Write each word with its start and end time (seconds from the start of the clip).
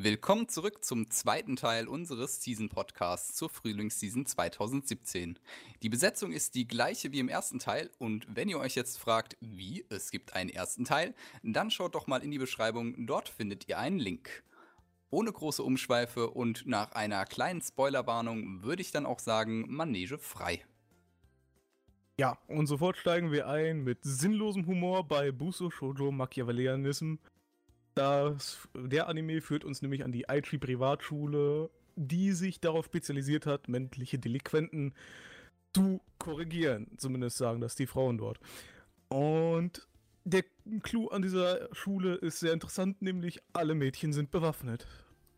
Willkommen 0.00 0.48
zurück 0.48 0.84
zum 0.84 1.10
zweiten 1.10 1.56
Teil 1.56 1.88
unseres 1.88 2.40
Season-Podcasts 2.40 3.34
zur 3.34 3.50
Frühlingsseason 3.50 4.26
2017. 4.26 5.40
Die 5.82 5.88
Besetzung 5.88 6.30
ist 6.30 6.54
die 6.54 6.68
gleiche 6.68 7.10
wie 7.10 7.18
im 7.18 7.28
ersten 7.28 7.58
Teil 7.58 7.90
und 7.98 8.24
wenn 8.32 8.48
ihr 8.48 8.60
euch 8.60 8.76
jetzt 8.76 9.00
fragt, 9.00 9.36
wie, 9.40 9.84
es 9.88 10.12
gibt 10.12 10.34
einen 10.34 10.50
ersten 10.50 10.84
Teil, 10.84 11.16
dann 11.42 11.72
schaut 11.72 11.96
doch 11.96 12.06
mal 12.06 12.22
in 12.22 12.30
die 12.30 12.38
Beschreibung, 12.38 13.08
dort 13.08 13.28
findet 13.28 13.68
ihr 13.68 13.80
einen 13.80 13.98
Link. 13.98 14.44
Ohne 15.10 15.32
große 15.32 15.64
Umschweife 15.64 16.30
und 16.30 16.64
nach 16.64 16.92
einer 16.92 17.24
kleinen 17.24 17.60
Spoilerwarnung 17.60 18.62
würde 18.62 18.82
ich 18.82 18.92
dann 18.92 19.04
auch 19.04 19.18
sagen, 19.18 19.64
Manege 19.66 20.18
frei. 20.18 20.64
Ja, 22.20 22.38
und 22.46 22.68
sofort 22.68 22.98
steigen 22.98 23.32
wir 23.32 23.48
ein 23.48 23.82
mit 23.82 23.98
sinnlosem 24.02 24.64
Humor 24.66 25.08
bei 25.08 25.32
Buso 25.32 25.70
Shoujo 25.70 26.12
Machiavellianism. 26.12 27.16
Das, 27.98 28.68
der 28.76 29.08
Anime 29.08 29.40
führt 29.40 29.64
uns 29.64 29.82
nämlich 29.82 30.04
an 30.04 30.12
die 30.12 30.28
Aichi 30.28 30.56
Privatschule, 30.56 31.68
die 31.96 32.30
sich 32.30 32.60
darauf 32.60 32.84
spezialisiert 32.84 33.44
hat, 33.44 33.68
männliche 33.68 34.20
Delinquenten 34.20 34.94
zu 35.74 36.00
korrigieren. 36.18 36.86
Zumindest 36.96 37.38
sagen 37.38 37.60
das 37.60 37.74
die 37.74 37.88
Frauen 37.88 38.18
dort. 38.18 38.38
Und 39.08 39.88
der 40.22 40.44
Clou 40.82 41.08
an 41.08 41.22
dieser 41.22 41.74
Schule 41.74 42.14
ist 42.14 42.38
sehr 42.38 42.52
interessant, 42.52 43.02
nämlich 43.02 43.42
alle 43.52 43.74
Mädchen 43.74 44.12
sind 44.12 44.30
bewaffnet. 44.30 44.86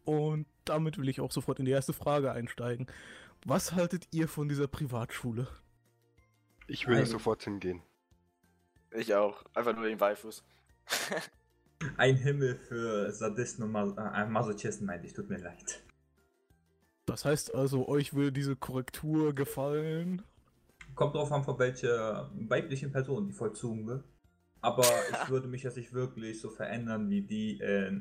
Und 0.05 0.47
damit 0.67 0.99
will 0.99 1.09
ich 1.09 1.23
auch 1.23 1.33
sofort 1.33 1.61
in 1.61 1.65
die 1.65 1.71
erste 1.71 1.95
Frage 1.95 2.33
einsteigen. 2.33 2.89
Was 3.47 3.73
haltet 3.73 4.07
ihr 4.11 4.29
von 4.29 4.51
dieser 4.51 4.69
Privatschule? 4.69 5.49
Ich 6.67 6.87
will 6.87 7.07
sofort 7.07 7.43
hingehen. 7.43 7.81
Ich 8.91 9.15
auch. 9.15 9.45
Einfach 9.55 9.75
nur 9.75 9.87
den 9.87 9.99
Waifus. 9.99 10.45
Ein 11.97 12.17
Himmel 12.17 12.57
für 12.57 13.11
Sadisten 13.11 13.65
und 13.65 13.73
Mas 13.73 13.93
äh, 13.97 14.27
Masochisten, 14.27 14.87
meinte 14.87 15.07
ich, 15.07 15.15
tut 15.15 15.31
mir 15.31 15.39
leid. 15.39 15.83
Das 17.07 17.25
heißt 17.25 17.55
also, 17.55 17.89
euch 17.89 18.15
würde 18.15 18.33
diese 18.33 18.55
Korrektur 18.55 19.35
gefallen? 19.35 20.23
Kommt 20.95 21.15
drauf 21.15 21.33
an, 21.33 21.43
von 21.43 21.59
welcher 21.59 22.31
weiblichen 22.35 22.93
Person 22.93 23.27
die 23.27 23.33
vollzogen 23.33 23.87
wird. 23.87 24.05
Aber 24.61 24.85
ich 24.85 25.31
würde 25.31 25.49
mich 25.49 25.63
jetzt 25.63 25.77
nicht 25.77 25.93
wirklich 25.95 26.41
so 26.41 26.51
verändern 26.51 27.09
wie 27.09 27.23
die, 27.23 27.61
äh, 27.61 28.01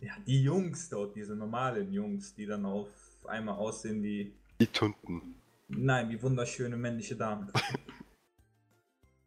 ja, 0.00 0.12
die 0.26 0.42
Jungs 0.42 0.88
dort, 0.88 1.14
diese 1.14 1.36
normalen 1.36 1.92
Jungs, 1.92 2.34
die 2.34 2.46
dann 2.46 2.64
auf 2.64 2.88
einmal 3.26 3.56
aussehen 3.56 4.02
wie. 4.02 4.34
Die 4.60 4.66
Tunten. 4.66 5.34
Nein, 5.68 6.08
wie 6.08 6.22
wunderschöne 6.22 6.76
männliche 6.76 7.16
Damen. 7.16 7.52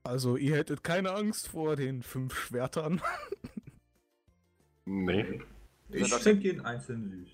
Also, 0.04 0.38
ihr 0.38 0.56
hättet 0.56 0.86
keine 0.86 1.12
Angst 1.12 1.50
vor 1.50 1.76
den 1.76 2.02
fünf 2.02 2.34
Schwertern. 2.34 3.02
Nee. 4.90 5.42
Ich 5.90 6.14
finde 6.14 6.44
jeden 6.44 6.62
einzeln 6.62 7.10
süß. 7.10 7.30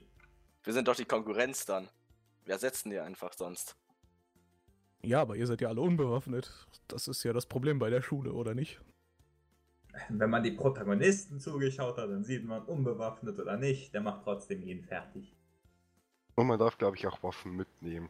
Wir 0.64 0.74
sind 0.74 0.88
doch 0.88 0.96
die 0.96 1.06
Konkurrenz 1.06 1.66
dann. 1.66 1.88
Wir 2.46 2.54
ersetzen 2.54 2.90
die 2.90 3.00
einfach 3.00 3.34
sonst. 3.34 3.76
Ja, 5.04 5.22
aber 5.22 5.36
ihr 5.36 5.46
seid 5.46 5.62
ja 5.62 5.68
alle 5.70 5.82
unbewaffnet. 5.82 6.52
Das 6.88 7.08
ist 7.08 7.24
ja 7.24 7.32
das 7.32 7.46
Problem 7.46 7.78
bei 7.78 7.92
der 7.92 8.02
Schule, 8.02 8.34
oder 8.34 8.56
nicht? 8.56 8.82
Wenn 10.10 10.32
man 10.32 10.42
die 10.42 10.52
Protagonisten 10.52 11.40
zugeschaut 11.40 11.98
hat, 11.98 12.10
dann 12.10 12.24
sieht 12.24 12.44
man, 12.44 12.64
unbewaffnet 12.64 13.38
oder 13.38 13.56
nicht, 13.58 13.94
der 13.94 14.02
macht 14.02 14.24
trotzdem 14.24 14.64
jeden 14.64 14.84
fertig. 14.84 15.36
Und 16.34 16.48
man 16.48 16.58
darf, 16.58 16.80
glaube 16.80 16.98
ich, 16.98 17.06
auch 17.06 17.22
Waffen 17.22 17.56
mitnehmen. 17.56 18.10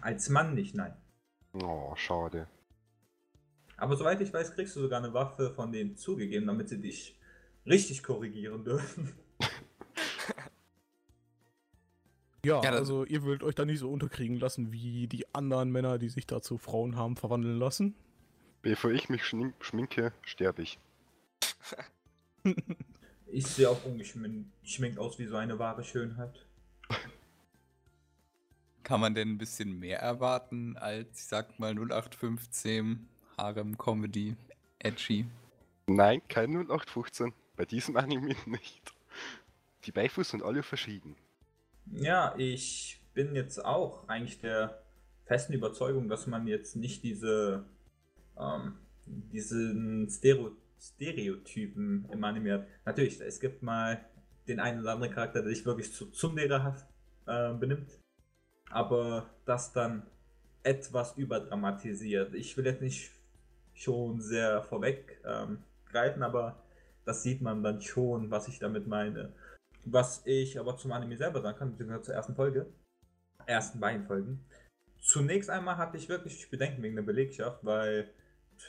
Als 0.00 0.28
Mann 0.28 0.54
nicht, 0.54 0.76
nein. 0.76 0.94
Oh, 1.54 1.96
schade. 1.96 2.46
Aber 3.76 3.96
soweit 3.96 4.20
ich 4.20 4.32
weiß, 4.32 4.54
kriegst 4.54 4.76
du 4.76 4.80
sogar 4.80 5.02
eine 5.02 5.12
Waffe 5.12 5.50
von 5.50 5.72
denen 5.72 5.96
zugegeben, 5.96 6.46
damit 6.46 6.68
sie 6.68 6.80
dich 6.80 7.17
richtig 7.68 8.02
korrigieren 8.02 8.64
dürfen. 8.64 9.12
Ja, 12.44 12.62
Ja, 12.62 12.70
also 12.70 13.04
ihr 13.04 13.24
würdet 13.24 13.42
euch 13.42 13.56
da 13.56 13.64
nicht 13.64 13.80
so 13.80 13.90
unterkriegen 13.90 14.36
lassen 14.38 14.70
wie 14.72 15.08
die 15.08 15.26
anderen 15.34 15.70
Männer, 15.72 15.98
die 15.98 16.08
sich 16.08 16.24
da 16.26 16.40
zu 16.40 16.56
Frauen 16.56 16.94
haben 16.96 17.16
verwandeln 17.16 17.58
lassen. 17.58 17.94
Bevor 18.62 18.92
ich 18.92 19.08
mich 19.08 19.22
schmin- 19.24 19.54
schminke, 19.60 20.12
sterbe 20.22 20.62
ich. 20.62 20.78
Ich 23.30 23.46
sehe 23.46 23.68
auch 23.68 23.84
ungeschminkt 23.84 24.98
aus 24.98 25.18
wie 25.18 25.26
so 25.26 25.36
eine 25.36 25.58
wahre 25.58 25.84
Schönheit. 25.84 26.46
Kann 28.84 29.00
man 29.02 29.14
denn 29.14 29.28
ein 29.32 29.36
bisschen 29.38 29.78
mehr 29.78 29.98
erwarten 29.98 30.78
als, 30.78 31.18
ich 31.18 31.26
sag 31.26 31.58
mal, 31.58 31.72
0815 31.74 33.06
Harem 33.36 33.76
Comedy 33.76 34.34
Edgy? 34.78 35.26
Nein, 35.88 36.22
kein 36.28 36.52
0815. 36.52 37.34
Bei 37.58 37.66
diesem 37.66 37.96
Anime 38.02 38.34
nicht. 38.46 38.94
Die 39.84 39.92
Beifus 39.92 40.30
sind 40.30 40.42
alle 40.42 40.62
verschieden. 40.62 41.16
Ja, 41.92 42.34
ich 42.38 43.02
bin 43.12 43.34
jetzt 43.34 43.62
auch 43.64 44.08
eigentlich 44.08 44.40
der 44.40 44.82
festen 45.26 45.52
Überzeugung, 45.52 46.08
dass 46.08 46.26
man 46.26 46.46
jetzt 46.46 46.76
nicht 46.76 47.02
diese 47.02 47.64
ähm, 48.38 48.78
diesen 49.06 50.08
Stereo 50.08 50.52
Stereotypen 50.80 52.08
im 52.12 52.22
Anime 52.22 52.52
hat. 52.52 52.66
Natürlich, 52.84 53.20
es 53.20 53.40
gibt 53.40 53.64
mal 53.64 54.04
den 54.46 54.60
einen 54.60 54.80
oder 54.80 54.92
anderen 54.92 55.12
Charakter, 55.12 55.42
der 55.42 55.50
sich 55.50 55.66
wirklich 55.66 55.92
zu 55.92 56.06
Tsundere 56.12 56.76
äh, 57.26 57.52
benimmt, 57.54 57.98
aber 58.70 59.28
das 59.44 59.72
dann 59.72 60.06
etwas 60.62 61.16
überdramatisiert. 61.16 62.32
Ich 62.34 62.56
will 62.56 62.66
jetzt 62.66 62.80
nicht 62.80 63.10
schon 63.74 64.20
sehr 64.20 64.62
vorweg 64.62 65.20
ähm, 65.24 65.64
greifen, 65.90 66.22
aber 66.22 66.62
das 67.08 67.22
sieht 67.22 67.40
man 67.40 67.62
dann 67.62 67.80
schon, 67.80 68.30
was 68.30 68.48
ich 68.48 68.58
damit 68.58 68.86
meine. 68.86 69.32
Was 69.86 70.22
ich 70.26 70.60
aber 70.60 70.76
zum 70.76 70.92
Anime 70.92 71.16
selber 71.16 71.40
sagen 71.40 71.58
kann, 71.58 71.70
beziehungsweise 71.70 72.02
zur 72.02 72.14
ersten 72.14 72.34
Folge, 72.34 72.66
ersten 73.46 73.80
beiden 73.80 74.06
Folgen. 74.06 74.44
Zunächst 75.00 75.48
einmal 75.48 75.78
hatte 75.78 75.96
ich 75.96 76.10
wirklich 76.10 76.50
Bedenken 76.50 76.82
wegen 76.82 76.96
der 76.96 77.02
Belegschaft, 77.02 77.64
weil 77.64 78.10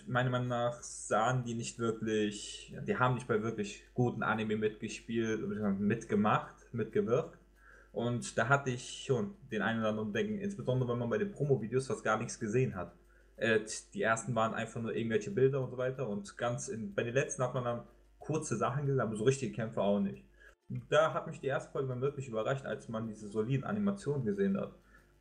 meiner 0.08 0.30
Meinung 0.30 0.48
nach 0.48 0.82
sahen 0.82 1.44
die 1.44 1.54
nicht 1.54 1.80
wirklich, 1.80 2.74
die 2.88 2.96
haben 2.96 3.16
nicht 3.16 3.28
bei 3.28 3.44
wirklich 3.44 3.84
guten 3.94 4.24
Anime 4.24 4.56
mitgespielt, 4.56 5.42
mitgemacht, 5.78 6.56
mitgewirkt. 6.72 7.38
Und 7.92 8.38
da 8.38 8.48
hatte 8.48 8.70
ich 8.70 9.04
schon 9.06 9.36
den 9.52 9.62
einen 9.62 9.82
oder 9.82 9.90
anderen 9.90 10.14
Denken, 10.14 10.40
insbesondere 10.40 10.90
wenn 10.92 11.00
man 11.00 11.10
bei 11.10 11.18
den 11.18 11.32
Promo-Videos 11.32 11.88
fast 11.88 12.06
gar 12.06 12.18
nichts 12.18 12.40
gesehen 12.40 12.76
hat. 12.76 12.96
Äh, 13.36 13.62
die 13.94 14.04
ersten 14.04 14.34
waren 14.34 14.54
einfach 14.54 14.80
nur 14.82 14.96
irgendwelche 14.96 15.32
Bilder 15.32 15.62
und 15.62 15.72
so 15.72 15.78
weiter 15.78 16.08
und 16.08 16.38
ganz 16.38 16.70
in, 16.70 16.94
bei 16.94 17.04
den 17.04 17.14
letzten 17.14 17.44
hat 17.44 17.54
man 17.54 17.66
dann 17.66 17.84
kurze 18.30 18.58
Sachen 18.58 18.86
gesehen, 18.86 19.02
aber 19.02 19.16
so 19.16 19.24
richtige 19.24 19.52
Kämpfe 19.52 19.82
auch 19.82 20.00
nicht. 20.00 20.24
Da 20.90 21.14
hat 21.16 21.26
mich 21.26 21.40
die 21.40 21.48
erste 21.48 21.72
Folge 21.72 22.00
wirklich 22.00 22.28
überrascht, 22.28 22.66
als 22.66 22.90
man 22.90 23.08
diese 23.08 23.28
soliden 23.28 23.64
Animationen 23.64 24.24
gesehen 24.24 24.56
hat. 24.56 24.72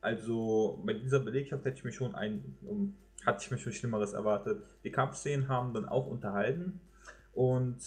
Also 0.03 0.83
bei 0.85 0.93
dieser 0.93 1.21
Belegschaft 1.21 1.65
hätte 1.65 1.79
ich 1.79 1.85
mir 1.85 1.93
schon 1.93 2.15
ein, 2.15 2.57
um, 2.63 2.95
hatte 3.25 3.43
ich 3.43 3.51
mir 3.51 3.59
schon 3.59 3.73
Schlimmeres 3.73 4.13
erwartet. 4.13 4.63
Die 4.85 4.93
Kampfszenen 4.93 5.49
haben 5.49 5.73
dann 5.73 5.89
auch 5.89 6.07
unterhalten 6.07 6.81
und 7.33 7.81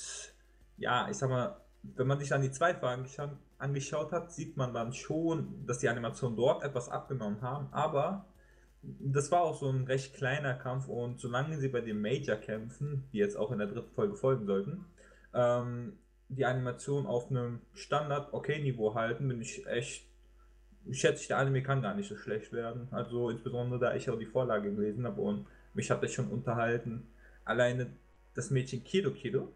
ja, 0.77 1.07
ich 1.09 1.17
sag 1.17 1.29
mal, 1.29 1.55
wenn 1.83 2.07
man 2.07 2.19
sich 2.19 2.29
dann 2.29 2.41
die 2.41 2.51
zweite 2.51 2.79
Folge 2.79 3.37
angeschaut, 3.59 4.11
hat, 4.11 4.31
sieht 4.31 4.57
man 4.57 4.73
dann 4.73 4.91
schon, 4.93 5.65
dass 5.67 5.79
die 5.79 5.89
Animationen 5.89 6.35
dort 6.35 6.63
etwas 6.63 6.89
abgenommen 6.89 7.41
haben, 7.41 7.67
aber 7.71 8.25
das 8.81 9.31
war 9.31 9.41
auch 9.41 9.59
so 9.59 9.69
ein 9.69 9.83
recht 9.83 10.15
kleiner 10.15 10.55
Kampf 10.55 10.87
und 10.87 11.19
solange 11.19 11.59
sie 11.59 11.69
bei 11.69 11.81
den 11.81 12.01
Major-Kämpfen, 12.01 13.03
die 13.13 13.19
jetzt 13.19 13.37
auch 13.37 13.51
in 13.51 13.59
der 13.59 13.67
dritten 13.67 13.93
Folge 13.93 14.15
folgen 14.15 14.45
sollten, 14.45 14.85
ähm, 15.33 15.97
die 16.29 16.45
Animation 16.45 17.07
auf 17.07 17.29
einem 17.29 17.61
Standard-Okay-Niveau 17.73 18.95
halten, 18.95 19.27
bin 19.27 19.41
ich 19.41 19.65
echt, 19.67 20.05
schätze 20.91 21.21
ich, 21.21 21.27
der 21.27 21.37
Anime 21.37 21.61
kann 21.61 21.81
gar 21.81 21.93
nicht 21.93 22.07
so 22.07 22.15
schlecht 22.15 22.53
werden. 22.53 22.87
Also 22.91 23.29
insbesondere, 23.29 23.79
da 23.79 23.95
ich 23.95 24.09
auch 24.09 24.17
die 24.17 24.25
Vorlage 24.25 24.73
gelesen 24.73 25.05
habe 25.05 25.21
und 25.21 25.45
mich 25.73 25.91
hat 25.91 26.03
das 26.03 26.13
schon 26.13 26.27
unterhalten. 26.27 27.07
Alleine 27.43 27.87
das 28.33 28.49
Mädchen 28.49 28.83
Kido 28.83 29.11
Kido 29.11 29.51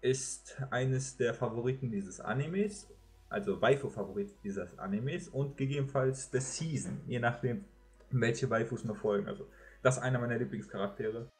ist 0.00 0.56
eines 0.70 1.16
der 1.16 1.34
Favoriten 1.34 1.90
dieses 1.90 2.20
Animes, 2.20 2.88
also 3.28 3.60
Waifu-Favorit 3.60 4.32
dieses 4.42 4.78
Animes 4.78 5.28
und 5.28 5.56
gegebenenfalls 5.56 6.30
der 6.30 6.40
Season, 6.40 7.00
je 7.06 7.18
nachdem, 7.18 7.64
welche 8.10 8.48
Waifus 8.48 8.84
mir 8.84 8.94
folgen. 8.94 9.28
Also, 9.28 9.46
das 9.82 9.96
ist 9.96 10.02
einer 10.02 10.18
meiner 10.18 10.38
Lieblingscharaktere. 10.38 11.30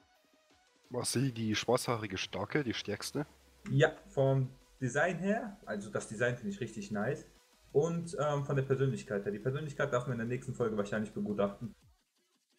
War 0.91 1.05
sie 1.05 1.33
die 1.33 1.55
schwarzhaarige 1.55 2.19
Starke, 2.19 2.65
die 2.65 2.75
stärkste? 2.75 3.27
Ja, 3.71 3.93
vom 4.09 4.51
Design 4.81 5.19
her, 5.19 5.59
also 5.67 5.91
das 5.91 6.09
Design 6.09 6.37
finde 6.37 6.51
ich 6.51 6.61
richtig 6.61 6.91
nice. 6.91 7.27
Und 7.73 8.17
ähm, 8.19 8.45
von 8.45 8.57
der 8.57 8.63
Persönlichkeit 8.63 9.25
her. 9.25 9.33
Die 9.33 9.39
Persönlichkeit 9.39 9.93
darf 9.93 10.07
man 10.07 10.13
in 10.13 10.19
der 10.19 10.27
nächsten 10.27 10.55
Folge 10.55 10.77
wahrscheinlich 10.77 11.13
begutachten. 11.13 11.75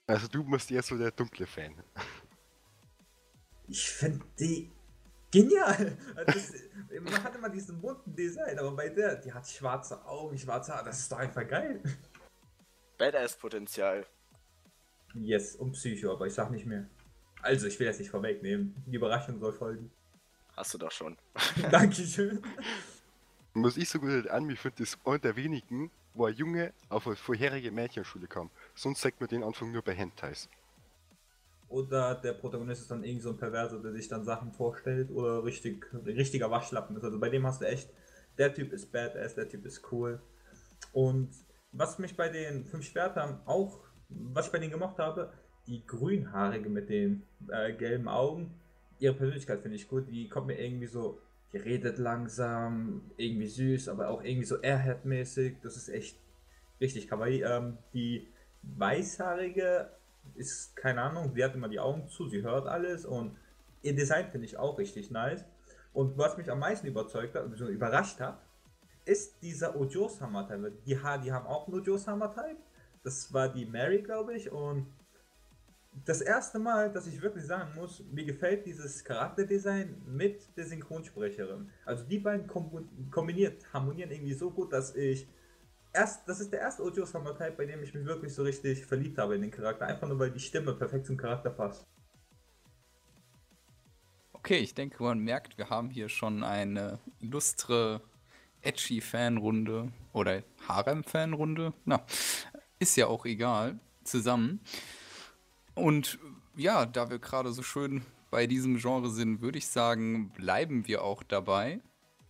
Also 0.06 0.28
du 0.28 0.44
bist 0.44 0.72
eher 0.72 0.84
so 0.84 0.98
der 0.98 1.12
dunkle 1.12 1.48
Fan. 1.48 1.74
Ich 3.68 3.90
finde 3.90 4.26
die 4.40 4.72
genial. 5.32 5.98
Also 6.16 6.32
das, 6.32 6.54
man 7.02 7.24
hat 7.24 7.36
immer 7.36 7.50
diesen 7.50 7.80
bunten 7.82 8.16
Design, 8.16 8.58
aber 8.60 8.76
bei 8.76 8.90
der, 8.90 9.16
die 9.16 9.32
hat 9.32 9.48
schwarze 9.48 10.04
Augen, 10.06 10.38
schwarze 10.38 10.74
Haare, 10.74 10.86
das 10.86 11.00
ist 11.00 11.12
doch 11.12 11.20
einfach 11.20 11.48
geil. 11.48 11.82
Badass-Potenzial. 12.98 14.06
Yes, 15.16 15.56
und 15.56 15.72
Psycho, 15.72 16.12
aber 16.12 16.28
ich 16.28 16.34
sag 16.34 16.52
nicht 16.52 16.66
mehr. 16.66 16.88
Also, 17.42 17.68
ich 17.68 17.80
will 17.80 17.88
das 17.88 18.00
nicht 18.00 18.12
vorwegnehmen. 18.12 18.76
Die 18.86 18.96
Überraschung 18.96 19.40
soll 19.40 19.54
folgen. 19.54 19.92
Hast 20.60 20.74
du 20.74 20.78
doch 20.78 20.92
schon. 20.92 21.16
Dankeschön. 21.72 22.42
Was 23.54 23.78
ich 23.78 23.88
so 23.88 23.98
gut 23.98 24.10
an 24.10 24.28
Anime 24.28 24.58
finde, 24.58 24.84
ist 24.84 24.98
einer 25.06 25.18
der 25.18 25.38
wenigen, 25.38 25.90
wo 26.14 26.26
ein 26.26 26.34
Junge 26.34 26.74
auf 26.90 27.08
eine 27.08 27.16
vorherige 27.16 27.72
Mädchenschule 27.72 28.28
kam. 28.28 28.50
Sonst 28.76 29.00
sagt 29.00 29.22
man 29.22 29.30
den 29.30 29.42
Anfang 29.42 29.72
nur 29.72 29.82
bei 29.82 29.94
Hentais. 29.94 30.50
Oder 31.70 32.16
der 32.16 32.34
Protagonist 32.34 32.82
ist 32.82 32.92
dann 32.92 33.06
irgend 33.06 33.22
so 33.22 33.30
ein 33.30 33.38
Perverser, 33.38 33.82
der 33.82 33.94
sich 33.94 34.10
dann 34.10 34.26
Sachen 34.26 34.52
vorstellt 34.52 35.12
oder 35.12 35.46
richtig, 35.46 35.86
richtiger 36.06 36.52
Waschlappen 36.52 36.98
ist. 36.98 37.06
Also 37.06 37.22
bei 37.22 37.30
dem 37.30 37.48
hast 37.48 37.62
du 37.62 37.66
echt, 37.66 37.90
der 38.38 38.54
Typ 38.54 38.74
ist 38.74 38.92
badass, 38.92 39.36
der 39.36 39.48
Typ 39.48 39.66
ist 39.66 39.90
cool. 39.94 40.22
Und 40.92 41.30
was 41.72 42.00
mich 42.00 42.18
bei 42.18 42.28
den 42.28 42.66
fünf 42.66 42.86
Schwertern 42.86 43.40
auch, 43.46 43.80
was 44.10 44.48
ich 44.48 44.52
bei 44.52 44.60
denen 44.60 44.74
gemocht 44.74 44.98
habe, 44.98 45.32
die 45.68 45.86
Grünhaarige 45.88 46.68
mit 46.68 46.90
den 46.90 47.24
äh, 47.48 47.72
gelben 47.72 48.10
Augen, 48.10 48.60
ihre 49.00 49.14
Persönlichkeit 49.14 49.62
finde 49.62 49.78
ich 49.78 49.88
gut. 49.88 50.08
Die 50.10 50.30
kommt 50.30 50.48
mir 50.48 50.60
irgendwie 50.60 50.88
so, 50.88 51.20
die 51.54 51.58
redet 51.58 51.98
langsam, 51.98 53.10
irgendwie 53.18 53.48
süß, 53.48 53.90
aber 53.90 54.10
auch 54.10 54.24
irgendwie 54.24 54.46
so 54.46 54.62
Airhead-mäßig. 54.62 55.58
Das 55.64 55.78
ist 55.78 55.90
echt 55.90 56.18
richtig 56.80 57.08
kawaii. 57.08 57.44
Ähm, 57.44 57.78
die 57.94 58.28
Weißhaarige 58.62 59.90
ist, 60.36 60.76
keine 60.76 61.02
Ahnung, 61.02 61.32
sie 61.34 61.44
hat 61.44 61.56
immer 61.56 61.70
die 61.70 61.80
Augen 61.80 62.08
zu, 62.10 62.28
sie 62.28 62.44
hört 62.44 62.68
alles 62.68 63.06
und 63.06 63.36
ihr 63.82 63.96
Design 63.96 64.30
finde 64.30 64.46
ich 64.46 64.58
auch 64.58 64.78
richtig 64.78 65.12
nice. 65.12 65.46
Und 65.94 66.18
was 66.18 66.38
mich 66.38 66.52
am 66.52 66.60
meisten 66.60 66.88
überzeugt 66.88 67.36
hat, 67.36 67.50
also 67.50 67.68
überrascht 67.68 68.20
hat, 68.20 68.42
ist 69.06 69.42
dieser 69.42 69.76
Ojos 69.76 70.22
Hammer 70.22 70.48
Type. 70.48 70.72
Die, 70.86 70.96
die 71.24 71.32
haben 71.32 71.48
auch 71.48 71.68
einen 71.68 71.80
Ojos 71.80 72.08
Hammer 72.08 72.30
Type. 72.30 72.58
Das 73.04 73.34
war 73.34 73.50
die 73.50 73.66
Mary, 73.66 74.02
glaube 74.02 74.36
ich. 74.36 74.52
Und 74.52 74.86
das 76.06 76.22
erste 76.22 76.60
Mal, 76.60 76.92
dass 76.92 77.08
ich 77.08 77.22
wirklich 77.22 77.46
sagen 77.46 77.72
muss, 77.76 78.04
mir 78.12 78.26
gefällt 78.26 78.66
dieses 78.66 79.04
Charakterdesign 79.04 80.02
mit 80.06 80.56
der 80.58 80.66
Synchronsprecherin. 80.66 81.70
Also 81.86 82.04
die 82.04 82.20
beiden 82.20 82.48
kombiniert 83.12 83.66
harmonieren 83.74 84.12
irgendwie 84.12 84.34
so 84.34 84.52
gut, 84.52 84.74
dass 84.74 84.96
ich 84.96 85.28
erst, 85.94 86.28
das 86.28 86.40
ist 86.40 86.52
der 86.52 86.62
erste 86.62 86.84
Ojo 86.84 87.06
Type, 87.06 87.54
bei 87.58 87.66
dem 87.66 87.84
ich 87.84 87.94
mich 87.94 88.06
wirklich 88.06 88.34
so 88.34 88.44
richtig 88.44 88.86
verliebt 88.86 89.18
habe 89.18 89.36
in 89.36 89.42
den 89.42 89.52
Charakter. 89.52 89.88
Einfach 89.88 90.08
nur, 90.08 90.20
weil 90.20 90.32
die 90.32 90.40
Stimme 90.40 90.74
perfekt 90.74 91.06
zum 91.06 91.18
Charakter 91.18 91.50
passt. 91.50 91.86
Okay, 94.34 94.60
ich 94.60 94.74
denke, 94.74 95.04
man 95.04 95.20
merkt, 95.20 95.58
wir 95.58 95.70
haben 95.70 95.90
hier 95.90 96.08
schon 96.08 96.44
eine 96.44 97.00
illustre, 97.20 98.02
edgy 98.62 99.02
Fanrunde 99.02 99.92
oder 100.14 100.44
Harem-Fanrunde. 100.68 101.74
Na, 101.86 102.06
ist 102.80 102.96
ja 102.96 103.08
auch 103.08 103.26
egal, 103.26 103.80
zusammen. 104.04 104.62
Und 105.76 106.20
ja, 106.56 106.86
da 106.86 107.10
wir 107.10 107.20
gerade 107.20 107.52
so 107.52 107.64
schön 107.64 108.04
bei 108.32 108.48
diesem 108.48 108.78
Genre 108.78 109.10
sind, 109.10 109.42
würde 109.42 109.58
ich 109.58 109.68
sagen, 109.68 110.30
bleiben 110.32 110.88
wir 110.88 111.04
auch 111.04 111.24
dabei. 111.24 111.82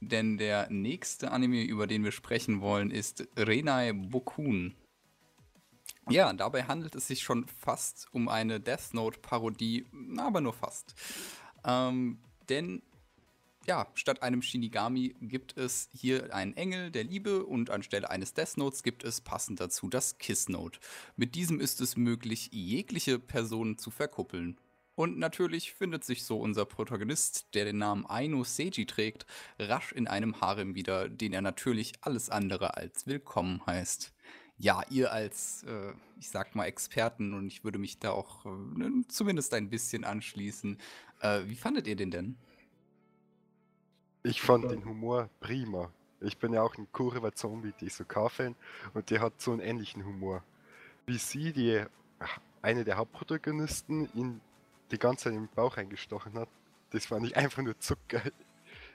Denn 0.01 0.37
der 0.37 0.69
nächste 0.69 1.31
Anime, 1.31 1.63
über 1.63 1.85
den 1.85 2.03
wir 2.03 2.11
sprechen 2.11 2.61
wollen, 2.61 2.89
ist 2.89 3.27
Renai 3.35 3.91
Bokun. 3.93 4.75
Ja, 6.09 6.31
dabei 6.33 6.63
handelt 6.63 6.95
es 6.95 7.07
sich 7.07 7.21
schon 7.21 7.47
fast 7.47 8.07
um 8.11 8.29
eine 8.29 8.59
Death 8.59 8.93
Note-Parodie, 8.93 9.85
aber 10.17 10.41
nur 10.41 10.53
fast. 10.53 10.95
Ähm, 11.65 12.19
denn 12.47 12.81
ja, 13.69 13.85
statt 13.93 14.23
einem 14.23 14.41
Shinigami 14.41 15.15
gibt 15.21 15.55
es 15.55 15.89
hier 15.93 16.33
einen 16.33 16.57
Engel 16.57 16.89
der 16.89 17.03
Liebe 17.03 17.45
und 17.45 17.69
anstelle 17.69 18.09
eines 18.09 18.33
Death 18.33 18.57
Notes 18.57 18.81
gibt 18.81 19.03
es 19.03 19.21
passend 19.21 19.59
dazu 19.59 19.89
das 19.89 20.17
Kiss 20.17 20.49
Note. 20.49 20.79
Mit 21.15 21.35
diesem 21.35 21.59
ist 21.59 21.79
es 21.79 21.95
möglich, 21.95 22.49
jegliche 22.51 23.19
Person 23.19 23.77
zu 23.77 23.91
verkuppeln. 23.91 24.57
Und 24.95 25.19
natürlich 25.19 25.71
findet 25.71 26.03
sich 26.03 26.23
so 26.23 26.39
unser 26.39 26.65
Protagonist, 26.65 27.53
der 27.53 27.65
den 27.65 27.77
Namen 27.77 28.09
Aino 28.09 28.43
Seiji 28.43 28.87
trägt, 28.87 29.27
rasch 29.59 29.91
in 29.91 30.07
einem 30.07 30.41
Harem 30.41 30.73
wieder, 30.73 31.07
den 31.07 31.31
er 31.31 31.43
natürlich 31.43 31.93
alles 32.01 32.31
andere 32.31 32.75
als 32.75 33.05
willkommen 33.05 33.61
heißt. 33.67 34.11
Ja, 34.57 34.81
ihr 34.89 35.13
als, 35.13 35.61
äh, 35.63 35.93
ich 36.19 36.29
sag 36.29 36.55
mal, 36.55 36.65
Experten 36.65 37.35
und 37.35 37.45
ich 37.45 37.63
würde 37.63 37.77
mich 37.77 37.99
da 37.99 38.13
auch 38.13 38.47
äh, 38.47 38.49
zumindest 39.09 39.53
ein 39.53 39.69
bisschen 39.69 40.05
anschließen. 40.05 40.79
Äh, 41.21 41.41
wie 41.45 41.55
fandet 41.55 41.85
ihr 41.85 41.95
den 41.95 42.09
denn? 42.09 42.39
Ich 44.23 44.41
fand 44.41 44.69
den 44.69 44.83
Humor 44.85 45.29
prima. 45.39 45.91
Ich 46.21 46.37
bin 46.37 46.53
ja 46.53 46.61
auch 46.61 46.75
ein 46.77 46.91
Kurva 46.91 47.31
Zombie, 47.31 47.73
die 47.79 47.89
so 47.89 48.03
fan 48.29 48.55
und 48.93 49.09
der 49.09 49.21
hat 49.21 49.39
so 49.39 49.51
einen 49.51 49.61
ähnlichen 49.61 50.05
Humor. 50.05 50.43
Wie 51.05 51.17
sie, 51.17 51.53
die 51.53 51.83
eine 52.61 52.83
der 52.83 52.97
Hauptprotagonisten, 52.97 54.09
in 54.13 54.41
die 54.91 54.99
ganze 54.99 55.25
Zeit 55.25 55.33
in 55.33 55.43
den 55.45 55.55
Bauch 55.55 55.77
eingestochen 55.77 56.33
hat. 56.33 56.49
Das 56.91 57.05
fand 57.05 57.25
ich 57.25 57.37
einfach 57.37 57.61
nur 57.61 57.79
zuckgeil. 57.79 58.33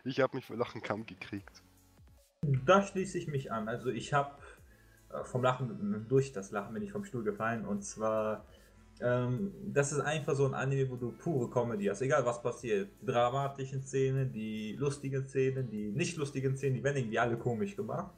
Ich 0.05 0.21
habe 0.21 0.37
mich 0.37 0.45
vor 0.45 0.57
Lachen 0.57 0.83
kaum 0.83 1.07
gekriegt. 1.07 1.63
Da 2.67 2.83
schließe 2.83 3.17
ich 3.17 3.27
mich 3.27 3.51
an. 3.51 3.69
Also 3.69 3.89
ich 3.89 4.13
habe 4.13 4.37
äh, 5.11 5.25
vom 5.25 5.43
Lachen, 5.43 6.07
durch 6.09 6.33
das 6.33 6.51
Lachen 6.51 6.75
bin 6.75 6.83
ich 6.83 6.93
vom 6.93 7.05
Stuhl 7.05 7.25
gefallen. 7.25 7.65
Und 7.65 7.83
zwar, 7.85 8.45
ähm, 9.01 9.53
das 9.73 9.93
ist 9.93 10.01
einfach 10.01 10.35
so 10.35 10.47
ein 10.47 10.55
Anime, 10.55 10.89
wo 10.91 10.97
du 10.97 11.13
pure 11.13 11.51
Comedy 11.51 11.87
hast. 11.87 12.03
Egal 12.03 12.25
was 12.25 12.41
passiert. 12.41 12.91
Die 13.03 13.07
dramatischen 13.07 13.83
Szenen, 13.83 14.33
die 14.33 14.77
lustigen 14.79 15.27
Szenen, 15.27 15.69
die 15.69 15.91
nicht 15.91 16.17
lustigen 16.17 16.57
Szenen, 16.57 16.75
die 16.77 16.85
werden 16.85 16.99
irgendwie 16.99 17.19
alle 17.19 17.37
komisch 17.37 17.77
gemacht. 17.77 18.15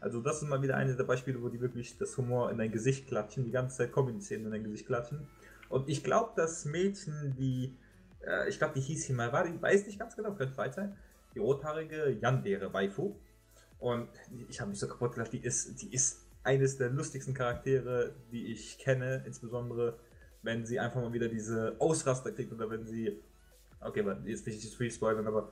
Also 0.00 0.20
das 0.20 0.42
ist 0.42 0.48
mal 0.48 0.62
wieder 0.62 0.76
eine 0.76 0.94
der 0.94 1.04
Beispiele, 1.04 1.42
wo 1.42 1.48
die 1.48 1.60
wirklich 1.60 1.96
das 1.98 2.16
Humor 2.16 2.50
in 2.50 2.58
dein 2.58 2.70
Gesicht 2.70 3.08
klatschen, 3.08 3.44
die 3.44 3.50
ganze 3.50 3.78
Zeit 3.78 3.92
Comedy-Szenen 3.92 4.46
in 4.46 4.52
dein 4.52 4.64
Gesicht 4.64 4.86
klatschen. 4.86 5.26
Und 5.68 5.88
ich 5.88 6.04
glaube, 6.04 6.32
das 6.36 6.64
Mädchen, 6.64 7.34
die, 7.36 7.76
äh, 8.24 8.48
ich 8.48 8.58
glaube, 8.58 8.74
die 8.74 8.80
hieß 8.80 9.06
Himawari, 9.06 9.60
weiß 9.60 9.86
nicht 9.86 9.98
ganz 9.98 10.14
genau, 10.14 10.34
könnte 10.34 10.56
weit 10.56 10.74
sein, 10.74 10.96
die 11.34 11.40
rothaarige 11.40 12.16
Yandere 12.20 12.72
Waifu. 12.72 13.16
Und 13.80 14.08
ich 14.48 14.60
habe 14.60 14.70
mich 14.70 14.78
so 14.78 14.88
kaputt 14.88 15.14
gelacht, 15.14 15.32
die 15.32 15.38
ist, 15.38 15.82
die 15.82 15.92
ist 15.92 16.26
eines 16.42 16.78
der 16.78 16.90
lustigsten 16.90 17.34
Charaktere, 17.34 18.14
die 18.32 18.52
ich 18.52 18.78
kenne, 18.78 19.22
insbesondere 19.26 19.98
wenn 20.48 20.64
sie 20.64 20.80
einfach 20.80 21.02
mal 21.02 21.12
wieder 21.12 21.28
diese 21.28 21.76
Ausraster 21.78 22.32
kriegt 22.32 22.50
oder 22.52 22.70
wenn 22.70 22.86
sie, 22.86 23.20
okay, 23.80 24.02
jetzt 24.24 24.46
will 24.46 24.54
ich 24.54 24.64
nicht 24.64 24.72
zu 24.72 24.90
spoilern, 24.90 25.26
aber 25.26 25.50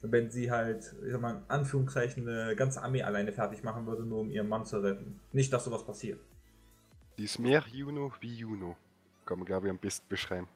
wenn 0.00 0.30
sie 0.30 0.50
halt, 0.50 0.94
ich 1.04 1.12
sag 1.12 1.20
mal, 1.20 1.36
in 1.36 1.42
Anführungszeichen 1.48 2.26
eine 2.26 2.56
ganze 2.56 2.82
Armee 2.82 3.02
alleine 3.02 3.30
fertig 3.30 3.62
machen 3.62 3.86
würde, 3.86 4.04
nur 4.04 4.20
um 4.20 4.30
ihren 4.30 4.48
Mann 4.48 4.64
zu 4.64 4.78
retten. 4.78 5.20
Nicht, 5.32 5.52
dass 5.52 5.64
sowas 5.64 5.84
passiert. 5.84 6.18
Die 7.18 7.24
ist 7.24 7.38
mehr 7.38 7.62
Juno 7.70 8.10
wie 8.20 8.34
Juno 8.34 8.76
kann 9.26 9.38
man, 9.38 9.44
glaube 9.44 9.66
ich, 9.66 9.70
am 9.70 9.78
besten 9.78 10.08
beschreiben. 10.08 10.48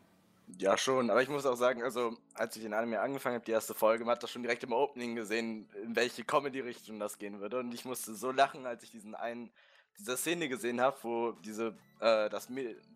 Ja, 0.59 0.79
schon, 0.79 1.11
aber 1.11 1.23
ich 1.23 1.29
muss 1.29 1.45
auch 1.45 1.57
sagen, 1.57 1.83
also, 1.83 2.17
als 2.35 2.57
ich 2.57 2.63
den 2.63 2.73
Anime 2.73 3.01
angefangen 3.01 3.35
habe, 3.35 3.45
die 3.45 3.53
erste 3.53 3.75
Folge, 3.75 4.05
man 4.05 4.15
hat 4.15 4.23
das 4.23 4.31
schon 4.31 4.43
direkt 4.43 4.65
im 4.65 4.73
Opening 4.73 5.15
gesehen, 5.15 5.69
in 5.83 5.95
welche 5.95 6.25
Comedy-Richtung 6.25 6.99
das 6.99 7.19
gehen 7.19 7.41
würde. 7.41 7.59
Und 7.59 7.75
ich 7.75 7.85
musste 7.85 8.15
so 8.15 8.33
lachen, 8.33 8.65
als 8.65 8.83
ich 8.83 8.91
diesen 8.91 9.15
einen, 9.15 9.51
diese 9.99 10.17
Szene 10.17 10.49
gesehen 10.49 10.81
habe, 10.81 10.97
wo 11.03 11.33
diese, 11.33 11.77
äh, 12.01 12.31
das, 12.31 12.49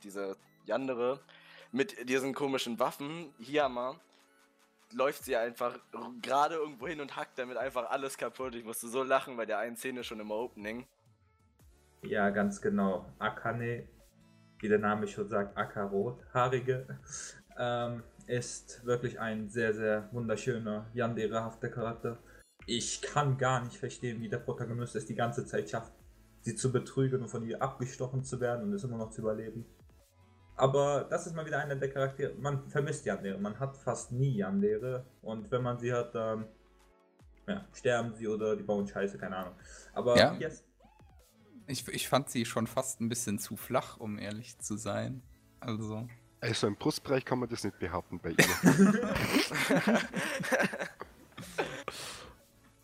diese 0.02 0.36
Yandere 0.66 1.20
mit 1.72 2.08
diesen 2.08 2.34
komischen 2.34 2.78
Waffen, 2.78 3.32
Hiyama, 3.38 4.00
läuft 4.92 5.24
sie 5.24 5.36
einfach 5.36 5.78
gerade 6.22 6.54
irgendwo 6.54 6.86
hin 6.86 7.00
und 7.00 7.16
hackt 7.16 7.38
damit 7.38 7.56
einfach 7.56 7.90
alles 7.90 8.16
kaputt. 8.16 8.54
Ich 8.54 8.64
musste 8.64 8.88
so 8.88 9.02
lachen 9.02 9.36
bei 9.36 9.46
der 9.46 9.58
einen 9.58 9.76
Szene 9.76 10.04
schon 10.04 10.20
im 10.20 10.30
Opening. 10.30 10.86
Ja, 12.02 12.30
ganz 12.30 12.60
genau. 12.60 13.06
Akane 13.18 13.88
wie 14.60 14.68
der 14.68 14.78
Name 14.78 15.06
schon 15.06 15.28
sagt, 15.28 15.56
Ackerrothaarige, 15.56 16.86
ähm, 17.58 18.02
ist 18.26 18.84
wirklich 18.84 19.20
ein 19.20 19.48
sehr, 19.48 19.72
sehr 19.74 20.08
wunderschöner, 20.12 20.86
yanderehafter 20.94 21.68
Charakter. 21.68 22.18
Ich 22.66 23.00
kann 23.00 23.38
gar 23.38 23.62
nicht 23.62 23.76
verstehen, 23.76 24.20
wie 24.20 24.28
der 24.28 24.38
Protagonist 24.38 24.96
es 24.96 25.06
die 25.06 25.14
ganze 25.14 25.46
Zeit 25.46 25.70
schafft, 25.70 25.92
sie 26.40 26.56
zu 26.56 26.72
betrügen 26.72 27.22
und 27.22 27.28
von 27.28 27.46
ihr 27.46 27.62
abgestochen 27.62 28.24
zu 28.24 28.40
werden 28.40 28.64
und 28.64 28.72
es 28.72 28.82
immer 28.82 28.98
noch 28.98 29.10
zu 29.10 29.20
überleben. 29.20 29.64
Aber 30.56 31.06
das 31.10 31.26
ist 31.26 31.34
mal 31.34 31.44
wieder 31.44 31.58
einer 31.58 31.76
der 31.76 31.90
Charaktere, 31.90 32.34
man 32.34 32.68
vermisst 32.68 33.04
Yandere, 33.04 33.38
man 33.38 33.58
hat 33.58 33.76
fast 33.76 34.12
nie 34.12 34.38
Yandere 34.38 35.04
und 35.22 35.50
wenn 35.50 35.62
man 35.62 35.78
sie 35.78 35.92
hat, 35.92 36.14
dann 36.14 36.46
ja, 37.46 37.64
sterben 37.72 38.14
sie 38.14 38.26
oder 38.26 38.56
die 38.56 38.62
bauen 38.62 38.86
Scheiße, 38.86 39.18
keine 39.18 39.36
Ahnung. 39.36 39.54
Aber 39.92 40.16
ja. 40.16 40.34
jetzt 40.34 40.64
ich, 41.66 41.86
ich 41.88 42.08
fand 42.08 42.30
sie 42.30 42.44
schon 42.44 42.66
fast 42.66 43.00
ein 43.00 43.08
bisschen 43.08 43.38
zu 43.38 43.56
flach, 43.56 43.98
um 43.98 44.18
ehrlich 44.18 44.58
zu 44.58 44.76
sein. 44.76 45.22
Also. 45.60 46.08
Also 46.40 46.66
im 46.66 46.76
Brustbereich 46.76 47.24
kann 47.24 47.38
man 47.38 47.48
das 47.48 47.64
nicht 47.64 47.78
behaupten 47.78 48.20
bei 48.20 48.30
ihr. 48.30 48.36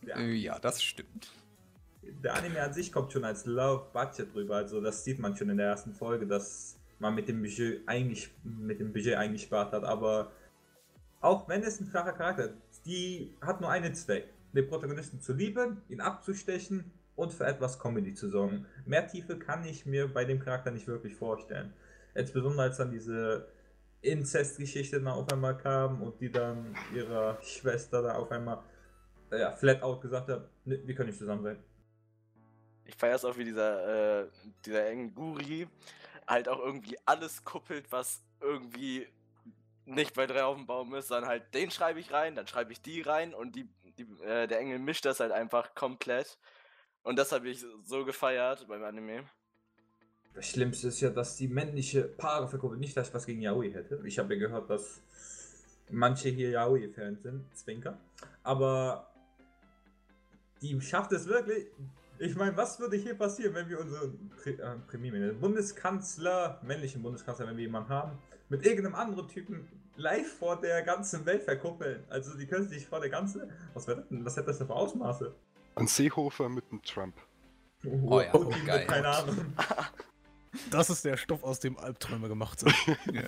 ja. 0.03 0.17
Äh, 0.17 0.33
ja, 0.33 0.59
das 0.59 0.83
stimmt. 0.83 1.33
Der 2.03 2.35
Anime 2.35 2.63
an 2.63 2.73
sich 2.73 2.91
kommt 2.91 3.13
schon 3.13 3.25
als 3.25 3.47
Love 3.47 3.91
Budget 3.93 4.35
drüber, 4.35 4.57
also 4.57 4.81
das 4.81 5.05
sieht 5.05 5.19
man 5.19 5.37
schon 5.37 5.51
in 5.51 5.59
der 5.59 5.67
ersten 5.67 5.93
Folge, 5.93 6.27
dass 6.27 6.79
man 7.03 7.15
mit 7.15 7.29
dem 7.29 7.43
Budget 7.43 7.83
mit 8.45 8.81
dem 8.81 8.93
Budget 8.93 9.17
eingespart 9.17 9.73
hat, 9.73 9.85
aber 9.85 10.33
auch 11.21 11.49
wenn 11.49 11.63
es 11.63 11.81
ein 11.81 11.87
flacher 11.87 12.13
Charakter 12.13 12.45
ist, 12.45 12.87
die 12.87 13.35
hat 13.41 13.61
nur 13.61 13.71
einen 13.71 13.95
Zweck, 13.95 14.29
den 14.53 14.67
Protagonisten 14.69 15.21
zu 15.21 15.33
lieben, 15.35 15.83
ihn 15.89 16.01
abzustechen 16.01 16.91
und 17.17 17.33
für 17.33 17.45
etwas 17.45 17.79
Comedy 17.79 18.15
zu 18.15 18.29
sorgen. 18.29 18.67
Mehr 18.87 19.07
Tiefe 19.07 19.39
kann 19.39 19.65
ich 19.65 19.85
mir 19.85 20.09
bei 20.09 20.25
dem 20.25 20.39
Charakter 20.41 20.71
nicht 20.71 20.87
wirklich 20.87 21.15
vorstellen. 21.15 21.73
Insbesondere 22.15 22.63
als 22.63 22.77
dann 22.77 22.91
diese 22.91 23.49
Inzestgeschichte 24.01 25.01
dann 25.01 25.09
auf 25.09 25.31
einmal 25.33 25.57
kam 25.59 26.03
und 26.03 26.21
die 26.21 26.31
dann 26.31 26.75
ihrer 26.95 27.39
Schwester 27.43 28.03
da 28.03 28.15
auf 28.15 28.31
einmal 28.31 28.63
ja, 29.31 29.51
flat 29.53 29.83
out 29.83 30.01
gesagt 30.01 30.29
hat, 30.29 30.49
ne, 30.65 30.81
wir 30.85 30.95
können 30.95 31.09
nicht 31.09 31.19
zusammen 31.19 31.43
sein. 31.43 31.59
Ich 32.85 32.95
feiere 32.97 33.17
es 33.17 33.25
auch, 33.25 33.37
wie 33.37 33.45
dieser, 33.45 34.23
äh, 34.23 34.27
dieser 34.65 34.87
Enguri 34.89 35.69
halt 36.27 36.49
auch 36.49 36.59
irgendwie 36.59 36.97
alles 37.05 37.45
kuppelt, 37.45 37.91
was 37.91 38.23
irgendwie 38.41 39.07
nicht 39.85 40.15
bei 40.15 40.27
drei 40.27 40.45
auf 40.45 40.57
dem 40.57 40.67
Baum 40.67 40.95
ist, 40.95 41.09
sondern 41.09 41.29
halt 41.29 41.55
den 41.55 41.71
schreibe 41.71 42.01
ich 42.01 42.13
rein, 42.13 42.35
dann 42.35 42.47
schreibe 42.47 42.73
ich 42.73 42.81
die 42.81 43.01
rein 43.01 43.35
und 43.35 43.57
die, 43.57 43.69
die 43.99 44.07
äh, 44.25 44.47
der 44.47 44.61
Engel 44.61 44.79
mischt 44.79 45.05
das 45.05 45.21
halt 45.21 45.33
einfach 45.33 45.75
komplett. 45.75 46.39
Und 47.03 47.19
das 47.19 47.33
habe 47.33 47.49
ich 47.49 47.65
so 47.85 48.05
gefeiert 48.05 48.67
beim 48.69 48.85
Anime. 48.85 49.25
Das 50.35 50.49
Schlimmste 50.49 50.89
ist 50.89 51.01
ja, 51.01 51.11
dass 51.11 51.37
die 51.37 51.49
männliche 51.49 52.05
Paare 52.05 52.49
verkuppeln. 52.49 52.81
Nicht, 52.81 52.97
dass 52.97 53.09
ich 53.09 53.15
was 53.15 53.27
gegen 53.27 53.43
Yaoi 53.43 53.71
hätte. 53.71 54.01
Ich 54.05 54.19
habe 54.19 54.35
ja 54.35 54.41
gehört, 54.41 54.71
dass 54.71 55.03
manche 55.91 56.31
hier 56.31 56.51
Yaoi-Fans 56.51 57.23
sind. 57.23 57.45
Zwinker. 57.55 57.99
Aber 58.43 59.13
die 60.63 60.81
schafft 60.81 61.13
es 61.13 61.27
wirklich. 61.27 61.67
Ich 62.19 62.37
meine, 62.37 62.57
was 62.57 62.79
würde 62.79 62.97
hier 62.97 63.15
passieren, 63.15 63.55
wenn 63.55 63.69
wir 63.69 63.81
unseren 63.81 64.31
Pre 64.31 64.51
äh, 64.51 64.77
Premierminister, 64.87 65.39
Bundeskanzler, 65.41 66.61
männlichen 66.63 67.03
Bundeskanzler, 67.03 67.47
wenn 67.49 67.57
wir 67.57 67.65
jemanden 67.65 67.89
haben, 67.89 68.19
mit 68.49 68.65
irgendeinem 68.65 68.95
anderen 68.95 69.29
Typen 69.29 69.69
live 69.97 70.31
vor 70.39 70.61
der 70.61 70.83
ganzen 70.83 71.27
Welt 71.27 71.43
verkuppeln? 71.43 72.05
Also, 72.09 72.37
die 72.37 72.47
können 72.47 72.69
sich 72.69 72.87
vor 72.87 73.01
der 73.01 73.11
ganzen. 73.11 73.43
Was, 73.75 73.87
wär 73.89 73.97
das 73.97 74.09
denn? 74.09 74.25
was 74.25 74.37
hätte 74.37 74.47
das 74.47 74.59
denn 74.59 74.67
für 74.67 74.75
Ausmaße? 74.75 75.35
Ein 75.75 75.87
Seehofer 75.87 76.49
mit 76.49 76.65
einem 76.71 76.83
Trump. 76.83 77.15
Oh 77.85 78.21
ja, 78.21 78.33
die- 78.33 78.67
geil. 78.67 78.87
Keine 78.87 79.09
Ahnung. 79.09 79.37
Das 80.71 80.91
ist 80.91 81.03
der 81.07 81.17
Stoff, 81.17 81.43
aus 81.45 81.61
dem 81.61 81.79
Albträume 81.79 82.29
gemacht 82.29 82.61
sind. 82.61 82.75
Ja. 83.13 83.23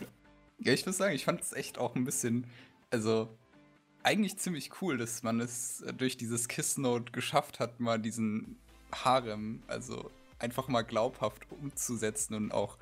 ja, 0.58 0.72
ich 0.74 0.84
muss 0.84 0.98
sagen, 0.98 1.14
ich 1.14 1.24
fand 1.24 1.40
es 1.40 1.54
echt 1.54 1.78
auch 1.78 1.94
ein 1.94 2.04
bisschen, 2.04 2.46
also 2.90 3.30
eigentlich 4.02 4.36
ziemlich 4.36 4.70
cool, 4.82 4.98
dass 4.98 5.22
man 5.22 5.40
es 5.40 5.80
äh, 5.80 5.94
durch 5.94 6.18
dieses 6.18 6.48
Kiss 6.48 6.76
Note 6.76 7.12
geschafft 7.12 7.60
hat, 7.60 7.80
mal 7.80 7.98
diesen 7.98 8.58
Harem, 8.94 9.62
also 9.66 10.10
einfach 10.38 10.68
mal 10.68 10.82
glaubhaft 10.82 11.46
umzusetzen 11.50 12.34
und 12.34 12.52
auch 12.52 12.78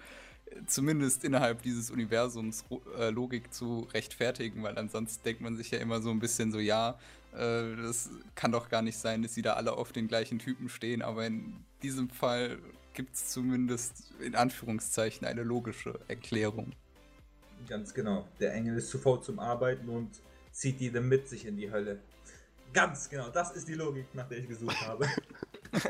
äh, 0.46 0.56
zumindest 0.66 1.24
innerhalb 1.24 1.62
dieses 1.62 1.90
Universums 1.90 2.64
äh, 2.98 3.10
Logik 3.10 3.52
zu 3.52 3.88
rechtfertigen, 3.92 4.62
weil 4.62 4.76
ansonsten 4.78 5.22
denkt 5.24 5.40
man 5.40 5.56
sich 5.56 5.70
ja 5.70 5.78
immer 5.78 6.00
so 6.00 6.10
ein 6.10 6.18
bisschen 6.18 6.52
so, 6.52 6.58
ja, 6.58 6.98
äh, 7.32 7.76
das 7.76 8.10
kann 8.34 8.52
doch 8.52 8.68
gar 8.68 8.82
nicht 8.82 8.98
sein, 8.98 9.22
dass 9.22 9.34
sie 9.34 9.42
da 9.42 9.54
alle 9.54 9.72
auf 9.72 9.92
den 9.92 10.08
gleichen 10.08 10.38
Typen 10.38 10.68
stehen, 10.68 11.02
aber 11.02 11.26
in 11.26 11.64
diesem 11.82 12.10
Fall 12.10 12.58
gibt 12.94 13.14
es 13.14 13.28
zumindest 13.28 14.12
in 14.20 14.34
Anführungszeichen 14.34 15.26
eine 15.26 15.42
logische 15.42 15.98
Erklärung. 16.08 16.72
Ganz 17.68 17.94
genau. 17.94 18.26
Der 18.40 18.52
Engel 18.54 18.76
ist 18.76 18.90
zu 18.90 18.98
faul 18.98 19.22
zum 19.22 19.38
Arbeiten 19.38 19.88
und 19.88 20.10
zieht 20.50 20.80
die 20.80 20.90
dann 20.90 21.08
mit 21.08 21.28
sich 21.28 21.46
in 21.46 21.56
die 21.56 21.70
Hölle. 21.70 22.00
Ganz 22.72 23.08
genau. 23.08 23.28
Das 23.30 23.52
ist 23.52 23.68
die 23.68 23.74
Logik, 23.74 24.06
nach 24.14 24.28
der 24.28 24.38
ich 24.38 24.48
gesucht 24.48 24.80
habe. 24.86 25.06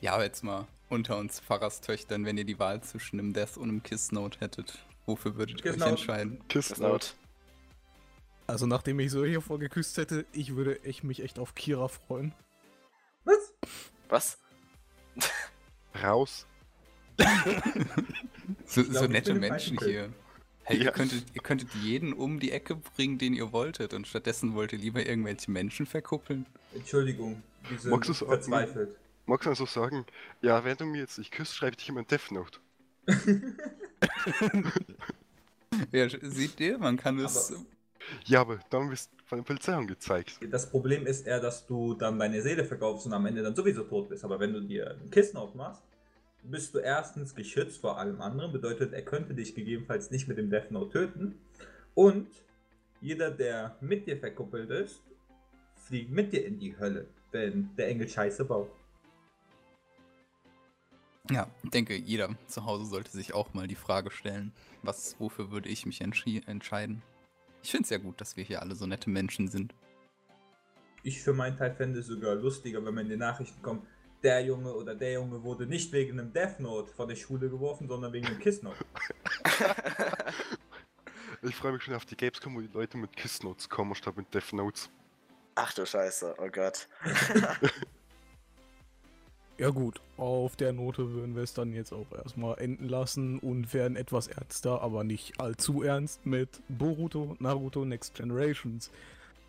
Ja, 0.00 0.12
aber 0.12 0.24
jetzt 0.24 0.44
mal 0.44 0.66
unter 0.88 1.16
uns 1.16 1.40
Pfarrerstöchtern, 1.40 2.24
wenn 2.26 2.36
ihr 2.38 2.44
die 2.44 2.58
Wahl 2.58 2.82
zwischen 2.82 3.18
einem 3.18 3.32
Death 3.32 3.56
und 3.56 3.70
einem 3.70 3.82
Kiss 3.82 4.12
Note 4.12 4.38
hättet, 4.40 4.78
wofür 5.06 5.36
würdet 5.36 5.64
ihr 5.64 5.72
euch 5.72 5.80
entscheiden? 5.80 6.38
Kiss 6.48 6.68
Das 6.68 6.78
Note. 6.78 6.92
Note. 6.92 7.06
Also 8.46 8.66
nachdem 8.66 9.00
ich 9.00 9.10
so 9.10 9.24
hier 9.24 9.40
vorgeküsst 9.40 9.96
hätte, 9.96 10.24
ich 10.32 10.54
würde 10.54 10.84
echt 10.84 11.02
mich 11.02 11.22
echt 11.22 11.38
auf 11.38 11.54
Kira 11.54 11.88
freuen. 11.88 12.32
Was? 13.24 13.54
Was? 14.08 14.38
Raus. 16.02 16.46
So, 18.66 18.82
Ich 18.82 18.90
glaub, 18.90 18.96
so 18.98 19.04
ich 19.06 19.10
nette 19.10 19.34
Menschen 19.34 19.78
hier. 19.78 20.12
Hey, 20.68 20.78
Ja. 20.78 20.84
ihr, 20.86 20.90
könntet, 20.90 21.24
ihr 21.32 21.42
könntet 21.42 21.68
jeden 21.76 22.12
um 22.12 22.40
die 22.40 22.50
Ecke 22.50 22.74
bringen, 22.74 23.18
den 23.18 23.34
ihr 23.34 23.52
wolltet, 23.52 23.94
und 23.94 24.06
stattdessen 24.06 24.54
wollt 24.54 24.72
ihr 24.72 24.78
lieber 24.80 25.06
irgendwelche 25.06 25.48
Menschen 25.50 25.86
verkuppeln. 25.86 26.44
Entschuldigung. 26.74 27.40
Die 27.70 27.76
sind 27.78 27.90
Magst 27.92 28.14
verzweifelt. 28.16 28.96
Magst 29.26 29.46
du 29.46 29.50
also 29.50 29.66
sagen, 29.66 30.04
ja, 30.42 30.64
wenn 30.64 30.76
du 30.76 30.84
mir 30.84 30.98
jetzt 30.98 31.18
nicht 31.18 31.30
küsst, 31.32 31.54
schreibe 31.54 31.72
ich 31.72 31.76
dich 31.78 31.88
immer 31.88 32.00
ein 32.00 32.06
Death 32.08 32.30
Note. 32.32 32.58
Ja, 35.92 36.08
seht 36.08 36.58
ihr, 36.60 36.78
man 36.78 36.96
kann 36.96 37.18
es. 37.20 37.52
Aber- 37.52 37.60
Ja, 38.24 38.40
aber 38.40 38.58
dann 38.70 38.90
wirst 38.90 39.10
du 39.12 39.24
von 39.24 39.38
der 39.38 39.44
Polizei 39.44 39.72
angezeigt. 39.74 40.38
Das 40.50 40.70
Problem 40.70 41.06
ist 41.06 41.26
eher, 41.26 41.40
dass 41.40 41.66
du 41.66 41.94
dann 41.94 42.18
deine 42.18 42.40
Seele 42.40 42.64
verkaufst 42.64 43.06
und 43.06 43.12
am 43.12 43.26
Ende 43.26 43.42
dann 43.42 43.54
sowieso 43.56 43.82
tot 43.82 44.08
bist. 44.08 44.24
Aber 44.24 44.38
wenn 44.38 44.52
du 44.52 44.60
dir 44.60 44.96
ein 45.02 45.10
Kissen 45.10 45.36
aufmachst, 45.36 45.82
bist 46.50 46.74
du 46.74 46.78
erstens 46.78 47.34
geschützt 47.34 47.80
vor 47.80 47.98
allem 47.98 48.20
anderen. 48.20 48.52
Bedeutet, 48.52 48.92
er 48.92 49.02
könnte 49.02 49.34
dich 49.34 49.54
gegebenenfalls 49.54 50.10
nicht 50.10 50.28
mit 50.28 50.38
dem 50.38 50.50
Death 50.50 50.70
Note 50.70 50.90
töten. 50.90 51.38
Und 51.94 52.28
jeder, 53.00 53.30
der 53.30 53.76
mit 53.80 54.06
dir 54.06 54.18
verkuppelt 54.18 54.70
ist, 54.70 55.02
fliegt 55.74 56.10
mit 56.10 56.32
dir 56.32 56.44
in 56.44 56.58
die 56.58 56.78
Hölle, 56.78 57.06
wenn 57.32 57.70
der 57.76 57.88
Engel 57.88 58.08
Scheiße 58.08 58.44
baut. 58.44 58.70
Ja, 61.30 61.48
ich 61.64 61.70
denke, 61.70 61.96
jeder 61.96 62.30
zu 62.46 62.64
Hause 62.64 62.86
sollte 62.86 63.10
sich 63.10 63.34
auch 63.34 63.52
mal 63.52 63.66
die 63.66 63.74
Frage 63.74 64.10
stellen, 64.10 64.52
was, 64.82 65.16
wofür 65.18 65.50
würde 65.50 65.68
ich 65.68 65.84
mich 65.84 66.00
entscheiden? 66.00 67.02
Ich 67.62 67.72
finde 67.72 67.84
es 67.84 67.90
ja 67.90 67.98
gut, 67.98 68.20
dass 68.20 68.36
wir 68.36 68.44
hier 68.44 68.62
alle 68.62 68.76
so 68.76 68.86
nette 68.86 69.10
Menschen 69.10 69.48
sind. 69.48 69.74
Ich 71.02 71.20
für 71.20 71.32
meinen 71.32 71.56
Teil 71.56 71.74
fände 71.74 72.00
es 72.00 72.06
sogar 72.06 72.36
lustiger, 72.36 72.84
wenn 72.84 72.94
man 72.94 73.04
in 73.04 73.10
den 73.10 73.18
Nachrichten 73.18 73.60
kommt, 73.60 73.86
der 74.26 74.44
Junge 74.44 74.74
oder 74.74 74.96
der 74.96 75.12
Junge 75.12 75.40
wurde 75.44 75.66
nicht 75.66 75.92
wegen 75.92 76.18
einem 76.18 76.32
Death 76.32 76.58
Note 76.58 76.92
von 76.92 77.08
der 77.08 77.14
Schule 77.14 77.48
geworfen, 77.48 77.86
sondern 77.86 78.12
wegen 78.12 78.26
einem 78.26 78.40
Kiss 78.40 78.62
Note. 78.62 78.84
Ich 81.42 81.54
freue 81.54 81.72
mich 81.72 81.82
schon 81.82 81.94
auf 81.94 82.06
die 82.06 82.16
Gamescom, 82.16 82.56
wo 82.56 82.60
die 82.60 82.72
Leute 82.72 82.96
mit 82.96 83.14
Kiss 83.14 83.42
Notes 83.44 83.68
kommen 83.68 83.94
statt 83.94 84.16
mit 84.16 84.34
Death 84.34 84.52
Notes. 84.52 84.90
Ach 85.54 85.72
du 85.74 85.86
Scheiße, 85.86 86.34
oh 86.38 86.48
Gott. 86.50 86.88
Ja 89.58 89.70
gut, 89.70 90.02
auf 90.18 90.54
der 90.56 90.74
Note 90.74 91.12
würden 91.12 91.34
wir 91.34 91.42
es 91.42 91.54
dann 91.54 91.72
jetzt 91.72 91.90
auch 91.90 92.12
erstmal 92.12 92.58
enden 92.58 92.90
lassen 92.90 93.38
und 93.38 93.72
werden 93.72 93.96
etwas 93.96 94.26
ernster, 94.26 94.82
aber 94.82 95.02
nicht 95.02 95.40
allzu 95.40 95.82
ernst 95.82 96.26
mit 96.26 96.60
Boruto, 96.68 97.36
Naruto 97.38 97.86
Next 97.86 98.14
Generations. 98.14 98.90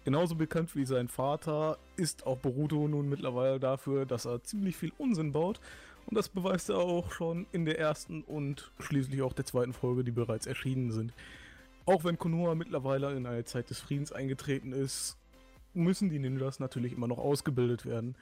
Genauso 0.08 0.36
bekannt 0.36 0.74
wie 0.74 0.86
sein 0.86 1.10
Vater 1.10 1.78
ist 1.98 2.26
auch 2.26 2.38
Boruto 2.38 2.88
nun 2.88 3.10
mittlerweile 3.10 3.60
dafür, 3.60 4.06
dass 4.06 4.24
er 4.24 4.42
ziemlich 4.42 4.78
viel 4.78 4.94
Unsinn 4.98 5.34
baut. 5.34 5.60
Und 6.06 6.16
das 6.16 6.30
beweist 6.30 6.70
er 6.70 6.78
auch 6.78 7.12
schon 7.12 7.46
in 7.52 7.66
der 7.66 7.78
ersten 7.78 8.22
und 8.22 8.72
schließlich 8.80 9.22
auch 9.22 9.34
der 9.34 9.44
zweiten 9.44 9.74
Folge, 9.74 10.06
die 10.06 10.12
bereits 10.12 10.48
erschienen 10.48 10.94
sind. 10.94 11.12
Auch 11.86 12.06
wenn 12.06 12.18
Konoha 12.18 12.56
mittlerweile 12.56 13.12
in 13.18 13.26
eine 13.26 13.44
Zeit 13.44 13.70
des 13.70 13.82
Friedens 13.82 14.14
eingetreten 14.14 14.72
ist, 14.72 15.18
müssen 15.74 16.10
die 16.10 16.20
Ninjas 16.20 16.62
natürlich 16.62 16.94
immer 16.94 17.10
noch 17.10 17.18
ausgebildet 17.18 17.86
werden. 17.86 18.16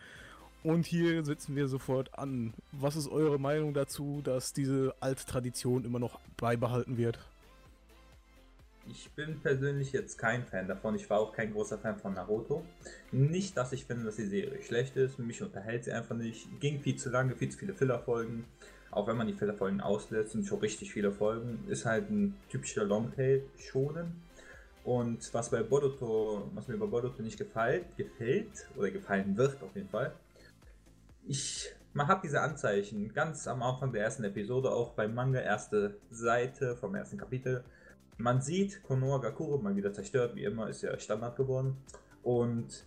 Und 0.64 0.88
hier 0.88 1.24
setzen 1.24 1.56
wir 1.56 1.68
sofort 1.68 2.18
an. 2.18 2.56
Was 2.72 2.96
ist 2.96 3.10
eure 3.10 3.38
Meinung 3.38 3.76
dazu, 3.76 4.22
dass 4.24 4.54
diese 4.54 4.96
alte 5.02 5.24
Tradition 5.28 5.86
immer 5.86 6.00
noch 6.00 6.20
beibehalten 6.36 6.98
wird? 6.98 7.20
Ich 8.88 9.12
bin 9.12 9.40
persönlich 9.40 9.92
jetzt 9.94 10.18
kein 10.18 10.46
Fan 10.46 10.68
davon. 10.68 10.96
Ich 10.96 11.10
war 11.10 11.20
auch 11.20 11.34
kein 11.34 11.52
großer 11.54 11.78
Fan 11.78 11.98
von 11.98 12.14
Naruto. 12.14 12.64
Nicht, 13.12 13.58
dass 13.58 13.74
ich 13.74 13.86
finde, 13.86 14.06
dass 14.06 14.18
die 14.18 14.26
Serie 14.26 14.62
schlecht 14.62 14.96
ist. 14.96 15.18
Mich 15.18 15.42
unterhält 15.42 15.86
sie 15.86 15.92
einfach 15.92 16.16
nicht. 16.16 16.48
Ging 16.60 16.80
viel 16.80 16.96
zu 16.96 17.10
lange, 17.10 17.36
viel 17.36 17.50
zu 17.50 17.58
viele 17.58 17.74
Fillerfolgen. 17.74 18.46
Auch 18.92 19.08
wenn 19.08 19.18
man 19.18 19.28
die 19.28 19.34
Fillerfolgen 19.34 19.82
auslässt, 19.82 20.32
sind 20.32 20.46
schon 20.46 20.60
richtig 20.60 20.94
viele 20.94 21.12
Folgen. 21.12 21.64
Ist 21.68 21.86
halt 21.86 22.10
ein 22.10 22.36
typischer 22.50 22.84
Longtail 22.84 23.44
schonen. 23.58 24.22
Und 24.84 25.34
was 25.34 25.50
bei 25.50 25.64
Boruto, 25.64 26.52
was 26.54 26.68
mir 26.68 26.78
bei 26.78 26.86
Boruto 26.86 27.24
nicht 27.24 27.40
gefällt, 27.40 27.98
gefällt 27.98 28.68
oder 28.78 28.92
gefallen 28.92 29.36
wird 29.36 29.62
auf 29.64 29.76
jeden 29.76 29.90
Fall, 29.90 30.14
ich, 31.28 31.74
man 31.94 32.08
hat 32.08 32.24
diese 32.24 32.40
Anzeichen 32.40 33.12
ganz 33.12 33.48
am 33.48 33.64
Anfang 33.64 33.92
der 33.92 34.04
ersten 34.04 34.24
Episode, 34.24 34.70
auch 34.70 34.92
beim 34.92 35.16
Manga, 35.16 35.40
erste 35.40 35.98
Seite 36.12 36.76
vom 36.76 36.94
ersten 36.94 37.18
Kapitel. 37.18 37.64
Man 38.18 38.42
sieht 38.42 38.82
Konoha 38.84 39.18
Gakuro 39.18 39.58
mal 39.58 39.76
wieder 39.76 39.92
zerstört, 39.92 40.36
wie 40.36 40.46
immer, 40.46 40.70
ist 40.70 40.82
ja 40.82 40.98
Standard 40.98 41.36
geworden. 41.36 41.78
Und 42.24 42.86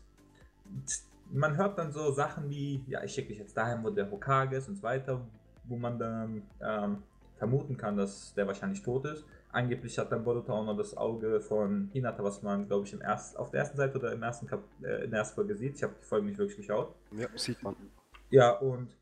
man 1.31 1.57
hört 1.57 1.79
dann 1.79 1.93
so 1.93 2.11
Sachen 2.13 2.49
wie, 2.49 2.85
ja, 2.89 3.03
ich 3.05 3.13
schicke 3.13 3.29
dich 3.29 3.39
jetzt 3.39 3.57
dahin, 3.57 3.85
wo 3.85 3.91
der 3.91 4.11
Hokage 4.11 4.57
ist 4.57 4.69
und 4.69 4.77
so 4.77 4.83
weiter, 4.83 5.21
wo 5.65 5.77
man 5.77 5.99
dann 5.99 6.43
ähm, 6.61 7.03
vermuten 7.37 7.77
kann, 7.77 7.97
dass 7.97 8.35
der 8.35 8.47
wahrscheinlich 8.47 8.83
tot 8.83 9.05
ist. 9.07 9.25
Angeblich 9.51 9.99
hat 9.99 10.13
dann 10.13 10.25
Boruto 10.25 10.53
auch 10.53 10.65
noch 10.65 10.77
das 10.77 10.97
Auge 10.97 11.41
von 11.41 11.89
Hinata, 11.93 12.23
was 12.23 12.43
man, 12.43 12.67
glaube 12.67 12.87
ich, 12.87 12.93
im 12.93 13.01
erst, 13.01 13.39
auf 13.39 13.51
der 13.51 13.61
ersten 13.61 13.77
Seite 13.77 13.99
oder 13.99 14.13
im 14.13 14.23
ersten 14.23 14.47
Kap 14.47 14.63
äh, 14.83 15.05
in 15.05 15.11
der 15.11 15.21
ersten 15.21 15.37
Folge 15.37 15.57
sieht. 15.57 15.77
Ich 15.77 15.83
habe 15.83 15.95
die 16.01 16.05
Folge 16.05 16.27
nicht 16.27 16.39
wirklich 16.39 16.59
geschaut. 16.59 16.95
Ja, 17.13 17.29
sieht 17.35 17.63
man. 17.63 17.75
Ja, 18.31 18.51
und 18.59 18.95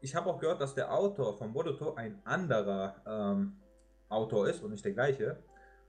ich 0.00 0.14
habe 0.14 0.30
auch 0.30 0.38
gehört, 0.38 0.60
dass 0.62 0.74
der 0.74 0.92
Autor 0.92 1.36
von 1.36 1.52
Boruto 1.52 1.94
ein 1.94 2.20
anderer 2.24 2.96
ähm, 3.06 3.59
Autor 4.10 4.48
ist 4.48 4.62
und 4.62 4.72
nicht 4.72 4.84
der 4.84 4.92
gleiche. 4.92 5.42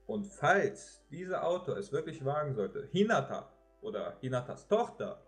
Und 0.06 0.26
falls 0.26 1.04
dieser 1.10 1.46
Autor 1.46 1.76
es 1.76 1.92
wirklich 1.92 2.24
wagen 2.24 2.54
sollte, 2.54 2.88
Hinata 2.90 3.52
oder 3.82 4.16
Hinatas 4.20 4.66
Tochter, 4.66 5.22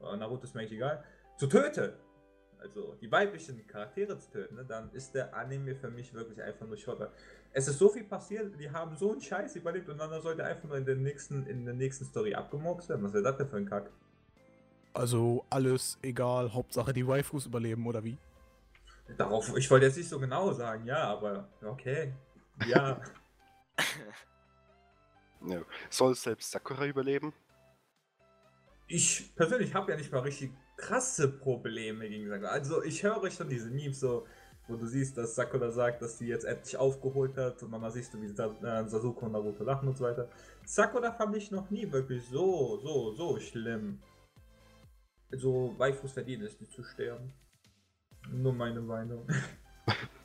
äh, 0.00 0.16
Naruto 0.16 0.44
ist 0.44 0.54
mir 0.54 0.60
eigentlich 0.60 0.72
egal, 0.72 1.04
zu 1.36 1.46
töten, 1.48 1.92
also 2.58 2.94
die 3.00 3.10
weiblichen 3.10 3.66
Charaktere 3.66 4.18
zu 4.18 4.30
töten, 4.30 4.56
ne, 4.56 4.64
dann 4.64 4.90
ist 4.92 5.14
der 5.14 5.34
Anime 5.34 5.74
für 5.74 5.90
mich 5.90 6.12
wirklich 6.14 6.42
einfach 6.42 6.66
nur 6.66 6.76
Schotter. 6.76 7.12
Es 7.52 7.68
ist 7.68 7.78
so 7.78 7.88
viel 7.88 8.04
passiert, 8.04 8.58
die 8.58 8.70
haben 8.70 8.96
so 8.96 9.12
einen 9.12 9.20
Scheiß 9.20 9.56
überlebt 9.56 9.88
und 9.88 9.98
dann 9.98 10.20
sollte 10.22 10.44
einfach 10.44 10.64
nur 10.64 10.76
in 10.76 10.84
der 10.84 10.96
nächsten, 10.96 11.46
in 11.46 11.64
der 11.64 11.74
nächsten 11.74 12.04
Story 12.04 12.34
abgemurkst 12.34 12.88
werden. 12.88 13.04
Was 13.04 13.12
wäre 13.12 13.24
das 13.24 13.36
denn 13.36 13.48
für 13.48 13.56
ein 13.56 13.68
Kack? 13.68 13.90
Also 14.94 15.44
alles 15.50 15.98
egal, 16.02 16.52
Hauptsache 16.52 16.92
die 16.92 17.06
Waifus 17.06 17.46
überleben, 17.46 17.86
oder 17.86 18.02
wie? 18.02 18.16
Darauf, 19.16 19.56
ich 19.56 19.70
wollte 19.70 19.86
jetzt 19.86 19.98
nicht 19.98 20.08
so 20.08 20.18
genau 20.18 20.52
sagen, 20.52 20.86
ja, 20.86 21.04
aber 21.04 21.48
okay. 21.62 22.12
Ja. 22.66 23.00
Ja. 25.46 25.62
Soll 25.90 26.14
selbst 26.14 26.50
Sakura 26.50 26.86
überleben? 26.86 27.32
ich 28.88 29.34
persönlich 29.34 29.74
habe 29.74 29.92
ja 29.92 29.98
nicht 29.98 30.12
mal 30.12 30.20
richtig 30.20 30.52
krasse 30.76 31.28
Probleme 31.28 32.08
gegen 32.08 32.28
Sakura. 32.28 32.50
Also 32.50 32.82
ich 32.82 33.02
höre 33.02 33.30
schon 33.30 33.48
diese 33.48 33.70
Memes 33.70 34.00
so, 34.00 34.26
wo 34.68 34.76
du 34.76 34.86
siehst, 34.86 35.16
dass 35.16 35.34
Sakura 35.34 35.70
sagt, 35.70 36.02
dass 36.02 36.18
sie 36.18 36.28
jetzt 36.28 36.44
endlich 36.44 36.76
aufgeholt 36.76 37.36
hat 37.36 37.62
und 37.62 37.72
dann 37.72 37.90
siehst 37.90 38.14
du, 38.14 38.20
wie 38.20 38.26
äh, 38.26 38.88
Sasuke 38.88 39.24
und 39.24 39.32
Naruto 39.32 39.64
lachen 39.64 39.88
und 39.88 39.96
so 39.96 40.04
weiter. 40.04 40.28
Sakura 40.64 41.12
fand 41.12 41.36
ich 41.36 41.50
noch 41.50 41.70
nie 41.70 41.90
wirklich 41.90 42.24
so, 42.28 42.78
so, 42.78 43.12
so 43.12 43.38
schlimm. 43.38 44.00
Also 45.30 45.74
Waifus 45.78 46.12
verdient 46.12 46.44
es 46.44 46.60
nicht 46.60 46.72
zu 46.72 46.82
sterben. 46.82 47.32
Nur 48.30 48.52
meine 48.52 48.80
Meinung. 48.80 49.26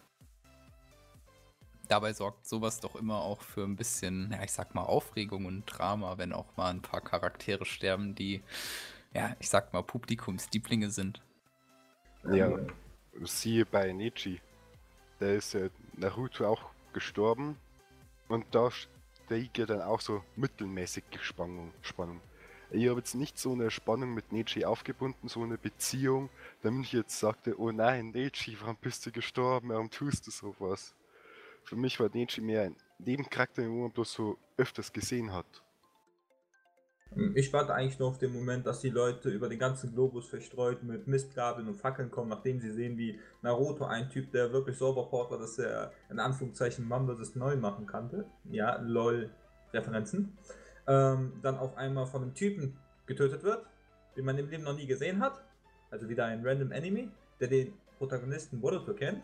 Dabei 1.92 2.14
sorgt 2.14 2.48
sowas 2.48 2.80
doch 2.80 2.96
immer 2.96 3.20
auch 3.20 3.42
für 3.42 3.66
ein 3.66 3.76
bisschen, 3.76 4.32
ja, 4.32 4.42
ich 4.44 4.54
sag 4.54 4.74
mal, 4.74 4.84
Aufregung 4.84 5.44
und 5.44 5.66
Drama, 5.66 6.18
wenn 6.18 6.32
auch 6.32 6.56
mal 6.56 6.70
ein 6.70 6.82
paar 6.82 7.02
Charaktere 7.02 7.66
sterben, 7.66 8.16
die, 8.16 8.42
ja, 9.14 9.36
ich 9.40 9.50
sag 9.50 9.74
mal, 9.74 9.84
Publikumslieblinge 9.84 10.90
sind. 10.90 11.22
Ja, 12.32 12.50
siehe 13.24 13.66
bei 13.66 13.92
Neji. 13.92 14.40
Da 15.20 15.32
ist 15.32 15.54
ja 15.54 15.68
Naruto 15.98 16.48
auch 16.48 16.70
gestorben 16.94 17.58
und 18.30 18.46
da 18.52 18.70
steigt 18.72 19.58
ja 19.58 19.66
dann 19.66 19.82
auch 19.82 20.00
so 20.00 20.24
mittelmäßig 20.38 21.04
Spannung. 21.20 21.74
Spannung. 21.82 22.22
Ich 22.70 22.88
habe 22.88 23.00
jetzt 23.00 23.16
nicht 23.16 23.38
so 23.38 23.52
eine 23.52 23.70
Spannung 23.70 24.14
mit 24.14 24.32
Neji 24.32 24.64
aufgebunden, 24.64 25.28
so 25.28 25.44
eine 25.44 25.58
Beziehung, 25.58 26.30
damit 26.62 26.86
ich 26.86 26.94
jetzt 26.94 27.20
sagte, 27.20 27.60
oh 27.60 27.74
nein, 27.74 28.12
Neji, 28.12 28.58
warum 28.62 28.78
bist 28.78 29.06
du 29.06 29.12
gestorben, 29.12 29.68
warum 29.68 29.92
tust 29.92 30.26
du 30.26 30.32
sowas? 30.32 30.96
Für 31.64 31.76
mich 31.76 32.00
war 32.00 32.10
Neji 32.14 32.42
mehr 32.42 32.64
ein 32.64 32.76
Nebencharakter, 33.00 33.62
den 33.62 33.80
man 33.80 33.92
bloß 33.92 34.14
so 34.14 34.38
öfters 34.58 34.92
gesehen 34.92 35.34
hat. 35.34 35.64
Ich 37.36 37.52
warte 37.52 37.74
eigentlich 37.74 38.00
nur 38.00 38.08
auf 38.08 38.20
den 38.20 38.32
Moment, 38.32 38.66
dass 38.66 38.80
die 38.80 38.90
Leute 38.90 39.30
über 39.30 39.50
den 39.50 39.60
ganzen 39.60 39.94
Globus 39.94 40.30
verstreut 40.30 40.82
mit 40.82 41.08
Mistgabeln 41.08 41.68
und 41.68 41.76
Fackeln 41.76 42.10
kommen, 42.10 42.30
nachdem 42.30 42.62
sie 42.62 42.72
sehen, 42.72 42.98
wie 42.98 43.20
Naruto, 43.42 43.84
ein 43.84 44.10
Typ, 44.10 44.32
der 44.32 44.54
wirklich 44.54 44.78
so 44.78 44.88
overpowered 44.88 45.32
war, 45.32 45.38
dass 45.38 45.60
er 45.60 45.92
in 46.10 46.20
Anführungszeichen 46.20 46.88
Mamba 46.88 47.16
das 47.16 47.36
neu 47.36 47.58
machen 47.58 47.86
kannte. 47.86 48.26
Ja, 48.50 48.78
lol, 48.78 49.30
Referenzen. 49.74 50.38
Ähm, 50.88 51.34
dann 51.42 51.58
auf 51.58 51.76
einmal 51.76 52.06
von 52.06 52.22
einem 52.22 52.34
Typen 52.34 52.78
getötet 53.08 53.44
wird, 53.44 53.66
den 54.16 54.24
man 54.24 54.38
im 54.38 54.50
Leben 54.50 54.64
noch 54.64 54.76
nie 54.76 54.88
gesehen 54.88 55.22
hat. 55.22 55.44
Also 55.90 56.08
wieder 56.08 56.26
ein 56.26 56.46
random 56.48 56.72
Enemy, 56.72 57.10
der 57.42 57.50
den 57.50 57.74
Protagonisten 57.98 58.62
Boruto 58.62 58.94
kennt 58.94 59.22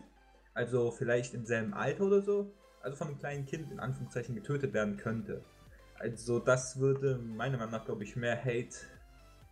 also 0.58 0.90
vielleicht 0.90 1.34
im 1.34 1.46
selben 1.46 1.72
Alter 1.72 2.02
oder 2.02 2.20
so, 2.20 2.52
also 2.82 2.96
von 2.96 3.06
einem 3.06 3.18
kleinen 3.18 3.46
Kind 3.46 3.70
in 3.70 3.78
Anführungszeichen 3.78 4.34
getötet 4.34 4.72
werden 4.72 4.96
könnte. 4.96 5.44
Also 6.00 6.40
das 6.40 6.80
würde 6.80 7.16
meiner 7.16 7.58
Meinung 7.58 7.70
nach, 7.70 7.84
glaube 7.84 8.02
ich, 8.02 8.16
mehr 8.16 8.36
Hate 8.36 8.74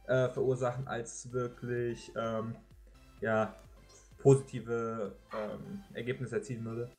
äh, 0.09 0.29
verursachen, 0.31 0.89
als 0.89 1.33
wirklich 1.33 2.11
ähm, 2.17 2.57
ja, 3.21 3.55
positive 4.19 5.15
ähm, 5.33 5.85
Ergebnisse 5.95 6.37
erzielen 6.37 6.65
würde. 6.65 6.91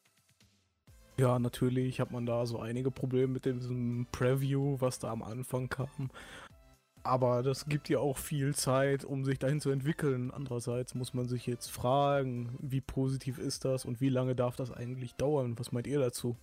Ja, 1.17 1.37
natürlich 1.37 1.99
hat 1.99 2.11
man 2.11 2.25
da 2.25 2.45
so 2.45 2.59
einige 2.59 2.91
Probleme 2.91 3.33
mit 3.33 3.43
diesem 3.43 4.07
Preview, 4.13 4.77
was 4.79 4.99
da 4.99 5.11
am 5.11 5.21
Anfang 5.21 5.67
kam. 5.67 6.11
Aber 7.07 7.41
das 7.41 7.67
gibt 7.67 7.87
ja 7.87 7.99
auch 7.99 8.17
viel 8.17 8.53
Zeit, 8.53 9.05
um 9.05 9.23
sich 9.23 9.39
dahin 9.39 9.61
zu 9.61 9.69
entwickeln. 9.69 10.29
Andererseits 10.29 10.93
muss 10.93 11.13
man 11.13 11.29
sich 11.29 11.47
jetzt 11.47 11.71
fragen, 11.71 12.57
wie 12.59 12.81
positiv 12.81 13.39
ist 13.39 13.63
das 13.63 13.85
und 13.85 14.01
wie 14.01 14.09
lange 14.09 14.35
darf 14.35 14.57
das 14.57 14.73
eigentlich 14.73 15.15
dauern? 15.15 15.57
Was 15.57 15.71
meint 15.71 15.87
ihr 15.87 15.99
dazu? 15.99 16.35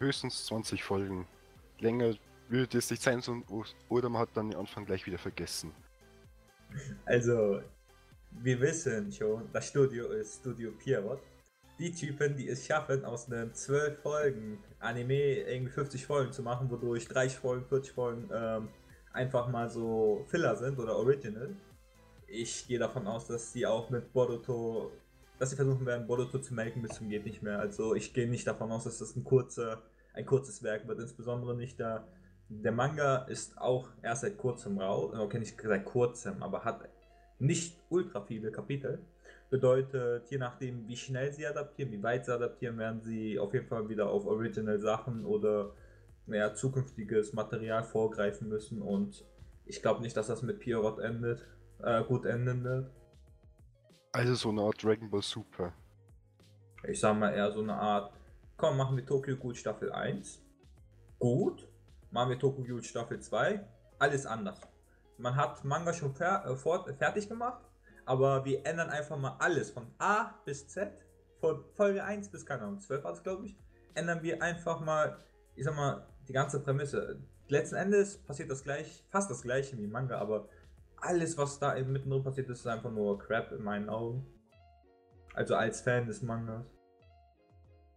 Höchstens 0.00 0.44
20 0.44 0.84
Folgen. 0.84 1.26
Länger 1.78 2.14
würde 2.50 2.76
es 2.76 2.90
nicht 2.90 3.02
sein, 3.02 3.22
oder 3.88 4.08
man 4.10 4.20
hat 4.20 4.28
dann 4.34 4.50
den 4.50 4.58
Anfang 4.58 4.84
gleich 4.84 5.06
wieder 5.06 5.18
vergessen. 5.18 5.72
Also, 7.06 7.62
wir 8.32 8.60
wissen 8.60 9.10
schon, 9.10 9.48
das 9.50 9.68
Studio 9.68 10.08
ist 10.08 10.40
Studio 10.40 10.72
Pierrot. 10.72 11.22
Die 11.78 11.90
Typen, 11.94 12.36
die 12.36 12.50
es 12.50 12.66
schaffen, 12.66 13.02
aus 13.06 13.32
einem 13.32 13.54
12 13.54 14.02
Folgen 14.02 14.58
Anime 14.78 15.38
irgendwie 15.48 15.72
50 15.72 16.04
Folgen 16.04 16.32
zu 16.32 16.42
machen, 16.42 16.70
wodurch 16.70 17.08
30 17.08 17.38
Folgen, 17.38 17.64
40 17.64 17.92
Folgen 17.92 18.28
ähm, 18.30 18.68
einfach 19.12 19.48
mal 19.48 19.68
so 19.68 20.24
Filler 20.28 20.56
sind 20.56 20.78
oder 20.78 20.96
Original. 20.96 21.50
Ich 22.26 22.66
gehe 22.66 22.78
davon 22.78 23.06
aus, 23.06 23.26
dass 23.26 23.52
sie 23.52 23.66
auch 23.66 23.90
mit 23.90 24.12
Boruto, 24.12 24.92
dass 25.38 25.50
sie 25.50 25.56
versuchen 25.56 25.84
werden, 25.86 26.06
Boruto 26.06 26.38
zu 26.38 26.54
melken 26.54 26.82
bis 26.82 26.92
zum 26.92 27.08
geht 27.08 27.24
nicht 27.24 27.42
mehr. 27.42 27.58
Also 27.58 27.94
ich 27.94 28.14
gehe 28.14 28.28
nicht 28.28 28.46
davon 28.46 28.70
aus, 28.70 28.84
dass 28.84 28.98
das 28.98 29.16
ein, 29.16 29.24
kurzer, 29.24 29.82
ein 30.14 30.26
kurzes 30.26 30.62
Werk 30.62 30.86
wird, 30.86 31.00
insbesondere 31.00 31.56
nicht 31.56 31.80
da. 31.80 32.06
Der 32.48 32.72
Manga 32.72 33.18
ist 33.26 33.58
auch 33.58 33.88
erst 34.02 34.22
seit 34.22 34.36
kurzem 34.36 34.78
raus, 34.78 35.14
okay, 35.16 35.38
nicht 35.38 35.60
seit 35.60 35.84
kurzem, 35.84 36.42
aber 36.42 36.64
hat 36.64 36.88
nicht 37.38 37.76
ultra 37.90 38.20
viele 38.20 38.50
Kapitel. 38.50 38.98
Bedeutet, 39.50 40.28
je 40.30 40.38
nachdem, 40.38 40.86
wie 40.86 40.96
schnell 40.96 41.32
sie 41.32 41.46
adaptieren, 41.46 41.90
wie 41.90 42.02
weit 42.02 42.24
sie 42.24 42.32
adaptieren, 42.32 42.78
werden 42.78 43.00
sie 43.00 43.38
auf 43.38 43.52
jeden 43.52 43.66
Fall 43.66 43.88
wieder 43.88 44.08
auf 44.08 44.26
Original 44.26 44.78
Sachen 44.78 45.24
oder 45.24 45.72
mehr 46.26 46.54
zukünftiges 46.54 47.32
Material 47.32 47.82
vorgreifen 47.84 48.48
müssen 48.48 48.82
und 48.82 49.24
ich 49.64 49.82
glaube 49.82 50.00
nicht, 50.02 50.16
dass 50.16 50.26
das 50.26 50.42
mit 50.42 50.58
Pierrot 50.60 50.98
endet, 50.98 51.46
äh, 51.82 52.02
gut 52.04 52.26
enden 52.26 52.64
wird. 52.64 52.90
Also 54.12 54.34
so 54.34 54.48
eine 54.50 54.62
Art 54.62 54.82
Dragon 54.82 55.08
Ball 55.08 55.22
Super. 55.22 55.72
Ich 56.82 56.98
sag 56.98 57.16
mal 57.16 57.32
eher 57.32 57.52
so 57.52 57.60
eine 57.60 57.74
Art, 57.74 58.12
komm, 58.56 58.76
machen 58.76 58.96
wir 58.96 59.06
Tokyo 59.06 59.36
Ghoul 59.36 59.54
Staffel 59.54 59.92
1. 59.92 60.42
Gut. 61.18 61.68
Machen 62.10 62.30
wir 62.30 62.38
Tokyo 62.38 62.64
Ghoul 62.64 62.82
Staffel 62.82 63.20
2. 63.20 63.64
Alles 63.98 64.26
anders. 64.26 64.60
Man 65.20 65.36
hat 65.36 65.64
Manga 65.64 65.92
schon 65.92 66.14
fer 66.14 66.44
äh, 66.46 66.56
fort, 66.56 66.92
fertig 66.96 67.28
gemacht, 67.28 67.62
aber 68.06 68.44
wir 68.44 68.64
ändern 68.64 68.88
einfach 68.88 69.18
mal 69.18 69.36
alles 69.38 69.70
von 69.70 69.86
A 69.98 70.34
bis 70.44 70.66
Z, 70.66 70.92
von 71.40 71.62
Folge 71.74 72.02
1 72.02 72.30
bis, 72.30 72.46
keine 72.46 72.62
Ahnung, 72.62 72.80
12 72.80 73.04
war 73.04 73.12
es 73.12 73.22
glaube 73.22 73.46
ich, 73.46 73.56
ändern 73.94 74.22
wir 74.22 74.42
einfach 74.42 74.80
mal, 74.80 75.22
ich 75.60 75.66
sag 75.66 75.76
mal, 75.76 76.06
die 76.26 76.32
ganze 76.32 76.58
Prämisse. 76.58 77.18
Letzten 77.48 77.76
Endes 77.76 78.16
passiert 78.16 78.50
das 78.50 78.64
gleich, 78.64 79.04
fast 79.10 79.30
das 79.30 79.42
gleiche 79.42 79.76
wie 79.76 79.86
Manga, 79.86 80.18
aber 80.18 80.48
alles, 80.96 81.36
was 81.36 81.58
da 81.58 81.76
eben 81.76 81.92
mittendrin 81.92 82.22
passiert, 82.22 82.48
ist 82.48 82.66
einfach 82.66 82.90
nur 82.90 83.18
Crap 83.18 83.52
in 83.52 83.62
meinen 83.62 83.90
Augen. 83.90 84.24
Also 85.34 85.56
als 85.56 85.82
Fan 85.82 86.06
des 86.06 86.22
Mangas. 86.22 86.64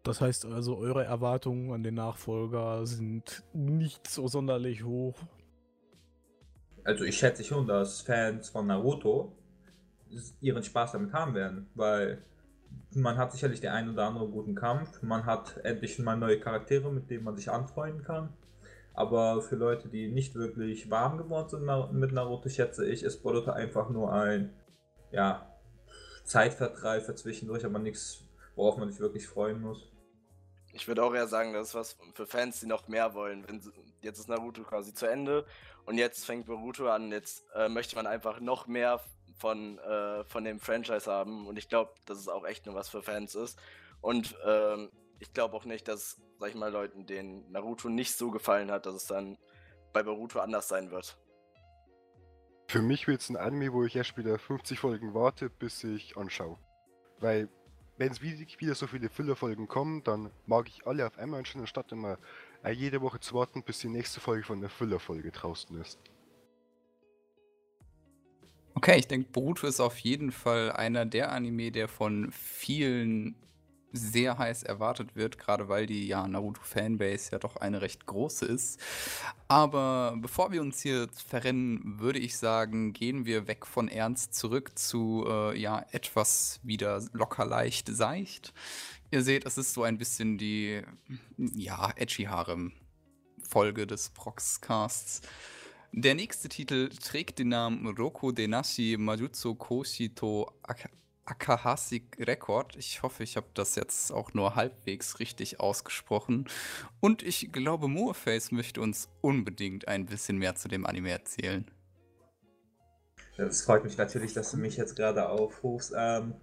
Das 0.03 0.19
heißt 0.19 0.45
also, 0.45 0.77
eure 0.77 1.05
Erwartungen 1.05 1.71
an 1.71 1.83
den 1.83 1.93
Nachfolger 1.93 2.85
sind 2.85 3.45
nicht 3.53 4.07
so 4.07 4.27
sonderlich 4.27 4.83
hoch. 4.83 5.15
Also 6.83 7.05
ich 7.05 7.17
schätze 7.17 7.45
schon, 7.45 7.65
dass 7.65 8.01
Fans 8.01 8.49
von 8.49 8.67
Naruto 8.67 9.37
ihren 10.41 10.63
Spaß 10.63 10.91
damit 10.91 11.13
haben 11.13 11.33
werden, 11.33 11.69
weil 11.75 12.25
man 12.95 13.17
hat 13.17 13.31
sicherlich 13.31 13.61
den 13.61 13.71
einen 13.71 13.93
oder 13.93 14.05
anderen 14.05 14.31
guten 14.31 14.55
Kampf. 14.55 15.01
Man 15.01 15.25
hat 15.25 15.57
endlich 15.63 15.97
mal 15.99 16.17
neue 16.17 16.39
Charaktere, 16.39 16.91
mit 16.91 17.09
denen 17.09 17.23
man 17.23 17.35
sich 17.35 17.49
anfreunden 17.49 18.03
kann. 18.03 18.33
Aber 18.93 19.41
für 19.41 19.55
Leute, 19.55 19.89
die 19.89 20.07
nicht 20.07 20.35
wirklich 20.35 20.89
warm 20.91 21.17
geworden 21.17 21.49
sind 21.49 21.93
mit 21.93 22.11
Naruto, 22.11 22.49
schätze 22.49 22.85
ich, 22.85 23.03
ist 23.03 23.23
Boruto 23.23 23.51
einfach 23.51 23.89
nur 23.89 24.13
ein 24.13 24.53
ja, 25.11 25.51
Zeitvertreib 26.23 27.03
für 27.03 27.15
zwischendurch, 27.15 27.65
aber 27.65 27.79
nichts, 27.79 28.23
worauf 28.55 28.77
man 28.77 28.91
sich 28.91 28.99
wirklich 28.99 29.27
freuen 29.27 29.61
muss. 29.61 29.91
Ich 30.73 30.87
würde 30.87 31.03
auch 31.03 31.13
eher 31.13 31.27
sagen, 31.27 31.53
das 31.53 31.69
ist 31.69 31.75
was 31.75 31.97
für 32.13 32.25
Fans, 32.25 32.59
die 32.59 32.67
noch 32.67 32.87
mehr 32.87 33.13
wollen. 33.13 33.47
Wenn, 33.47 33.61
jetzt 34.01 34.19
ist 34.19 34.29
Naruto 34.29 34.63
quasi 34.63 34.93
zu 34.93 35.07
Ende 35.07 35.45
und 35.85 35.97
jetzt 35.97 36.25
fängt 36.25 36.45
Boruto 36.45 36.87
an. 36.87 37.11
Jetzt 37.11 37.45
äh, 37.55 37.69
möchte 37.69 37.95
man 37.95 38.07
einfach 38.07 38.39
noch 38.39 38.67
mehr 38.67 38.99
von, 39.37 39.79
äh, 39.79 40.23
von 40.25 40.43
dem 40.43 40.59
Franchise 40.59 41.11
haben. 41.11 41.47
Und 41.47 41.57
ich 41.57 41.69
glaube, 41.69 41.93
dass 42.05 42.17
es 42.17 42.27
auch 42.27 42.45
echt 42.45 42.65
nur 42.65 42.75
was 42.75 42.89
für 42.89 43.03
Fans 43.03 43.35
ist. 43.35 43.59
Und 44.01 44.35
ähm, 44.45 44.89
ich 45.19 45.33
glaube 45.33 45.55
auch 45.55 45.65
nicht, 45.65 45.87
dass, 45.87 46.21
sag 46.39 46.49
ich 46.49 46.55
mal, 46.55 46.71
Leuten, 46.71 47.05
denen 47.05 47.49
Naruto 47.51 47.89
nicht 47.89 48.15
so 48.15 48.31
gefallen 48.31 48.71
hat, 48.71 48.85
dass 48.85 48.95
es 48.95 49.05
dann 49.05 49.37
bei 49.93 50.03
Naruto 50.03 50.39
anders 50.39 50.67
sein 50.67 50.91
wird. 50.91 51.17
Für 52.67 52.81
mich 52.81 53.07
wird 53.07 53.21
es 53.21 53.29
ein 53.29 53.37
Anime, 53.37 53.71
wo 53.71 53.83
ich 53.83 53.95
erst 53.95 54.17
wieder 54.17 54.37
50 54.39 54.79
Folgen 54.79 55.13
warte, 55.13 55.49
bis 55.49 55.83
ich 55.83 56.17
anschaue. 56.17 56.57
Weil, 57.19 57.47
wenn 57.97 58.11
es 58.11 58.21
wieder 58.21 58.75
so 58.75 58.87
viele 58.87 59.09
Füllerfolgen 59.09 59.67
kommen, 59.67 60.03
dann 60.03 60.31
mag 60.47 60.67
ich 60.67 60.87
alle 60.87 61.05
auf 61.05 61.17
einmal 61.17 61.39
anschauen, 61.39 61.61
anstatt 61.61 61.91
immer 61.91 62.17
äh, 62.63 62.71
jede 62.71 63.01
Woche 63.01 63.19
zu 63.19 63.35
warten, 63.35 63.63
bis 63.63 63.79
die 63.79 63.89
nächste 63.89 64.19
Folge 64.19 64.43
von 64.43 64.59
der 64.59 64.69
Füllerfolge 64.69 65.31
draußen 65.31 65.79
ist. 65.79 65.99
Okay, 68.83 68.99
ich 68.99 69.07
denke, 69.07 69.29
Boruto 69.31 69.65
ist 69.65 69.79
auf 69.79 69.97
jeden 69.99 70.33
Fall 70.33 70.69
einer 70.69 71.05
der 71.05 71.31
Anime, 71.31 71.71
der 71.71 71.87
von 71.87 72.33
vielen 72.33 73.33
sehr 73.93 74.37
heiß 74.37 74.63
erwartet 74.63 75.15
wird, 75.15 75.37
gerade 75.37 75.69
weil 75.69 75.85
die 75.85 76.05
ja 76.05 76.27
Naruto-Fanbase 76.27 77.31
ja 77.31 77.39
doch 77.39 77.55
eine 77.55 77.81
recht 77.81 78.05
große 78.05 78.45
ist. 78.45 78.81
Aber 79.47 80.17
bevor 80.17 80.51
wir 80.51 80.59
uns 80.59 80.81
hier 80.81 81.07
verrennen, 81.13 81.97
würde 82.01 82.19
ich 82.19 82.37
sagen, 82.37 82.91
gehen 82.91 83.25
wir 83.25 83.47
weg 83.47 83.65
von 83.65 83.87
Ernst 83.87 84.35
zurück 84.35 84.77
zu 84.77 85.23
äh, 85.29 85.57
ja 85.57 85.85
etwas 85.91 86.59
wieder 86.61 87.01
locker 87.13 87.45
leicht 87.45 87.87
seicht. 87.87 88.53
Ihr 89.11 89.21
seht, 89.21 89.45
es 89.45 89.57
ist 89.57 89.73
so 89.73 89.83
ein 89.83 89.97
bisschen 89.97 90.37
die 90.37 90.81
ja 91.37 91.89
edgy 91.95 92.23
Harem 92.23 92.73
Folge 93.47 93.87
des 93.87 94.09
Proxcasts. 94.09 95.21
Der 95.95 96.15
nächste 96.15 96.49
Titel 96.49 96.89
trägt 96.89 97.37
den 97.37 97.49
Namen 97.49 97.87
Roko 97.95 98.31
Denashi 98.31 98.97
Majutsu 98.97 99.53
Koshito 99.53 100.51
Akahasi 101.23 102.07
Record. 102.17 102.75
Ich 102.77 103.03
hoffe, 103.03 103.21
ich 103.21 103.37
habe 103.37 103.45
das 103.53 103.75
jetzt 103.75 104.11
auch 104.11 104.33
nur 104.33 104.55
halbwegs 104.55 105.19
richtig 105.19 105.59
ausgesprochen. 105.59 106.49
Und 106.99 107.21
ich 107.21 107.51
glaube, 107.51 107.87
Moorface 107.87 108.51
möchte 108.51 108.81
uns 108.81 109.07
unbedingt 109.21 109.87
ein 109.87 110.07
bisschen 110.07 110.39
mehr 110.39 110.55
zu 110.55 110.67
dem 110.67 110.87
Anime 110.87 111.11
erzählen. 111.11 111.69
Das 113.37 113.61
freut 113.61 113.83
mich 113.83 113.95
natürlich, 113.95 114.33
dass 114.33 114.49
du 114.49 114.57
mich 114.57 114.77
jetzt 114.77 114.95
gerade 114.95 115.29
aufrufst. 115.29 115.93
Ähm, 115.95 116.33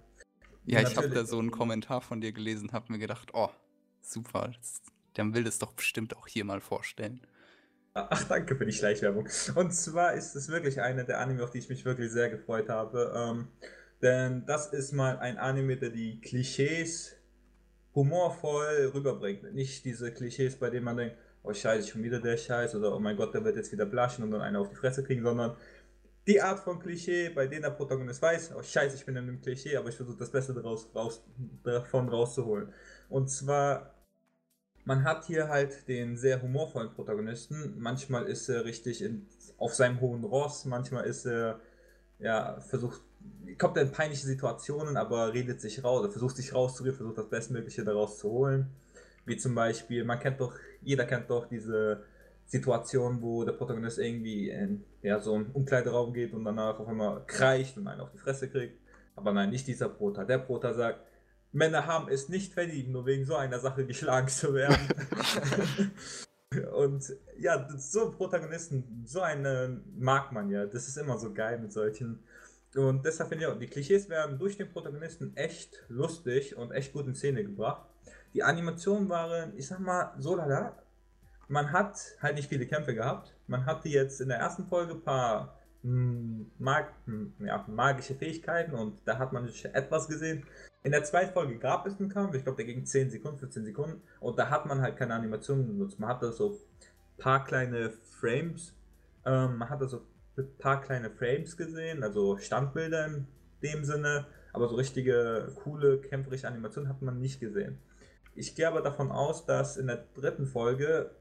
ja, 0.65 0.79
ich 0.79 0.95
habe 0.95 1.09
da 1.09 1.25
so 1.25 1.39
einen 1.39 1.51
Kommentar 1.51 1.99
von 1.99 2.21
dir 2.21 2.31
gelesen, 2.31 2.71
habe 2.71 2.93
mir 2.93 2.99
gedacht, 2.99 3.31
oh, 3.33 3.49
super, 3.99 4.53
der 5.17 5.33
will 5.33 5.43
das 5.43 5.59
doch 5.59 5.73
bestimmt 5.73 6.15
auch 6.15 6.27
hier 6.27 6.45
mal 6.45 6.61
vorstellen. 6.61 7.19
Ach, 7.93 8.23
danke 8.23 8.55
für 8.55 8.65
die 8.65 8.71
Schleichwerbung. 8.71 9.27
Und 9.55 9.73
zwar 9.73 10.13
ist 10.13 10.35
es 10.35 10.47
wirklich 10.47 10.79
einer 10.79 11.03
der 11.03 11.19
Anime, 11.19 11.43
auf 11.43 11.51
die 11.51 11.57
ich 11.57 11.67
mich 11.67 11.83
wirklich 11.83 12.11
sehr 12.11 12.29
gefreut 12.29 12.69
habe. 12.69 13.13
Ähm, 13.15 13.47
denn 14.01 14.45
das 14.45 14.67
ist 14.67 14.93
mal 14.93 15.19
ein 15.19 15.37
Anime, 15.37 15.75
der 15.75 15.89
die 15.89 16.21
Klischees 16.21 17.17
humorvoll 17.93 18.91
rüberbringt. 18.93 19.53
Nicht 19.53 19.83
diese 19.83 20.13
Klischees, 20.13 20.55
bei 20.55 20.69
denen 20.69 20.85
man 20.85 20.97
denkt, 20.97 21.17
oh 21.43 21.53
scheiße, 21.53 21.89
schon 21.89 22.03
wieder 22.03 22.21
der 22.21 22.37
Scheiß 22.37 22.75
oder 22.75 22.95
oh 22.95 22.99
mein 22.99 23.17
Gott, 23.17 23.33
der 23.33 23.43
wird 23.43 23.57
jetzt 23.57 23.71
wieder 23.73 23.85
blaschen 23.85 24.23
und 24.23 24.31
dann 24.31 24.41
einer 24.41 24.61
auf 24.61 24.69
die 24.69 24.75
Fresse 24.75 25.03
kriegen, 25.03 25.23
sondern 25.23 25.57
die 26.27 26.41
Art 26.41 26.59
von 26.59 26.79
Klischee, 26.79 27.29
bei 27.29 27.47
denen 27.47 27.63
der 27.63 27.71
Protagonist 27.71 28.21
weiß, 28.21 28.53
oh 28.57 28.63
scheiße, 28.63 28.95
ich 28.95 29.05
bin 29.05 29.15
in 29.17 29.23
einem 29.23 29.41
Klischee, 29.41 29.75
aber 29.75 29.89
ich 29.89 29.95
versuche 29.95 30.17
das 30.17 30.31
Beste 30.31 30.53
daraus, 30.53 30.87
raus, 30.95 31.23
davon 31.63 32.07
rauszuholen. 32.07 32.71
Und 33.09 33.29
zwar 33.29 33.95
man 34.85 35.03
hat 35.03 35.25
hier 35.25 35.49
halt 35.49 35.87
den 35.87 36.17
sehr 36.17 36.41
humorvollen 36.41 36.91
Protagonisten. 36.91 37.75
Manchmal 37.77 38.25
ist 38.25 38.49
er 38.49 38.65
richtig 38.65 39.03
in, 39.03 39.27
auf 39.57 39.73
seinem 39.73 40.01
hohen 40.01 40.23
Ross, 40.23 40.65
manchmal 40.65 41.05
ist 41.05 41.25
er, 41.25 41.59
ja, 42.19 42.59
versucht, 42.61 43.01
kommt 43.57 43.77
er 43.77 43.83
in 43.83 43.91
peinliche 43.91 44.25
Situationen, 44.25 44.97
aber 44.97 45.33
redet 45.33 45.61
sich 45.61 45.83
raus, 45.83 46.05
er 46.05 46.11
versucht 46.11 46.35
sich 46.35 46.53
rauszureden, 46.53 46.97
versucht 46.97 47.17
das 47.17 47.29
Bestmögliche 47.29 47.83
daraus 47.83 48.17
zu 48.17 48.29
holen. 48.29 48.69
Wie 49.25 49.37
zum 49.37 49.53
Beispiel, 49.53 50.03
man 50.03 50.19
kennt 50.19 50.39
doch, 50.39 50.55
jeder 50.81 51.05
kennt 51.05 51.29
doch 51.29 51.47
diese 51.47 52.03
Situation, 52.47 53.21
wo 53.21 53.45
der 53.45 53.53
Protagonist 53.53 53.99
irgendwie 53.99 54.49
in 54.49 54.83
ja, 55.03 55.19
so 55.19 55.35
einen 55.35 55.51
Umkleideraum 55.51 56.13
geht 56.13 56.33
und 56.33 56.43
danach 56.43 56.79
auf 56.79 56.87
einmal 56.87 57.23
kreicht 57.25 57.77
und 57.77 57.87
einen 57.87 58.01
auf 58.01 58.11
die 58.11 58.17
Fresse 58.17 58.49
kriegt. 58.49 58.79
Aber 59.15 59.31
nein, 59.31 59.51
nicht 59.51 59.67
dieser 59.67 59.89
Prota. 59.89 60.25
Der 60.25 60.39
Prota 60.39 60.73
sagt, 60.73 61.01
Männer 61.51 61.85
haben 61.85 62.07
es 62.09 62.29
nicht 62.29 62.53
verdient, 62.53 62.89
nur 62.89 63.05
wegen 63.05 63.25
so 63.25 63.35
einer 63.35 63.59
Sache 63.59 63.85
geschlagen 63.85 64.27
zu 64.27 64.53
werden. 64.53 64.77
Und 66.73 67.15
ja, 67.37 67.67
so 67.77 68.11
Protagonisten, 68.11 69.03
so 69.05 69.21
einen 69.21 69.83
mag 69.97 70.31
man 70.31 70.49
ja. 70.49 70.65
Das 70.65 70.87
ist 70.87 70.97
immer 70.97 71.17
so 71.17 71.33
geil 71.33 71.59
mit 71.59 71.71
solchen. 71.71 72.23
Und 72.75 73.05
deshalb 73.05 73.29
finde 73.29 73.45
ich 73.45 73.51
auch, 73.51 73.59
die 73.59 73.67
Klischees 73.67 74.09
werden 74.09 74.37
durch 74.37 74.57
den 74.57 74.71
Protagonisten 74.71 75.35
echt 75.35 75.83
lustig 75.87 76.55
und 76.55 76.71
echt 76.71 76.93
gut 76.93 77.05
in 77.07 77.15
Szene 77.15 77.43
gebracht. 77.43 77.85
Die 78.33 78.43
Animationen 78.43 79.09
waren, 79.09 79.57
ich 79.57 79.67
sag 79.67 79.79
mal, 79.79 80.13
so 80.19 80.35
lala. 80.35 80.77
Man 81.47 81.73
hat 81.73 81.99
halt 82.21 82.35
nicht 82.35 82.47
viele 82.47 82.65
Kämpfe 82.65 82.95
gehabt. 82.95 83.35
Man 83.47 83.65
hatte 83.65 83.89
jetzt 83.89 84.21
in 84.21 84.29
der 84.29 84.37
ersten 84.37 84.65
Folge 84.67 84.93
ein 84.93 85.01
paar 85.01 85.60
mag, 85.83 86.93
ja, 87.39 87.65
magische 87.67 88.15
Fähigkeiten 88.15 88.73
und 88.73 89.01
da 89.05 89.17
hat 89.17 89.33
man 89.33 89.49
etwas 89.73 90.07
gesehen. 90.07 90.45
In 90.83 90.91
der 90.91 91.03
zweiten 91.03 91.33
Folge 91.33 91.57
gab 91.57 91.85
es 91.85 91.99
einen 91.99 92.09
Kampf, 92.09 92.35
ich 92.35 92.43
glaube, 92.43 92.63
der 92.63 92.65
ging 92.65 92.85
10 92.85 93.11
Sekunden, 93.11 93.37
15 93.37 93.65
Sekunden. 93.65 94.01
Und 94.19 94.39
da 94.39 94.49
hat 94.49 94.65
man 94.65 94.81
halt 94.81 94.97
keine 94.97 95.13
Animationen 95.13 95.67
benutzt. 95.67 95.99
Man 95.99 96.09
hatte 96.09 96.31
so 96.31 96.51
ein 96.51 96.57
paar 97.17 97.43
kleine 97.43 97.91
Frames. 98.19 98.73
Ähm, 99.25 99.57
man 99.57 99.69
hatte 99.69 99.87
so 99.87 100.01
ein 100.37 100.47
paar 100.57 100.81
kleine 100.81 101.11
Frames 101.11 101.55
gesehen, 101.55 102.03
also 102.03 102.37
Standbilder 102.37 103.05
in 103.05 103.27
dem 103.61 103.83
Sinne. 103.83 104.25
Aber 104.53 104.67
so 104.69 104.75
richtige, 104.75 105.53
coole, 105.63 105.99
kämpferische 105.99 106.47
Animationen 106.47 106.89
hat 106.89 107.01
man 107.01 107.19
nicht 107.19 107.39
gesehen. 107.39 107.77
Ich 108.33 108.55
gehe 108.55 108.67
aber 108.67 108.81
davon 108.81 109.11
aus, 109.11 109.45
dass 109.45 109.77
in 109.77 109.87
der 109.87 110.05
dritten 110.15 110.47
Folge 110.47 111.11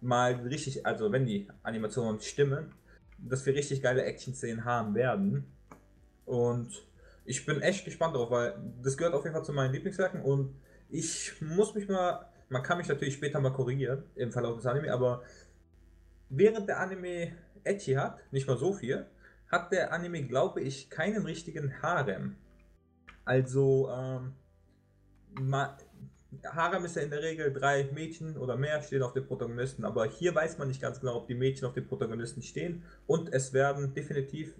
mal 0.00 0.32
richtig, 0.34 0.84
also 0.84 1.12
wenn 1.12 1.26
die 1.26 1.48
Animationen 1.62 2.20
stimmen, 2.20 2.72
dass 3.28 3.46
wir 3.46 3.54
richtig 3.54 3.82
geile 3.82 4.04
Action-Szenen 4.04 4.64
haben 4.64 4.94
werden. 4.94 5.44
Und 6.24 6.86
ich 7.24 7.44
bin 7.46 7.60
echt 7.60 7.84
gespannt 7.84 8.16
drauf, 8.16 8.30
weil 8.30 8.54
das 8.82 8.96
gehört 8.96 9.14
auf 9.14 9.24
jeden 9.24 9.34
Fall 9.34 9.44
zu 9.44 9.52
meinen 9.52 9.72
Lieblingswerken 9.72 10.22
und 10.22 10.54
ich 10.88 11.40
muss 11.40 11.74
mich 11.74 11.88
mal, 11.88 12.26
man 12.48 12.62
kann 12.62 12.78
mich 12.78 12.88
natürlich 12.88 13.14
später 13.14 13.40
mal 13.40 13.52
korrigieren 13.52 14.04
im 14.14 14.30
Verlauf 14.30 14.56
des 14.56 14.66
Anime, 14.66 14.92
aber 14.92 15.22
während 16.28 16.68
der 16.68 16.80
Anime 16.80 17.32
Echi 17.64 17.94
hat, 17.94 18.20
nicht 18.32 18.46
mal 18.46 18.56
so 18.56 18.72
viel, 18.72 19.06
hat 19.50 19.72
der 19.72 19.92
Anime, 19.92 20.24
glaube 20.24 20.60
ich, 20.60 20.90
keinen 20.90 21.24
richtigen 21.24 21.82
Harem. 21.82 22.36
Also, 23.24 23.90
ähm, 23.90 24.34
Harem 26.44 26.84
ist 26.84 26.96
ja 26.96 27.02
in 27.02 27.10
der 27.10 27.22
Regel 27.22 27.52
drei 27.52 27.84
Mädchen 27.92 28.36
oder 28.36 28.56
mehr 28.56 28.80
stehen 28.82 29.02
auf 29.02 29.12
den 29.12 29.26
Protagonisten, 29.26 29.84
aber 29.84 30.06
hier 30.06 30.34
weiß 30.34 30.58
man 30.58 30.68
nicht 30.68 30.80
ganz 30.80 31.00
genau, 31.00 31.16
ob 31.16 31.26
die 31.26 31.34
Mädchen 31.34 31.66
auf 31.66 31.74
den 31.74 31.86
Protagonisten 31.86 32.42
stehen 32.42 32.84
und 33.06 33.32
es 33.32 33.52
werden 33.52 33.94
definitiv 33.94 34.54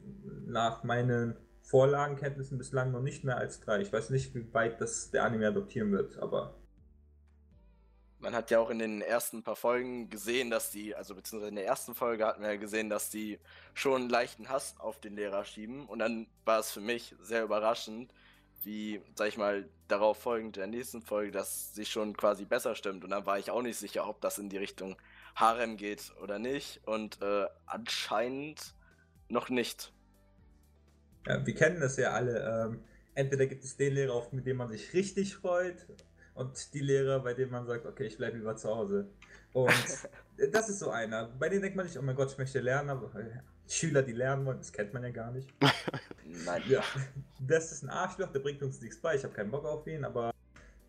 nach 0.47 0.85
meinen 0.85 1.37
Vorlagenkenntnissen 1.63 2.59
bislang 2.59 2.93
noch 2.93 3.01
nicht 3.01 3.25
mehr 3.25 3.39
als 3.39 3.61
drei. 3.61 3.81
Ich 3.81 3.93
weiß 3.93 4.11
nicht, 4.11 4.35
wie 4.35 4.53
weit 4.53 4.81
das 4.81 5.11
der 5.11 5.25
Anime 5.25 5.49
adoptieren 5.49 5.93
wird, 5.93 6.19
aber. 6.19 6.55
Man 8.19 8.35
hat 8.35 8.51
ja 8.51 8.61
auch 8.61 8.71
in 8.71 8.79
den 8.79 9.01
ersten 9.01 9.43
paar 9.43 9.57
Folgen 9.57 10.09
gesehen, 10.09 10.51
dass 10.51 10.71
die, 10.71 10.95
also 10.95 11.15
beziehungsweise 11.15 11.49
in 11.49 11.57
der 11.57 11.67
ersten 11.67 11.95
Folge 11.95 12.25
hatten 12.25 12.43
wir 12.43 12.51
ja 12.51 12.57
gesehen, 12.57 12.89
dass 12.89 13.11
die 13.11 13.41
schon 13.75 14.09
leichten 14.09 14.49
Hass 14.49 14.77
auf 14.79 15.01
den 15.01 15.17
Lehrer 15.17 15.45
schieben. 15.45 15.87
Und 15.87 15.99
dann 15.99 16.29
war 16.45 16.61
es 16.61 16.71
für 16.71 16.81
mich 16.81 17.17
sehr 17.21 17.43
überraschend, 17.43 18.13
wie, 18.65 19.01
sag 19.15 19.29
ich 19.29 19.37
mal, 19.37 19.69
darauf 19.89 20.19
folgend 20.19 20.57
der 20.57 20.67
nächsten 20.67 21.03
Folge, 21.03 21.33
dass 21.33 21.75
sie 21.75 21.85
schon 21.85 22.17
quasi 22.17 22.45
besser 22.45 22.75
stimmt. 22.75 23.05
Und 23.05 23.11
dann 23.11 23.27
war 23.27 23.39
ich 23.39 23.51
auch 23.51 23.63
nicht 23.63 23.79
sicher, 23.79 24.09
ob 24.09 24.21
das 24.21 24.39
in 24.39 24.49
die 24.49 24.59
Richtung 24.59 24.97
Harem 25.35 25.77
geht 25.77 26.13
oder 26.23 26.39
nicht. 26.39 26.81
Und 26.87 27.21
äh, 27.23 27.47
anscheinend 27.67 28.75
noch 29.29 29.49
nicht. 29.49 29.93
Ja, 31.27 31.45
wir 31.47 31.55
kennen 31.55 31.81
das 31.81 31.97
ja 31.97 32.11
alle. 32.13 32.67
Ähm, 32.67 32.85
entweder 33.15 33.47
gibt 33.47 33.65
es 33.65 33.77
den 33.77 33.95
Lehrer, 33.95 34.15
auf 34.15 34.33
mit 34.33 34.47
dem 34.47 34.57
man 34.57 34.69
sich 34.69 34.93
richtig 34.93 35.37
freut, 35.37 35.87
und 36.35 36.73
die 36.73 36.81
Lehrer, 36.81 37.21
bei 37.21 37.35
denen 37.35 37.51
man 37.51 37.67
sagt, 37.67 37.87
okay, 37.87 38.07
ich 38.07 38.17
bleibe 38.17 38.39
lieber 38.39 38.57
zu 38.57 38.69
Hause. 38.69 39.11
Und 39.53 39.69
das 40.53 40.69
ist 40.69 40.79
so 40.79 40.91
einer. 40.91 41.29
Bei 41.39 41.49
denen 41.49 41.63
denkt 41.63 41.77
man 41.77 41.87
nicht, 41.87 41.99
oh 41.99 42.03
mein 42.03 42.17
Gott, 42.17 42.31
ich 42.31 42.39
möchte 42.39 42.61
lernen, 42.61 42.91
aber 42.91 43.15
äh, 43.19 43.41
Schüler, 43.69 44.03
die 44.03 44.13
lernen 44.13 44.47
wollen, 44.47 44.59
das 44.59 44.73
kennt 44.73 44.95
man 44.95 45.03
ja 45.03 45.11
gar 45.11 45.31
nicht. 45.31 45.53
Nein. 46.45 46.63
Ja, 46.69 46.83
das 47.41 47.73
ist 47.73 47.83
ein 47.83 47.91
Arschloch, 47.91 48.33
der 48.33 48.41
bringt 48.41 48.63
uns 48.63 48.81
nichts 48.81 49.01
bei, 49.01 49.17
ich 49.17 49.25
habe 49.25 49.35
keinen 49.35 49.51
Bock 49.51 49.65
auf 49.65 49.87
ihn, 49.87 50.05
aber 50.05 50.33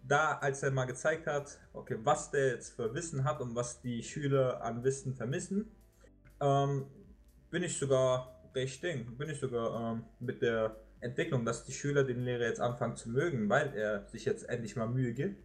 da, 0.08 0.38
als 0.40 0.64
er 0.64 0.72
mal 0.72 0.86
gezeigt 0.86 1.28
hat, 1.28 1.60
okay, 1.74 1.98
was 2.04 2.32
der 2.32 2.50
jetzt 2.50 2.76
für 2.76 2.94
Wissen 2.94 3.24
hat 3.24 3.42
und 3.42 3.56
was 3.56 3.82
die 3.82 4.04
Schüler 4.04 4.62
an 4.62 4.84
Wissen 4.84 5.16
vermissen, 5.16 5.72
ähm, 6.42 6.86
bin 7.50 7.64
ich 7.64 7.78
sogar 7.78 8.42
recht 8.54 8.84
Ding. 8.84 9.18
Bin 9.18 9.30
ich 9.30 9.40
sogar 9.40 9.94
ähm, 9.94 10.04
mit 10.20 10.42
der 10.42 10.76
Entwicklung, 11.00 11.46
dass 11.46 11.66
die 11.66 11.72
Schüler 11.72 12.04
den 12.04 12.22
Lehrer 12.22 12.46
jetzt 12.46 12.60
anfangen 12.60 12.96
zu 12.96 13.10
mögen, 13.10 13.50
weil 13.50 13.74
er 13.76 14.08
sich 14.08 14.26
jetzt 14.26 14.50
endlich 14.50 14.76
mal 14.76 14.88
Mühe 14.88 15.14
gibt. 15.14 15.42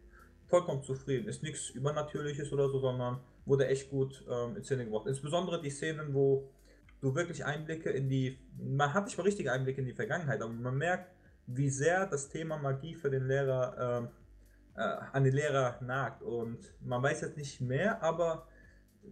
Vollkommen 0.46 0.82
zufrieden. 0.82 1.28
Ist 1.28 1.42
nichts 1.42 1.70
Übernatürliches 1.70 2.52
oder 2.52 2.68
so, 2.68 2.80
sondern 2.80 3.20
wurde 3.44 3.66
echt 3.68 3.90
gut 3.90 4.24
ähm, 4.28 4.56
in 4.56 4.64
Szene 4.64 4.84
gebracht. 4.84 5.06
Insbesondere 5.06 5.60
die 5.60 5.70
Szenen, 5.70 6.14
wo 6.14 6.48
du 7.00 7.14
wirklich 7.14 7.44
Einblicke 7.44 7.90
in 7.90 8.08
die. 8.08 8.38
Man 8.58 8.92
hat 8.92 9.04
nicht 9.04 9.16
mal 9.16 9.24
richtige 9.24 9.52
Einblicke 9.52 9.80
in 9.80 9.86
die 9.86 9.94
Vergangenheit, 9.94 10.42
aber 10.42 10.52
man 10.52 10.76
merkt, 10.76 11.12
wie 11.46 11.70
sehr 11.70 12.06
das 12.06 12.28
Thema 12.28 12.58
Magie 12.58 12.94
für 12.94 13.10
den 13.10 13.26
Lehrer 13.26 14.02
ähm, 14.02 14.08
äh, 14.76 14.96
an 15.12 15.24
den 15.24 15.34
Lehrer 15.34 15.78
nagt. 15.82 16.22
Und 16.22 16.58
man 16.80 17.02
weiß 17.02 17.22
jetzt 17.22 17.36
nicht 17.36 17.60
mehr, 17.60 18.02
aber 18.02 18.46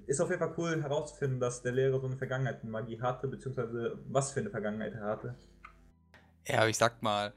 ist 0.07 0.21
auf 0.21 0.29
jeden 0.29 0.41
Fall 0.41 0.55
cool 0.59 0.83
herauszufinden, 0.83 1.41
dass 1.41 1.63
der 1.63 1.73
Lehrer 1.73 2.01
so 2.01 2.07
eine 2.07 2.17
Vergangenheit 2.17 2.63
in 2.63 2.71
Magie 2.71 3.01
hatte, 3.01 3.29
beziehungsweise 3.29 3.99
was 4.09 4.33
für 4.33 4.41
eine 4.41 4.51
Vergangenheit 4.51 4.95
er 4.95 5.05
hatte. 5.05 5.35
Ja, 6.47 6.67
ich 6.67 6.77
sag 6.77 7.03
mal, 7.03 7.33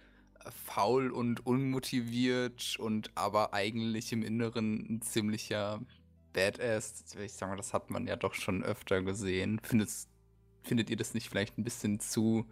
faul 0.65 1.11
und 1.11 1.45
unmotiviert 1.45 2.77
und 2.79 3.11
aber 3.15 3.53
eigentlich 3.53 4.11
im 4.11 4.23
Inneren 4.23 4.85
ein 4.89 5.01
ziemlicher 5.01 5.79
Badass. 6.33 7.15
Ich 7.19 7.33
sag 7.33 7.49
mal, 7.49 7.57
das 7.57 7.73
hat 7.73 7.89
man 7.89 8.07
ja 8.07 8.15
doch 8.15 8.33
schon 8.33 8.63
öfter 8.63 9.01
gesehen. 9.01 9.59
Findet, 9.63 9.89
findet 10.63 10.89
ihr 10.89 10.97
das 10.97 11.13
nicht 11.13 11.29
vielleicht 11.29 11.57
ein 11.57 11.63
bisschen 11.63 11.99
zu 11.99 12.45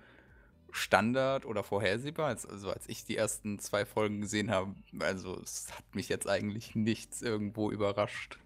Standard 0.71 1.45
oder 1.45 1.63
vorhersehbar. 1.63 2.27
Also 2.27 2.71
als 2.71 2.87
ich 2.87 3.03
die 3.05 3.17
ersten 3.17 3.59
zwei 3.59 3.85
Folgen 3.85 4.21
gesehen 4.21 4.51
habe, 4.51 4.75
also 4.99 5.39
es 5.41 5.71
hat 5.71 5.95
mich 5.95 6.09
jetzt 6.09 6.27
eigentlich 6.27 6.75
nichts 6.75 7.21
irgendwo 7.21 7.71
überrascht. 7.71 8.39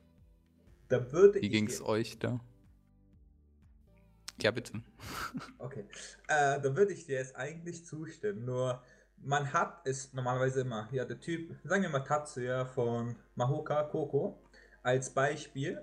Da 0.87 1.11
würde 1.11 1.41
Wie 1.41 1.49
ging 1.49 1.67
es 1.67 1.81
euch 1.81 2.19
da? 2.19 2.39
Ja, 4.41 4.51
bitte. 4.51 4.81
Okay. 5.59 5.85
Äh, 6.27 6.59
da 6.59 6.75
würde 6.75 6.93
ich 6.93 7.05
dir 7.05 7.17
jetzt 7.17 7.35
eigentlich 7.35 7.85
zustimmen. 7.85 8.45
Nur 8.45 8.81
man 9.17 9.53
hat 9.53 9.81
es 9.85 10.13
normalerweise 10.13 10.61
immer. 10.61 10.89
Ja, 10.91 11.05
der 11.05 11.19
Typ, 11.19 11.55
sagen 11.63 11.83
wir 11.83 11.89
mal 11.89 11.99
Tatsuya 11.99 12.65
von 12.65 13.15
Mahoka 13.35 13.83
Koko 13.83 14.41
als 14.83 15.13
Beispiel. 15.13 15.81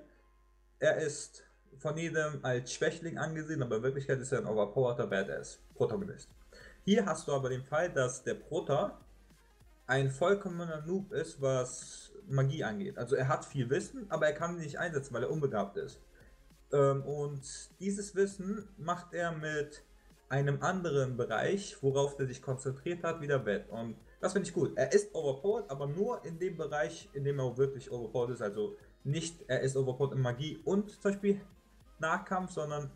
Er 0.81 0.97
ist 0.97 1.48
von 1.79 1.97
jedem 1.97 2.41
als 2.43 2.73
Schwächling 2.73 3.19
angesehen, 3.19 3.63
aber 3.63 3.77
in 3.77 3.83
Wirklichkeit 3.83 4.21
ist 4.21 4.33
er 4.33 4.41
ein 4.41 4.47
overpowerter 4.47 5.07
Badass 5.07 5.61
Protagonist. 5.75 6.29
Hier 6.85 7.07
hast 7.07 7.29
du 7.29 7.33
aber 7.33 7.51
den 7.51 7.65
Fall, 7.65 7.91
dass 7.91 8.23
der 8.23 8.35
Prota 8.35 8.99
ein 9.87 10.11
vollkommener 10.11 10.83
Noob 10.87 11.13
ist, 11.13 11.41
was 11.41 12.13
Magie 12.27 12.65
angeht. 12.65 12.99
Also 12.99 13.17
er 13.17 13.29
hat 13.29 13.45
viel 13.45 13.71
Wissen, 13.71 14.11
aber 14.11 14.27
er 14.27 14.35
kann 14.35 14.55
ihn 14.55 14.61
nicht 14.61 14.79
einsetzen, 14.79 15.15
weil 15.15 15.23
er 15.23 15.31
unbegabt 15.31 15.77
ist. 15.77 16.01
Ähm, 16.73 17.03
und 17.03 17.43
dieses 17.81 18.15
Wissen 18.15 18.69
macht 18.77 19.15
er 19.15 19.33
mit 19.33 19.83
einem 20.29 20.63
anderen 20.63 21.17
Bereich, 21.17 21.77
worauf 21.83 22.19
er 22.19 22.27
sich 22.27 22.43
konzentriert 22.43 23.03
hat, 23.03 23.21
wieder 23.21 23.47
wett. 23.47 23.69
Und 23.71 23.97
das 24.21 24.33
finde 24.33 24.49
ich 24.49 24.55
gut. 24.55 24.73
Er 24.77 24.93
ist 24.93 25.15
overpowered, 25.15 25.71
aber 25.71 25.87
nur 25.87 26.25
in 26.25 26.39
dem 26.39 26.57
Bereich, 26.57 27.09
in 27.15 27.25
dem 27.25 27.39
er 27.39 27.57
wirklich 27.57 27.91
overpowered 27.91 28.35
ist. 28.35 28.43
Also 28.43 28.77
nicht, 29.05 29.45
er 29.49 29.61
ist 29.61 29.77
overpowered 29.77 30.13
in 30.13 30.21
Magie 30.21 30.61
und 30.65 30.91
zum 30.91 31.03
Beispiel 31.03 31.41
Nahkampf, 32.01 32.53
sondern 32.53 32.91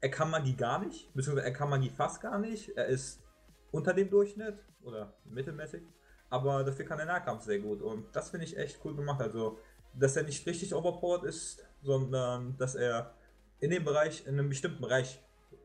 er 0.00 0.10
kann 0.10 0.30
Magie 0.30 0.54
gar 0.54 0.78
nicht, 0.78 1.12
beziehungsweise 1.14 1.46
er 1.46 1.52
kann 1.52 1.70
Magie 1.70 1.90
fast 1.90 2.20
gar 2.20 2.38
nicht. 2.38 2.76
Er 2.76 2.86
ist 2.86 3.22
unter 3.70 3.92
dem 3.92 4.10
Durchschnitt 4.10 4.58
oder 4.82 5.14
mittelmäßig, 5.24 5.82
aber 6.30 6.64
dafür 6.64 6.84
kann 6.84 6.98
er 6.98 7.06
Nahkampf 7.06 7.42
sehr 7.42 7.58
gut. 7.58 7.82
Und 7.82 8.14
das 8.14 8.30
finde 8.30 8.46
ich 8.46 8.56
echt 8.56 8.80
cool 8.84 8.94
gemacht. 8.94 9.20
Also, 9.20 9.58
dass 9.94 10.16
er 10.16 10.24
nicht 10.24 10.46
richtig 10.46 10.74
overpowered 10.74 11.24
ist, 11.24 11.64
sondern 11.82 12.56
dass 12.58 12.74
er 12.74 13.14
in 13.60 13.70
dem 13.70 13.84
Bereich, 13.84 14.26
in 14.26 14.38
einem 14.38 14.48
bestimmten 14.48 14.80
Bereich 14.80 15.20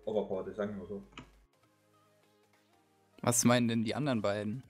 overpowered 0.05 0.47
ist, 0.47 0.57
sagen 0.57 0.73
wir 0.73 0.79
mal 0.79 0.87
so. 0.87 1.03
Was 3.21 3.45
meinen 3.45 3.67
denn 3.67 3.83
die 3.83 3.93
anderen 3.93 4.21
beiden? 4.21 4.63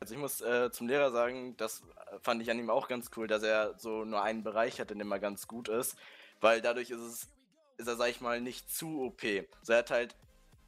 Also 0.00 0.14
ich 0.14 0.20
muss 0.20 0.40
äh, 0.40 0.70
zum 0.70 0.88
Lehrer 0.88 1.10
sagen, 1.10 1.56
das 1.56 1.82
fand 2.22 2.42
ich 2.42 2.50
an 2.50 2.58
ihm 2.58 2.70
auch 2.70 2.88
ganz 2.88 3.10
cool, 3.16 3.26
dass 3.26 3.42
er 3.42 3.78
so 3.78 4.04
nur 4.04 4.22
einen 4.22 4.42
Bereich 4.42 4.80
hat, 4.80 4.90
in 4.90 4.98
dem 4.98 5.12
er 5.12 5.18
ganz 5.18 5.46
gut 5.46 5.68
ist, 5.68 5.96
weil 6.40 6.60
dadurch 6.60 6.90
ist 6.90 7.00
es, 7.00 7.28
ist 7.76 7.88
er, 7.88 7.96
sag 7.96 8.08
ich 8.08 8.20
mal, 8.20 8.40
nicht 8.40 8.70
zu 8.70 9.02
OP. 9.02 9.22
So 9.62 9.72
er 9.72 9.78
hat 9.80 9.90
halt, 9.90 10.16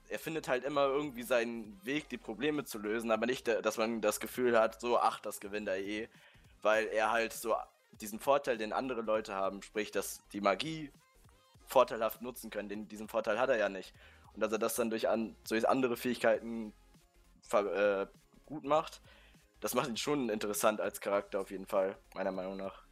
er 0.09 0.19
findet 0.19 0.49
halt 0.49 0.65
immer 0.65 0.87
irgendwie 0.87 1.23
seinen 1.23 1.81
Weg, 1.85 2.09
die 2.09 2.19
Probleme 2.19 2.65
zu 2.65 2.79
lösen, 2.79 3.11
aber 3.11 3.27
nicht, 3.27 3.49
äh, 3.49 3.63
dass 3.63 3.79
man 3.79 4.01
das 4.01 4.21
Gefühl 4.21 4.59
hat, 4.59 4.81
so, 4.81 4.99
ach, 4.99 5.21
das 5.21 5.41
gewinnt 5.41 5.69
er 5.69 5.79
eh, 5.79 6.09
weil 6.63 6.87
er 6.89 7.11
halt 7.11 7.33
so 7.33 7.55
diesen 8.01 8.19
Vorteil, 8.19 8.59
den 8.59 8.73
andere 8.73 9.03
Leute 9.03 9.35
haben, 9.35 9.63
sprich, 9.63 9.91
dass 9.91 10.21
die 10.33 10.41
Magie 10.41 10.91
vorteilhaft 11.67 12.23
nutzen 12.23 12.51
können, 12.51 12.69
den, 12.69 12.89
diesen 12.89 13.09
Vorteil 13.09 13.39
hat 13.39 13.49
er 13.49 13.57
ja 13.57 13.69
nicht. 13.69 13.95
Und 14.35 14.41
dass 14.41 14.53
er 14.53 14.59
das 14.59 14.75
dann 14.75 14.91
durch, 14.91 15.09
an, 15.09 15.37
durch 15.49 15.69
andere 15.69 15.97
Fähigkeiten 15.97 16.73
äh, 17.53 18.07
gut 18.47 18.65
macht, 18.65 19.01
das 19.61 19.75
macht 19.75 19.89
ihn 19.89 19.97
schon 19.97 20.29
interessant 20.29 20.81
als 20.81 21.01
Charakter 21.01 21.41
auf 21.41 21.51
jeden 21.51 21.67
Fall, 21.67 21.97
meiner 22.15 22.33
Meinung 22.33 22.57
nach. 22.57 22.83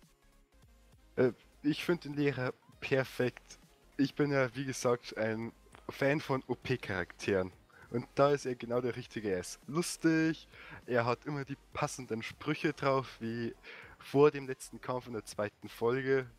Ich 1.63 1.85
finde 1.85 2.09
den 2.09 2.15
Lehrer 2.15 2.55
perfekt. 2.81 3.59
Ich 3.97 4.15
bin 4.15 4.33
ja, 4.33 4.55
wie 4.55 4.65
gesagt, 4.65 5.17
ein 5.17 5.53
Fan 5.89 6.21
von 6.21 6.43
OP-Charakteren. 6.47 7.53
Und 7.91 8.07
da 8.15 8.31
ist 8.31 8.47
er 8.47 8.55
genau 8.55 8.81
der 8.81 8.97
Richtige. 8.97 9.31
Er 9.31 9.41
ist 9.41 9.59
lustig, 9.67 10.49
er 10.87 11.05
hat 11.05 11.25
immer 11.27 11.45
die 11.45 11.57
passenden 11.73 12.23
Sprüche 12.23 12.73
drauf, 12.73 13.17
wie 13.21 13.55
vor 13.99 14.31
dem 14.31 14.47
letzten 14.47 14.81
Kampf 14.81 15.07
in 15.07 15.13
der 15.13 15.25
zweiten 15.25 15.69
Folge. 15.69 16.31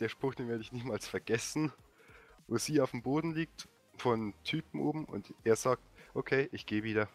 Der 0.00 0.08
Spruch, 0.08 0.34
den 0.34 0.48
werde 0.48 0.62
ich 0.62 0.72
niemals 0.72 1.06
vergessen, 1.06 1.72
wo 2.48 2.58
sie 2.58 2.80
auf 2.80 2.90
dem 2.90 3.02
Boden 3.02 3.34
liegt, 3.34 3.68
von 3.96 4.34
Typen 4.44 4.80
oben, 4.80 5.04
und 5.06 5.32
er 5.44 5.56
sagt, 5.56 5.82
okay, 6.12 6.48
ich 6.52 6.66
gehe 6.66 6.82
wieder. 6.82 7.08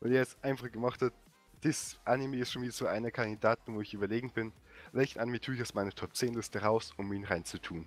Und 0.00 0.12
er 0.12 0.22
es 0.22 0.36
einfach 0.42 0.70
gemacht 0.70 1.00
hat, 1.00 1.14
das 1.62 1.98
Anime 2.04 2.36
ist 2.36 2.52
schon 2.52 2.62
wieder 2.62 2.72
so 2.72 2.86
einer 2.86 3.10
Kandidaten, 3.10 3.74
wo 3.74 3.80
ich 3.80 3.94
überlegen 3.94 4.30
bin, 4.30 4.52
welchen 4.94 5.20
Anime 5.20 5.40
tue 5.40 5.54
ich 5.54 5.62
aus 5.62 5.74
meiner 5.74 5.92
Top 5.92 6.14
10 6.14 6.34
Liste 6.34 6.60
raus, 6.60 6.92
um 6.96 7.12
ihn 7.12 7.24
reinzutun. 7.24 7.86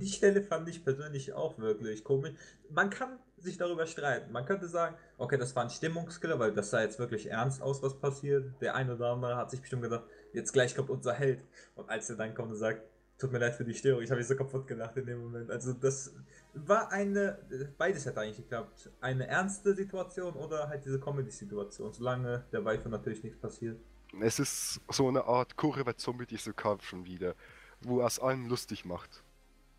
Die 0.00 0.08
Stelle 0.08 0.42
fand 0.42 0.68
ich 0.68 0.82
persönlich 0.82 1.32
auch 1.32 1.58
wirklich 1.58 2.02
komisch. 2.02 2.32
Man 2.70 2.90
kann 2.90 3.20
sich 3.36 3.56
darüber 3.56 3.86
streiten. 3.86 4.32
Man 4.32 4.44
könnte 4.44 4.68
sagen, 4.68 4.96
okay, 5.16 5.36
das 5.36 5.54
war 5.54 5.62
ein 5.62 5.70
Stimmungskiller, 5.70 6.38
weil 6.38 6.52
das 6.52 6.70
sah 6.70 6.82
jetzt 6.82 6.98
wirklich 6.98 7.30
ernst 7.30 7.62
aus, 7.62 7.82
was 7.82 7.94
passiert. 7.94 8.60
Der 8.60 8.74
eine 8.74 8.96
oder 8.96 9.12
andere 9.12 9.36
hat 9.36 9.50
sich 9.50 9.60
bestimmt 9.60 9.82
gedacht, 9.82 10.04
jetzt 10.32 10.52
gleich 10.52 10.74
kommt 10.74 10.90
unser 10.90 11.12
Held. 11.12 11.40
Und 11.76 11.88
als 11.88 12.10
er 12.10 12.16
dann 12.16 12.34
kommt 12.34 12.50
und 12.50 12.56
sagt, 12.56 12.82
tut 13.18 13.32
mir 13.32 13.38
leid 13.38 13.54
für 13.54 13.64
die 13.64 13.74
Störung, 13.74 14.02
ich 14.02 14.10
habe 14.10 14.18
mich 14.18 14.26
so 14.26 14.36
kaputt 14.36 14.66
gelacht 14.66 14.96
in 14.96 15.06
dem 15.06 15.22
Moment. 15.22 15.50
Also 15.50 15.72
das 15.72 16.14
war 16.54 16.90
eine, 16.90 17.38
beides 17.78 18.06
hat 18.06 18.18
eigentlich 18.18 18.38
geklappt. 18.38 18.90
Eine 19.00 19.26
ernste 19.28 19.74
Situation 19.74 20.34
oder 20.34 20.68
halt 20.68 20.84
diese 20.84 20.98
Comedy-Situation, 20.98 21.92
solange 21.92 22.44
der 22.52 22.64
Waifu 22.64 22.88
natürlich 22.88 23.22
nichts 23.22 23.38
passiert. 23.38 23.78
Es 24.20 24.38
ist 24.38 24.80
so 24.88 25.08
eine 25.08 25.24
Art 25.24 25.56
Kurve 25.56 25.96
Zombie 25.96 26.26
dieser 26.26 26.52
Kampf 26.52 26.84
schon 26.84 27.04
wieder, 27.04 27.34
wo 27.80 28.00
er 28.00 28.06
aus 28.06 28.18
allem 28.18 28.46
lustig 28.46 28.84
macht. 28.84 29.22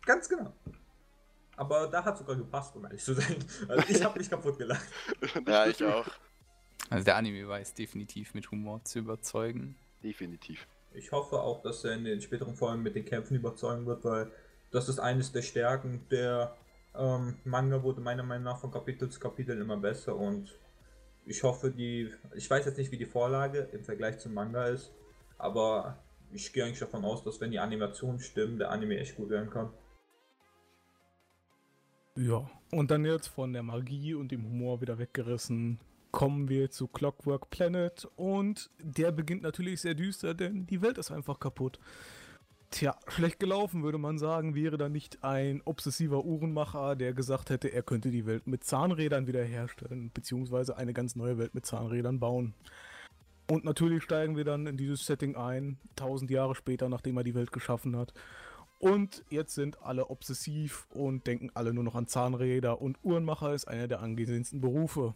Ganz 0.04 0.28
genau. 0.28 0.52
Aber 1.56 1.88
da 1.88 2.04
hat 2.04 2.16
sogar 2.16 2.36
gepasst, 2.36 2.76
um 2.76 2.84
ehrlich 2.84 3.02
zu 3.02 3.14
sein. 3.14 3.44
Also 3.68 3.84
ich 3.88 4.02
habe 4.04 4.18
mich 4.18 4.30
kaputt 4.30 4.58
gelacht. 4.58 4.86
Ja, 5.46 5.66
ich 5.66 5.82
auch. 5.84 6.06
Also 6.88 7.04
der 7.04 7.16
Anime 7.16 7.48
weiß 7.48 7.74
definitiv 7.74 8.32
mit 8.34 8.50
Humor 8.50 8.84
zu 8.84 9.00
überzeugen. 9.00 9.76
Definitiv. 10.02 10.66
Ich 10.92 11.10
hoffe 11.12 11.40
auch, 11.40 11.60
dass 11.62 11.84
er 11.84 11.94
in 11.94 12.04
den 12.04 12.20
späteren 12.20 12.54
Folgen 12.54 12.82
mit 12.82 12.94
den 12.94 13.04
Kämpfen 13.04 13.34
überzeugen 13.34 13.86
wird, 13.86 14.04
weil 14.04 14.30
das 14.70 14.88
ist 14.88 15.00
eines 15.00 15.32
der 15.32 15.42
Stärken. 15.42 16.06
Der 16.10 16.56
ähm, 16.94 17.36
Manga 17.44 17.82
wurde 17.82 18.00
meiner 18.00 18.22
Meinung 18.22 18.44
nach 18.44 18.60
von 18.60 18.70
Kapitel 18.70 19.08
zu 19.08 19.18
Kapitel 19.18 19.60
immer 19.60 19.76
besser 19.76 20.14
und 20.16 20.56
ich 21.28 21.42
hoffe, 21.42 21.70
die. 21.70 22.10
Ich 22.34 22.50
weiß 22.50 22.64
jetzt 22.64 22.78
nicht, 22.78 22.90
wie 22.90 22.96
die 22.96 23.06
Vorlage 23.06 23.68
im 23.72 23.84
Vergleich 23.84 24.18
zum 24.18 24.34
Manga 24.34 24.66
ist, 24.66 24.92
aber 25.36 26.02
ich 26.32 26.52
gehe 26.52 26.64
eigentlich 26.64 26.78
davon 26.78 27.04
aus, 27.04 27.22
dass 27.22 27.40
wenn 27.40 27.50
die 27.50 27.58
Animationen 27.58 28.18
stimmen, 28.18 28.58
der 28.58 28.70
Anime 28.70 28.98
echt 28.98 29.16
gut 29.16 29.30
werden 29.30 29.50
kann. 29.50 29.70
Ja, 32.16 32.50
und 32.72 32.90
dann 32.90 33.04
jetzt 33.04 33.28
von 33.28 33.52
der 33.52 33.62
Magie 33.62 34.14
und 34.14 34.32
dem 34.32 34.44
Humor 34.44 34.80
wieder 34.80 34.98
weggerissen, 34.98 35.78
kommen 36.10 36.48
wir 36.48 36.70
zu 36.70 36.88
Clockwork 36.88 37.50
Planet 37.50 38.08
und 38.16 38.70
der 38.80 39.12
beginnt 39.12 39.42
natürlich 39.42 39.82
sehr 39.82 39.94
düster, 39.94 40.34
denn 40.34 40.66
die 40.66 40.82
Welt 40.82 40.98
ist 40.98 41.12
einfach 41.12 41.38
kaputt. 41.38 41.78
Tja, 42.70 42.96
schlecht 43.08 43.40
gelaufen 43.40 43.82
würde 43.82 43.96
man 43.96 44.18
sagen, 44.18 44.54
wäre 44.54 44.76
da 44.76 44.90
nicht 44.90 45.24
ein 45.24 45.62
obsessiver 45.64 46.24
Uhrenmacher, 46.24 46.96
der 46.96 47.14
gesagt 47.14 47.48
hätte, 47.48 47.68
er 47.68 47.82
könnte 47.82 48.10
die 48.10 48.26
Welt 48.26 48.46
mit 48.46 48.62
Zahnrädern 48.62 49.26
wiederherstellen, 49.26 50.10
beziehungsweise 50.12 50.76
eine 50.76 50.92
ganz 50.92 51.16
neue 51.16 51.38
Welt 51.38 51.54
mit 51.54 51.64
Zahnrädern 51.64 52.20
bauen. 52.20 52.54
Und 53.50 53.64
natürlich 53.64 54.02
steigen 54.02 54.36
wir 54.36 54.44
dann 54.44 54.66
in 54.66 54.76
dieses 54.76 55.06
Setting 55.06 55.34
ein, 55.34 55.78
tausend 55.96 56.30
Jahre 56.30 56.54
später, 56.54 56.90
nachdem 56.90 57.16
er 57.16 57.24
die 57.24 57.34
Welt 57.34 57.52
geschaffen 57.52 57.96
hat. 57.96 58.12
Und 58.78 59.24
jetzt 59.30 59.54
sind 59.54 59.82
alle 59.82 60.10
obsessiv 60.10 60.86
und 60.90 61.26
denken 61.26 61.50
alle 61.54 61.72
nur 61.72 61.84
noch 61.84 61.94
an 61.94 62.06
Zahnräder 62.06 62.80
und 62.82 62.98
Uhrenmacher 63.02 63.54
ist 63.54 63.66
einer 63.66 63.88
der 63.88 64.00
angesehensten 64.00 64.60
Berufe. 64.60 65.14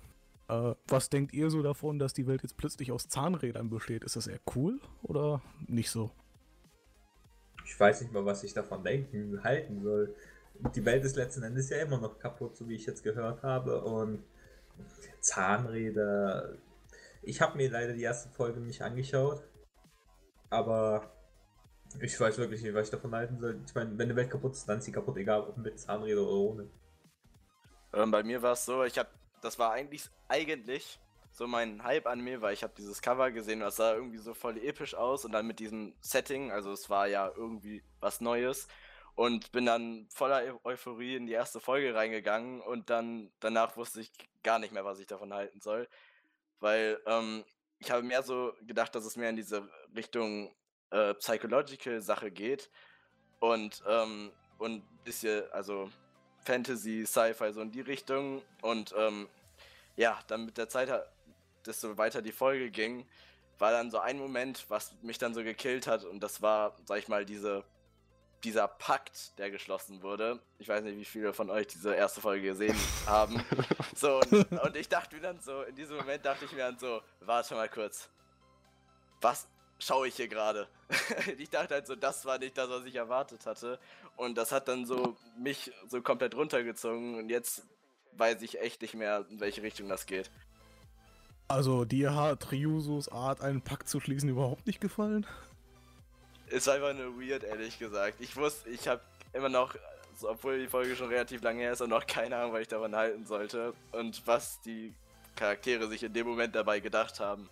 Äh, 0.49 0.75
was 0.88 1.11
denkt 1.11 1.35
ihr 1.35 1.51
so 1.51 1.62
davon, 1.62 1.99
dass 1.99 2.15
die 2.15 2.27
Welt 2.27 2.43
jetzt 2.43 2.57
plötzlich 2.57 2.91
aus 2.91 3.09
Zahnrädern 3.09 3.69
besteht? 3.69 4.03
Ist 4.03 4.17
das 4.17 4.27
eher 4.27 4.41
cool 4.57 4.81
oder 5.03 5.43
nicht 5.69 5.91
so? 5.91 6.11
Ich 7.64 7.79
weiß 7.79 8.01
nicht 8.01 8.12
mal, 8.12 8.25
was 8.25 8.44
ich 8.44 8.55
davon 8.55 8.83
denken, 8.83 9.42
halten 9.42 9.83
soll. 9.83 10.14
Die 10.75 10.85
Welt 10.85 11.05
ist 11.05 11.16
letzten 11.16 11.42
Endes 11.42 11.70
ja 11.70 11.79
immer 11.79 11.98
noch 11.98 12.18
kaputt, 12.18 12.57
so 12.57 12.68
wie 12.68 12.75
ich 12.75 12.87
jetzt 12.87 13.03
gehört 13.03 13.42
habe. 13.42 13.83
Und 13.83 14.22
Zahnräder. 15.20 16.57
Ich 17.22 17.40
habe 17.40 17.57
mir 17.57 17.70
leider 17.70 17.92
die 17.92 18.03
erste 18.03 18.29
Folge 18.31 18.61
nicht 18.61 18.83
angeschaut. 18.83 19.42
Aber 20.51 21.11
ich 22.01 22.18
weiß 22.18 22.38
wirklich 22.38 22.62
nicht, 22.62 22.75
was 22.75 22.88
ich 22.88 22.90
davon 22.90 23.14
halten 23.14 23.38
soll. 23.40 23.61
Ich 23.66 23.75
meine, 23.75 23.96
wenn 23.96 24.09
die 24.09 24.16
Welt 24.16 24.31
kaputt 24.31 24.53
ist, 24.53 24.68
dann 24.68 24.79
ist 24.79 24.85
sie 24.85 24.92
kaputt, 24.92 25.16
egal 25.16 25.42
ob 25.42 25.57
mit 25.57 25.79
Zahnräder 25.79 26.22
oder 26.22 26.33
ohne. 26.33 26.70
Ähm, 27.94 28.11
bei 28.11 28.22
mir 28.22 28.40
war 28.40 28.53
es 28.53 28.64
so, 28.64 28.85
ich 28.85 28.98
hab, 28.98 29.09
das 29.40 29.59
war 29.59 29.72
eigentlich, 29.72 30.09
eigentlich 30.29 30.98
so 31.33 31.47
mein 31.47 31.83
Hype 31.83 32.07
an 32.07 32.21
mir, 32.21 32.40
weil 32.40 32.55
ich 32.55 32.62
habe 32.62 32.75
dieses 32.77 33.03
Cover 33.03 33.31
gesehen, 33.31 33.61
das 33.61 33.77
sah 33.77 33.95
irgendwie 33.95 34.18
so 34.18 34.35
voll 34.35 34.59
episch 34.59 34.95
aus 34.95 35.25
und 35.25 35.33
dann 35.33 35.47
mit 35.47 35.59
diesem 35.59 35.95
Setting, 36.01 36.53
also 36.53 36.73
es 36.73 36.90
war 36.90 37.07
ja 37.07 37.31
irgendwie 37.35 37.83
was 38.01 38.21
Neues 38.21 38.68
und 39.14 39.53
bin 39.53 39.66
dann 39.66 40.07
voller 40.11 40.42
Eu 40.45 40.59
Euphorie 40.64 41.16
in 41.16 41.27
die 41.27 41.33
erste 41.33 41.61
Folge 41.61 41.95
reingegangen 41.95 42.61
und 42.61 42.90
dann 42.90 43.33
danach 43.40 43.77
wusste 43.77 44.01
ich 44.01 44.12
gar 44.42 44.59
nicht 44.59 44.73
mehr, 44.73 44.85
was 44.85 44.99
ich 45.01 45.07
davon 45.07 45.33
halten 45.33 45.61
soll, 45.61 45.88
weil 46.61 47.01
ähm, 47.07 47.45
ich 47.79 47.90
habe 47.90 48.03
mehr 48.03 48.23
so 48.23 48.53
gedacht, 48.62 48.95
dass 48.95 49.05
es 49.05 49.16
mehr 49.16 49.31
in 49.31 49.37
diese 49.37 49.68
Richtung 49.97 50.55
äh, 50.90 51.14
Psychological 51.14 52.01
Sache 52.01 52.31
geht 52.31 52.71
und 53.40 53.83
ähm, 53.88 54.31
und 54.62 54.83
bisschen, 55.05 55.51
also 55.51 55.90
Fantasy, 56.45 57.05
Sci-Fi, 57.07 57.53
so 57.53 57.61
in 57.61 57.71
die 57.71 57.81
Richtung. 57.81 58.42
Und 58.62 58.95
ähm, 58.97 59.29
ja, 59.97 60.18
dann 60.29 60.47
mit 60.47 60.57
der 60.57 60.68
Zeit, 60.68 60.88
desto 61.66 61.96
weiter 61.98 62.22
die 62.22 62.33
Folge 62.33 62.70
ging, 62.70 63.07
war 63.59 63.70
dann 63.70 63.90
so 63.90 63.98
ein 63.98 64.18
Moment, 64.18 64.64
was 64.68 64.92
mich 65.03 65.18
dann 65.18 65.35
so 65.35 65.42
gekillt 65.42 65.87
hat. 65.87 66.05
Und 66.05 66.20
das 66.20 66.42
war, 66.42 66.77
sag 66.85 66.98
ich 66.98 67.09
mal, 67.09 67.25
diese, 67.25 67.64
dieser 68.44 68.66
Pakt, 68.66 69.38
der 69.38 69.51
geschlossen 69.51 70.03
wurde. 70.03 70.40
Ich 70.59 70.68
weiß 70.68 70.83
nicht, 70.83 70.98
wie 70.98 71.05
viele 71.05 71.33
von 71.33 71.51
euch 71.51 71.68
diese 71.68 71.94
erste 71.94 72.20
Folge 72.20 72.48
gesehen 72.48 72.77
haben. 73.07 73.44
So, 73.94 74.20
und, 74.31 74.53
und 74.64 74.77
ich 74.77 74.88
dachte 74.88 75.14
mir 75.14 75.22
dann 75.22 75.40
so, 75.40 75.62
in 75.62 75.77
diesem 75.77 75.96
Moment 75.96 76.25
dachte 76.25 76.44
ich 76.44 76.53
mir 76.53 76.59
dann 76.59 76.79
so, 76.79 77.03
warte 77.20 77.55
mal 77.55 77.68
kurz. 77.68 78.09
Was 79.20 79.46
schaue 79.79 80.09
ich 80.09 80.16
hier 80.16 80.29
gerade? 80.29 80.66
ich 81.38 81.51
dachte 81.51 81.75
halt 81.75 81.87
so, 81.87 81.94
das 81.94 82.25
war 82.25 82.38
nicht 82.38 82.59
das, 82.59 82.68
was 82.68 82.85
ich 82.85 82.96
erwartet 82.96 83.46
hatte. 83.46 83.79
Und 84.16 84.37
das 84.37 84.53
hat 84.53 84.68
dann 84.68 84.87
so 84.87 85.16
mich 85.38 85.72
so 85.88 86.03
komplett 86.03 86.35
runtergezogen. 86.35 87.16
Und 87.16 87.29
jetzt 87.29 87.62
weiß 88.14 88.42
ich 88.42 88.61
echt 88.61 88.83
nicht 88.83 88.94
mehr, 88.94 89.25
in 89.31 89.40
welche 89.40 89.62
Richtung 89.62 89.88
das 89.88 90.07
geht. 90.07 90.31
Also 91.53 91.85
dir 91.85 92.17
hat 92.17 92.51
Ryusos 92.51 93.11
Art, 93.11 93.43
einen 93.43 93.61
Pakt 93.61 93.87
zu 93.87 94.01
schließen, 94.01 94.27
überhaupt 94.31 94.67
nicht 94.67 94.81
gefallen? 94.81 95.27
Ist 96.47 96.67
einfach 96.67 96.95
nur 96.95 97.21
weird, 97.21 97.45
ehrlich 97.45 97.79
gesagt. 97.79 98.15
Ich 98.21 98.35
wusste, 98.37 98.71
ich 98.71 98.88
habe 98.88 99.03
immer 99.35 99.51
noch, 99.51 99.75
obwohl 100.23 100.61
die 100.61 100.67
Folge 100.67 100.97
schon 100.97 101.11
relativ 101.11 101.43
lange 101.43 101.61
her 101.61 101.73
ist, 101.73 101.83
auch 101.83 101.88
noch 101.88 102.07
keine 102.07 102.38
Ahnung, 102.38 102.55
was 102.55 102.62
ich 102.62 102.69
daran 102.69 102.97
halten 102.97 103.27
sollte. 103.27 103.75
Und 103.91 104.27
was 104.27 104.62
die 104.62 104.95
Charaktere 105.37 105.88
sich 105.88 106.03
in 106.03 106.15
dem 106.15 106.27
Moment 106.27 106.55
dabei 106.55 106.81
gedacht 106.81 107.21
haben. 107.21 107.51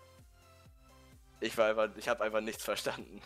Ich 1.40 1.58
war 1.58 1.68
einfach, 1.68 1.90
ich 1.98 2.08
habe 2.08 2.24
einfach 2.24 2.40
nichts 2.40 2.64
verstanden. 2.64 3.20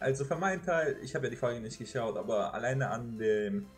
Also 0.00 0.26
für 0.26 0.36
meinen 0.36 0.62
Teil, 0.62 0.98
ich 1.02 1.14
habe 1.14 1.24
ja 1.24 1.30
die 1.30 1.38
Folge 1.38 1.60
nicht 1.60 1.78
geschaut, 1.78 2.18
aber 2.18 2.52
alleine 2.52 2.90
an 2.90 3.16
dem 3.16 3.70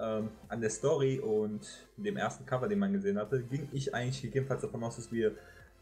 ähm, 0.00 0.30
an 0.48 0.60
der 0.60 0.70
Story 0.70 1.18
und 1.18 1.66
dem 1.96 2.16
ersten 2.16 2.46
Cover, 2.46 2.68
den 2.68 2.78
man 2.78 2.92
gesehen 2.92 3.18
hatte, 3.18 3.42
ging 3.42 3.68
ich 3.72 3.94
eigentlich 3.94 4.22
gegebenenfalls 4.22 4.62
davon 4.62 4.82
aus, 4.84 4.96
dass 4.96 5.10
wir 5.12 5.34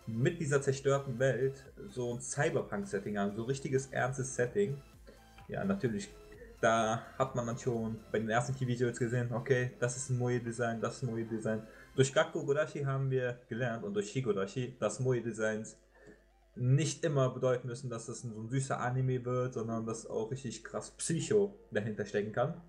mit 0.06 0.40
dieser 0.40 0.62
zerstörten 0.62 1.18
Welt 1.18 1.64
so 1.88 2.14
ein 2.14 2.20
Cyberpunk-Setting 2.20 3.18
haben, 3.18 3.34
so 3.34 3.42
ein 3.42 3.48
richtiges 3.48 3.86
ernstes 3.86 4.34
Setting. 4.34 4.76
Ja, 5.48 5.64
natürlich, 5.64 6.08
da 6.60 7.02
hat 7.18 7.34
man 7.34 7.46
dann 7.46 7.58
schon 7.58 7.98
bei 8.12 8.18
den 8.18 8.28
ersten 8.28 8.54
Key-Videos 8.54 8.98
gesehen, 8.98 9.32
okay, 9.32 9.72
das 9.80 9.96
ist 9.96 10.10
ein 10.10 10.18
Moe-Design, 10.18 10.80
das 10.80 10.96
ist 10.96 11.02
ein 11.02 11.10
Moe-Design. 11.10 11.62
Durch 11.94 12.12
Gakko 12.12 12.44
Godashi 12.44 12.82
haben 12.82 13.10
wir 13.10 13.40
gelernt 13.48 13.84
und 13.84 13.94
durch 13.94 14.10
Shigodashi, 14.10 14.76
dass 14.78 15.00
Moe-Designs 15.00 15.76
nicht 16.56 17.04
immer 17.04 17.30
bedeuten 17.30 17.68
müssen, 17.68 17.90
dass 17.90 18.08
es 18.08 18.22
so 18.22 18.28
ein 18.28 18.48
süßer 18.48 18.80
Anime 18.80 19.24
wird, 19.24 19.54
sondern 19.54 19.84
dass 19.84 20.06
auch 20.06 20.30
richtig 20.30 20.64
krass 20.64 20.90
Psycho 20.92 21.54
dahinter 21.70 22.06
stecken 22.06 22.32
kann. 22.32 22.60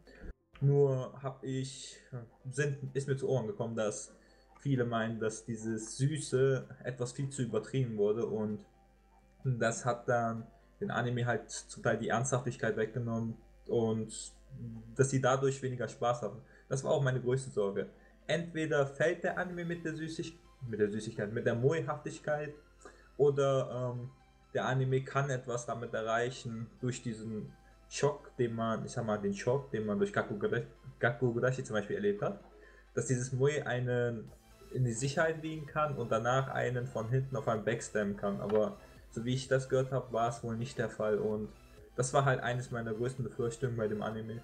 Nur 0.62 1.14
habe 1.22 1.46
ich, 1.46 1.98
sind, 2.50 2.78
ist 2.96 3.08
mir 3.08 3.16
zu 3.16 3.30
Ohren 3.30 3.48
gekommen, 3.48 3.76
dass 3.76 4.16
viele 4.60 4.86
meinen, 4.86 5.20
dass 5.20 5.46
dieses 5.46 5.98
Süße 5.98 6.68
etwas 6.84 7.12
viel 7.12 7.30
zu 7.30 7.44
übertrieben 7.44 7.98
wurde 7.98 8.26
und 8.26 8.66
das 9.44 9.86
hat 9.86 10.10
dann 10.10 10.48
den 10.80 10.92
Anime 10.92 11.26
halt 11.26 11.50
zum 11.50 11.84
Teil 11.84 11.98
die 11.98 12.10
Ernsthaftigkeit 12.10 12.76
weggenommen 12.76 13.36
und 13.68 14.34
dass 14.96 15.10
sie 15.10 15.22
dadurch 15.22 15.62
weniger 15.62 15.88
Spaß 15.88 16.24
haben. 16.24 16.42
Das 16.70 16.84
war 16.84 16.92
auch 16.92 17.02
meine 17.02 17.22
größte 17.22 17.52
Sorge. 17.52 17.90
Entweder 18.26 18.86
fällt 18.88 19.24
der 19.24 19.38
Anime 19.38 19.66
mit 19.66 19.86
der, 19.86 19.96
Süßig 19.96 20.38
mit 20.68 20.80
der 20.80 20.90
Süßigkeit, 20.90 21.32
mit 21.32 21.46
der 21.46 21.56
Moe-Haftigkeit 21.56 22.54
oder 23.16 23.94
ähm, 23.96 24.10
der 24.54 24.66
Anime 24.66 25.04
kann 25.04 25.30
etwas 25.30 25.66
damit 25.66 25.94
erreichen 25.94 26.68
durch 26.82 27.02
diesen 27.02 27.54
Schock, 27.90 28.36
den 28.38 28.56
man, 28.56 28.86
ich 28.86 28.92
sag 28.92 29.06
mal, 29.06 29.18
den 29.18 29.34
Schock, 29.34 29.72
den 29.72 29.86
man 29.86 29.98
durch 29.98 30.14
Gakugurashi 30.14 31.64
zum 31.64 31.76
Beispiel 31.76 31.96
erlebt 31.96 32.22
hat, 32.22 32.40
dass 32.94 33.06
dieses 33.08 33.32
Mui 33.32 33.62
einen 33.62 34.30
in 34.72 34.84
die 34.84 34.94
Sicherheit 34.94 35.42
wiegen 35.44 35.66
kann 35.66 35.96
und 35.96 36.12
danach 36.12 36.50
einen 36.50 36.88
von 36.88 37.10
hinten 37.10 37.36
auf 37.36 37.48
einen 37.48 37.64
backstammen 37.64 38.18
kann. 38.18 38.42
Aber 38.42 38.78
so 39.12 39.24
wie 39.24 39.34
ich 39.34 39.48
das 39.48 39.70
gehört 39.70 39.92
habe, 39.92 40.12
war 40.12 40.30
es 40.30 40.44
wohl 40.44 40.58
nicht 40.58 40.78
der 40.78 40.90
Fall 40.90 41.18
und 41.18 41.50
das 41.96 42.14
war 42.14 42.26
halt 42.26 42.42
eines 42.42 42.72
meiner 42.72 42.94
größten 42.94 43.24
Befürchtungen 43.24 43.76
bei 43.78 43.88
dem 43.88 44.04
Anime. 44.04 44.42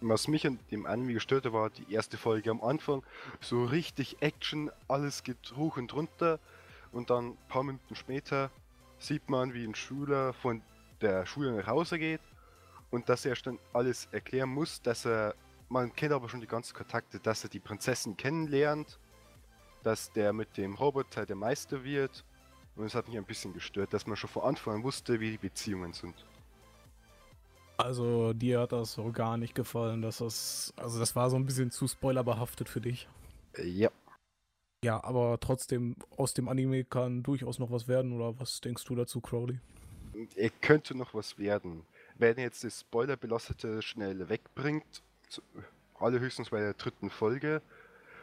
Was 0.00 0.28
mich 0.28 0.46
an 0.46 0.58
dem 0.70 0.84
Anime 0.84 1.14
gestört 1.14 1.46
hat, 1.46 1.54
war 1.54 1.70
die 1.70 1.90
erste 1.90 2.18
Folge 2.18 2.50
am 2.50 2.62
Anfang. 2.62 3.02
So 3.40 3.64
richtig 3.64 4.20
Action, 4.20 4.70
alles 4.88 5.22
geht 5.22 5.54
hoch 5.56 5.78
und 5.78 5.94
runter. 5.94 6.38
Und 6.92 7.08
dann 7.08 7.30
ein 7.30 7.38
paar 7.48 7.62
Minuten 7.62 7.94
später 7.94 8.50
sieht 8.98 9.30
man, 9.30 9.54
wie 9.54 9.64
ein 9.64 9.74
Schüler 9.74 10.34
von 10.34 10.60
der 11.04 11.26
Schule 11.26 11.52
nach 11.52 11.66
Hause 11.66 11.98
geht 11.98 12.20
und 12.90 13.08
dass 13.08 13.24
er 13.24 13.34
dann 13.36 13.58
alles 13.72 14.08
erklären 14.10 14.50
muss, 14.50 14.82
dass 14.82 15.04
er, 15.04 15.34
man 15.68 15.92
kennt 15.94 16.12
aber 16.12 16.28
schon 16.28 16.40
die 16.40 16.46
ganzen 16.46 16.74
Kontakte, 16.74 17.20
dass 17.20 17.44
er 17.44 17.50
die 17.50 17.60
Prinzessin 17.60 18.16
kennenlernt, 18.16 18.98
dass 19.82 20.12
der 20.12 20.32
mit 20.32 20.56
dem 20.56 20.74
Roboter 20.74 21.26
der 21.26 21.36
Meister 21.36 21.84
wird 21.84 22.24
und 22.76 22.86
es 22.86 22.94
hat 22.94 23.06
mich 23.06 23.16
ein 23.16 23.24
bisschen 23.24 23.52
gestört, 23.52 23.92
dass 23.92 24.06
man 24.06 24.16
schon 24.16 24.30
von 24.30 24.42
Anfang 24.42 24.76
an 24.76 24.82
wusste, 24.82 25.20
wie 25.20 25.32
die 25.32 25.38
Beziehungen 25.38 25.92
sind. 25.92 26.14
Also 27.76 28.32
dir 28.32 28.60
hat 28.60 28.72
das 28.72 28.92
so 28.92 29.10
gar 29.10 29.36
nicht 29.36 29.54
gefallen, 29.54 30.00
dass 30.00 30.18
das, 30.18 30.72
also 30.76 30.98
das 30.98 31.14
war 31.16 31.28
so 31.28 31.36
ein 31.36 31.44
bisschen 31.44 31.70
zu 31.70 31.88
spoilerbehaftet 31.88 32.68
für 32.68 32.80
dich. 32.80 33.08
Äh, 33.56 33.66
ja. 33.66 33.90
Ja, 34.84 35.02
aber 35.02 35.38
trotzdem 35.40 35.96
aus 36.16 36.34
dem 36.34 36.48
Anime 36.48 36.84
kann 36.84 37.22
durchaus 37.22 37.58
noch 37.58 37.70
was 37.70 37.88
werden 37.88 38.12
oder 38.12 38.38
was 38.38 38.60
denkst 38.60 38.84
du 38.84 38.94
dazu, 38.94 39.20
Crowley? 39.20 39.58
Er 40.36 40.50
könnte 40.50 40.96
noch 40.96 41.14
was 41.14 41.38
werden. 41.38 41.84
Wenn 42.16 42.36
er 42.36 42.44
jetzt 42.44 42.64
das 42.64 42.80
Spoiler-Belastete 42.80 43.82
schnell 43.82 44.28
wegbringt, 44.28 45.02
allerhöchstens 45.98 46.50
bei 46.50 46.60
der 46.60 46.74
dritten 46.74 47.10
Folge, 47.10 47.62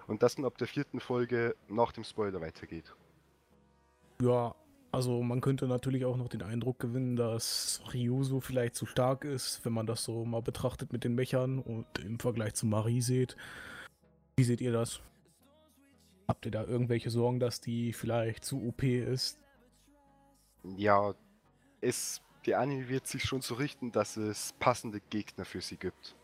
und 0.08 0.24
das 0.24 0.36
dann 0.36 0.46
ab 0.46 0.58
der 0.58 0.68
vierten 0.68 1.00
Folge 1.00 1.56
nach 1.68 1.92
dem 1.92 2.04
Spoiler 2.04 2.42
weitergeht. 2.42 2.96
Ja, 4.22 4.56
also 4.92 5.22
man 5.24 5.40
könnte 5.40 5.68
natürlich 5.68 6.04
auch 6.04 6.18
noch 6.18 6.28
den 6.28 6.42
Eindruck 6.42 6.80
gewinnen, 6.80 7.16
dass 7.16 7.82
Ryuso 7.94 8.42
vielleicht 8.42 8.76
zu 8.76 8.86
stark 8.86 9.24
ist, 9.24 9.64
wenn 9.64 9.72
man 9.72 9.88
das 9.88 10.04
so 10.04 10.26
mal 10.26 10.42
betrachtet 10.42 10.92
mit 10.92 11.06
den 11.06 11.16
Mechern 11.16 11.60
und 11.60 11.86
im 12.00 12.20
Vergleich 12.20 12.56
zu 12.56 12.66
Marie 12.66 13.02
seht. 13.02 13.38
Wie 14.36 14.44
seht 14.44 14.60
ihr 14.60 14.74
das? 14.74 15.02
Habt 16.28 16.46
ihr 16.46 16.52
da 16.52 16.66
irgendwelche 16.66 17.10
Sorgen, 17.10 17.40
dass 17.40 17.62
die 17.62 17.94
vielleicht 17.94 18.44
zu 18.44 18.62
OP 18.68 18.84
ist? 18.84 19.40
Ja, 20.76 21.16
es, 21.82 22.22
der 22.46 22.60
Anime 22.60 22.88
wird 22.88 23.08
sich 23.08 23.24
schon 23.24 23.42
so 23.42 23.56
richten, 23.56 23.92
dass 23.92 24.18
es 24.18 24.54
passende 24.60 25.02
Gegner 25.10 25.46
für 25.46 25.62
sie 25.62 25.78
gibt. 25.78 26.16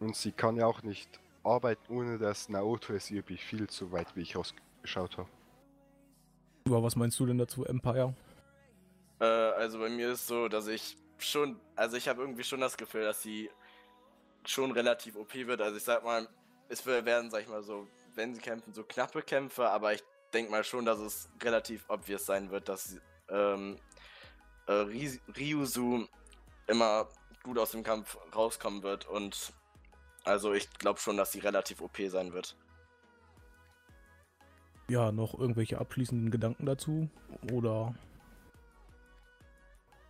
Und 0.00 0.16
sie 0.16 0.32
kann 0.32 0.56
ja 0.56 0.66
auch 0.66 0.82
nicht 0.82 1.20
arbeiten, 1.44 1.92
ohne 1.92 2.18
dass 2.18 2.48
Naoto 2.48 2.94
es 2.94 3.10
ihr 3.10 3.22
viel 3.22 3.68
zu 3.68 3.92
weit, 3.92 4.16
wie 4.16 4.22
ich 4.22 4.36
rausgeschaut 4.36 5.18
habe. 5.18 5.28
Aber 6.66 6.82
was 6.82 6.96
meinst 6.96 7.20
du 7.20 7.26
denn 7.26 7.38
dazu, 7.38 7.64
Empire? 7.64 8.14
Äh, 9.20 9.24
also 9.24 9.78
bei 9.78 9.90
mir 9.90 10.12
ist 10.12 10.26
so, 10.26 10.48
dass 10.48 10.66
ich 10.66 10.96
schon, 11.18 11.60
also 11.76 11.96
ich 11.96 12.08
habe 12.08 12.22
irgendwie 12.22 12.44
schon 12.44 12.60
das 12.60 12.76
Gefühl, 12.76 13.02
dass 13.02 13.22
sie 13.22 13.50
schon 14.44 14.72
relativ 14.72 15.16
OP 15.16 15.34
wird. 15.34 15.60
Also 15.60 15.76
ich 15.76 15.82
sag 15.84 16.04
mal, 16.04 16.28
es 16.68 16.84
werden, 16.86 17.30
sag 17.30 17.42
ich 17.42 17.48
mal 17.48 17.62
so, 17.62 17.86
wenn 18.14 18.34
sie 18.34 18.40
kämpfen, 18.40 18.72
so 18.72 18.82
knappe 18.82 19.22
Kämpfe, 19.22 19.68
aber 19.68 19.92
ich 19.92 20.02
denke 20.32 20.50
mal 20.50 20.64
schon, 20.64 20.84
dass 20.84 20.98
es 20.98 21.28
relativ 21.42 21.84
obvious 21.88 22.26
sein 22.26 22.50
wird, 22.50 22.68
dass 22.68 22.96
ähm, 23.28 23.78
äh, 24.66 24.72
Ryuzu 25.36 26.06
immer 26.66 27.08
gut 27.42 27.58
aus 27.58 27.72
dem 27.72 27.82
Kampf 27.82 28.16
rauskommen 28.34 28.82
wird 28.82 29.06
und 29.06 29.52
also 30.24 30.54
ich 30.54 30.70
glaube 30.78 30.98
schon, 30.98 31.16
dass 31.16 31.32
sie 31.32 31.40
relativ 31.40 31.82
OP 31.82 31.98
sein 32.08 32.32
wird. 32.32 32.56
Ja, 34.88 35.12
noch 35.12 35.38
irgendwelche 35.38 35.78
abschließenden 35.78 36.30
Gedanken 36.30 36.66
dazu? 36.66 37.08
Oder? 37.52 37.94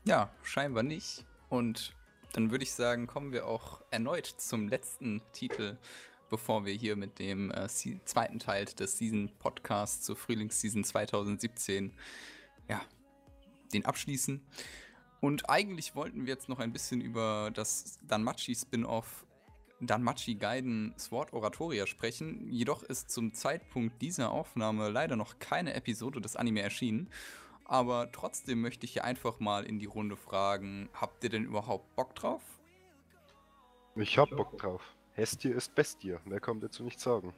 Ja, 0.04 0.30
scheinbar 0.42 0.82
nicht. 0.82 1.24
Und 1.48 1.94
dann 2.32 2.50
würde 2.50 2.64
ich 2.64 2.72
sagen, 2.72 3.06
kommen 3.06 3.32
wir 3.32 3.46
auch 3.46 3.80
erneut 3.90 4.26
zum 4.26 4.68
letzten 4.68 5.22
Titel, 5.32 5.76
bevor 6.28 6.64
wir 6.64 6.74
hier 6.74 6.96
mit 6.96 7.20
dem 7.20 7.52
äh, 7.52 7.68
zweiten 7.68 8.40
Teil 8.40 8.64
des 8.64 8.98
Season 8.98 9.30
Podcasts 9.38 10.02
zur 10.02 10.16
Frühlingsseason 10.16 10.82
2017 10.82 11.92
ja, 12.68 12.80
den 13.74 13.84
abschließen. 13.84 14.40
Und 15.20 15.48
eigentlich 15.48 15.94
wollten 15.94 16.26
wir 16.26 16.34
jetzt 16.34 16.48
noch 16.48 16.58
ein 16.58 16.72
bisschen 16.72 17.00
über 17.00 17.50
das 17.52 17.98
Danmachi-Spin-Off 18.06 19.24
Danmachi 19.80 20.36
Gaiden 20.36 20.94
Sword 20.98 21.32
Oratoria 21.32 21.86
sprechen. 21.86 22.48
Jedoch 22.50 22.82
ist 22.82 23.10
zum 23.10 23.34
Zeitpunkt 23.34 24.00
dieser 24.00 24.30
Aufnahme 24.30 24.88
leider 24.88 25.16
noch 25.16 25.38
keine 25.38 25.74
Episode 25.74 26.20
des 26.20 26.36
Anime 26.36 26.62
erschienen. 26.62 27.10
Aber 27.64 28.12
trotzdem 28.12 28.60
möchte 28.60 28.86
ich 28.86 28.92
hier 28.92 29.04
einfach 29.04 29.40
mal 29.40 29.64
in 29.64 29.78
die 29.78 29.86
Runde 29.86 30.16
fragen, 30.16 30.88
habt 30.92 31.24
ihr 31.24 31.30
denn 31.30 31.44
überhaupt 31.44 31.94
Bock 31.96 32.14
drauf? 32.14 32.42
Ich 33.96 34.18
hab 34.18 34.30
Bock 34.30 34.58
drauf. 34.58 34.82
Hestie 35.12 35.50
ist 35.50 35.74
Bestie, 35.74 36.16
mehr 36.24 36.40
kann 36.40 36.60
dazu 36.60 36.82
nicht 36.82 37.00
sagen. 37.00 37.32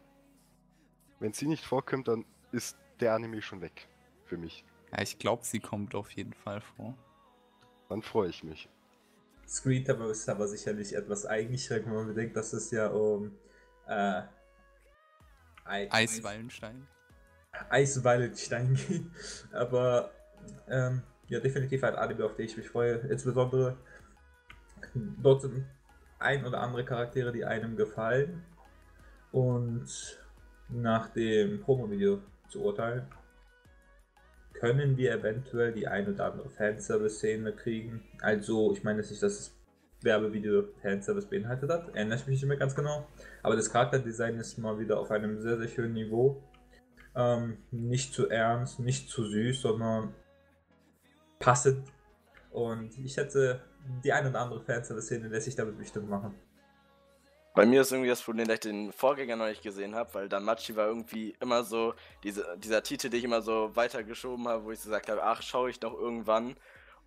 Wenn 1.21 1.33
sie 1.33 1.47
nicht 1.47 1.65
vorkommt, 1.65 2.09
dann 2.09 2.25
ist 2.51 2.77
der 3.01 3.15
Anime 3.15 3.43
schon 3.43 3.61
weg. 3.61 3.89
Für 4.25 4.37
mich. 4.37 4.65
Ja, 4.97 5.03
ich 5.03 5.19
glaube, 5.19 5.45
sie 5.45 5.61
kommt 5.61 5.95
auf 5.95 6.11
jeden 6.13 6.33
Fall 6.33 6.61
vor. 6.61 6.97
Dann 7.89 8.01
freue 8.01 8.31
ich 8.31 8.43
mich. 8.43 8.69
Screen 9.47 9.85
ist 9.85 10.29
aber 10.29 10.49
sicherlich 10.49 10.95
etwas 10.95 11.27
eingeschränkt, 11.27 11.87
wenn 11.87 11.95
man 11.95 12.07
bedenkt, 12.09 12.37
dass 12.37 12.53
es 12.53 12.71
ja 12.71 12.89
um 12.89 13.37
äh, 13.87 14.23
Eiswallenstein. 15.65 16.87
Eiswallenstein 17.69 18.75
geht. 18.75 19.07
Aber 19.53 20.11
ähm, 20.69 21.03
ja, 21.29 21.41
definitiv 21.41 21.85
ein 21.85 21.95
Anime, 21.95 22.25
auf 22.25 22.35
den 22.35 22.47
ich 22.47 22.57
mich 22.57 22.69
freue. 22.69 22.95
Insbesondere 22.95 23.77
dort 24.95 25.43
sind 25.43 25.67
ein 26.19 26.45
oder 26.47 26.61
andere 26.61 26.85
Charaktere, 26.85 27.33
die 27.33 27.45
einem 27.45 27.77
gefallen. 27.77 28.43
Und 29.31 30.19
nach 30.71 31.09
dem 31.11 31.61
Promo-Video 31.61 32.23
zu 32.49 32.63
urteilen, 32.63 33.07
können 34.61 34.97
wir 34.97 35.13
eventuell 35.13 35.73
die 35.73 35.87
ein 35.87 36.13
oder 36.13 36.33
andere 36.33 36.51
Fanservice-Szene 36.51 37.53
kriegen. 37.53 38.03
Also, 38.21 38.73
ich 38.73 38.83
meine 38.85 39.01
jetzt 39.01 39.11
nicht, 39.11 39.23
dass 39.23 39.37
das 39.37 39.57
Werbevideo 40.03 40.65
Fanservice 40.83 41.29
beinhaltet 41.29 41.71
hat, 41.71 41.95
erinnere 41.95 42.19
ich 42.19 42.27
mich 42.27 42.41
nicht 42.41 42.49
mehr 42.49 42.57
ganz 42.57 42.75
genau. 42.75 43.07
Aber 43.43 43.57
das 43.57 43.71
Charakterdesign 43.71 44.39
ist 44.39 44.59
mal 44.59 44.79
wieder 44.79 44.99
auf 45.01 45.11
einem 45.11 45.41
sehr, 45.41 45.59
sehr 45.59 45.69
schönen 45.69 45.95
Niveau. 45.95 46.43
Ähm, 47.15 47.59
nicht 47.71 48.13
zu 48.13 48.29
ernst, 48.29 48.79
nicht 48.79 49.09
zu 49.09 49.25
süß, 49.25 49.63
sondern 49.63 50.15
passend. 51.39 51.89
Und 52.51 52.99
ich 52.99 53.17
hätte 53.17 53.61
die 54.05 54.13
ein 54.13 54.27
oder 54.27 54.41
andere 54.41 54.61
Fanservice-Szene 54.61 55.29
lässt 55.29 55.47
sich 55.47 55.57
damit 55.57 55.79
bestimmt 55.79 56.09
machen. 56.09 56.35
Bei 57.57 57.65
mir 57.65 57.81
ist 57.81 57.91
irgendwie 57.91 58.11
das 58.11 58.21
Problem, 58.21 58.47
dass 58.47 58.57
ich 58.57 58.61
den 58.61 58.93
Vorgänger 58.93 59.35
noch 59.35 59.47
nicht 59.47 59.63
gesehen 59.63 59.95
habe, 59.95 60.13
weil 60.13 60.29
Damachi 60.29 60.77
war 60.77 60.89
irgendwie 60.89 61.35
immer 61.41 61.65
so 61.65 61.95
diese, 62.23 62.55
dieser 62.59 62.83
Titel, 62.83 63.09
den 63.09 63.17
ich 63.19 63.25
immer 63.25 63.41
so 63.41 63.75
weitergeschoben 63.75 64.47
habe, 64.47 64.65
wo 64.65 64.73
ich 64.73 64.83
gesagt 64.83 65.09
habe, 65.09 65.23
ach, 65.23 65.41
schaue 65.41 65.71
ich 65.71 65.81
doch 65.81 65.95
irgendwann. 65.95 66.59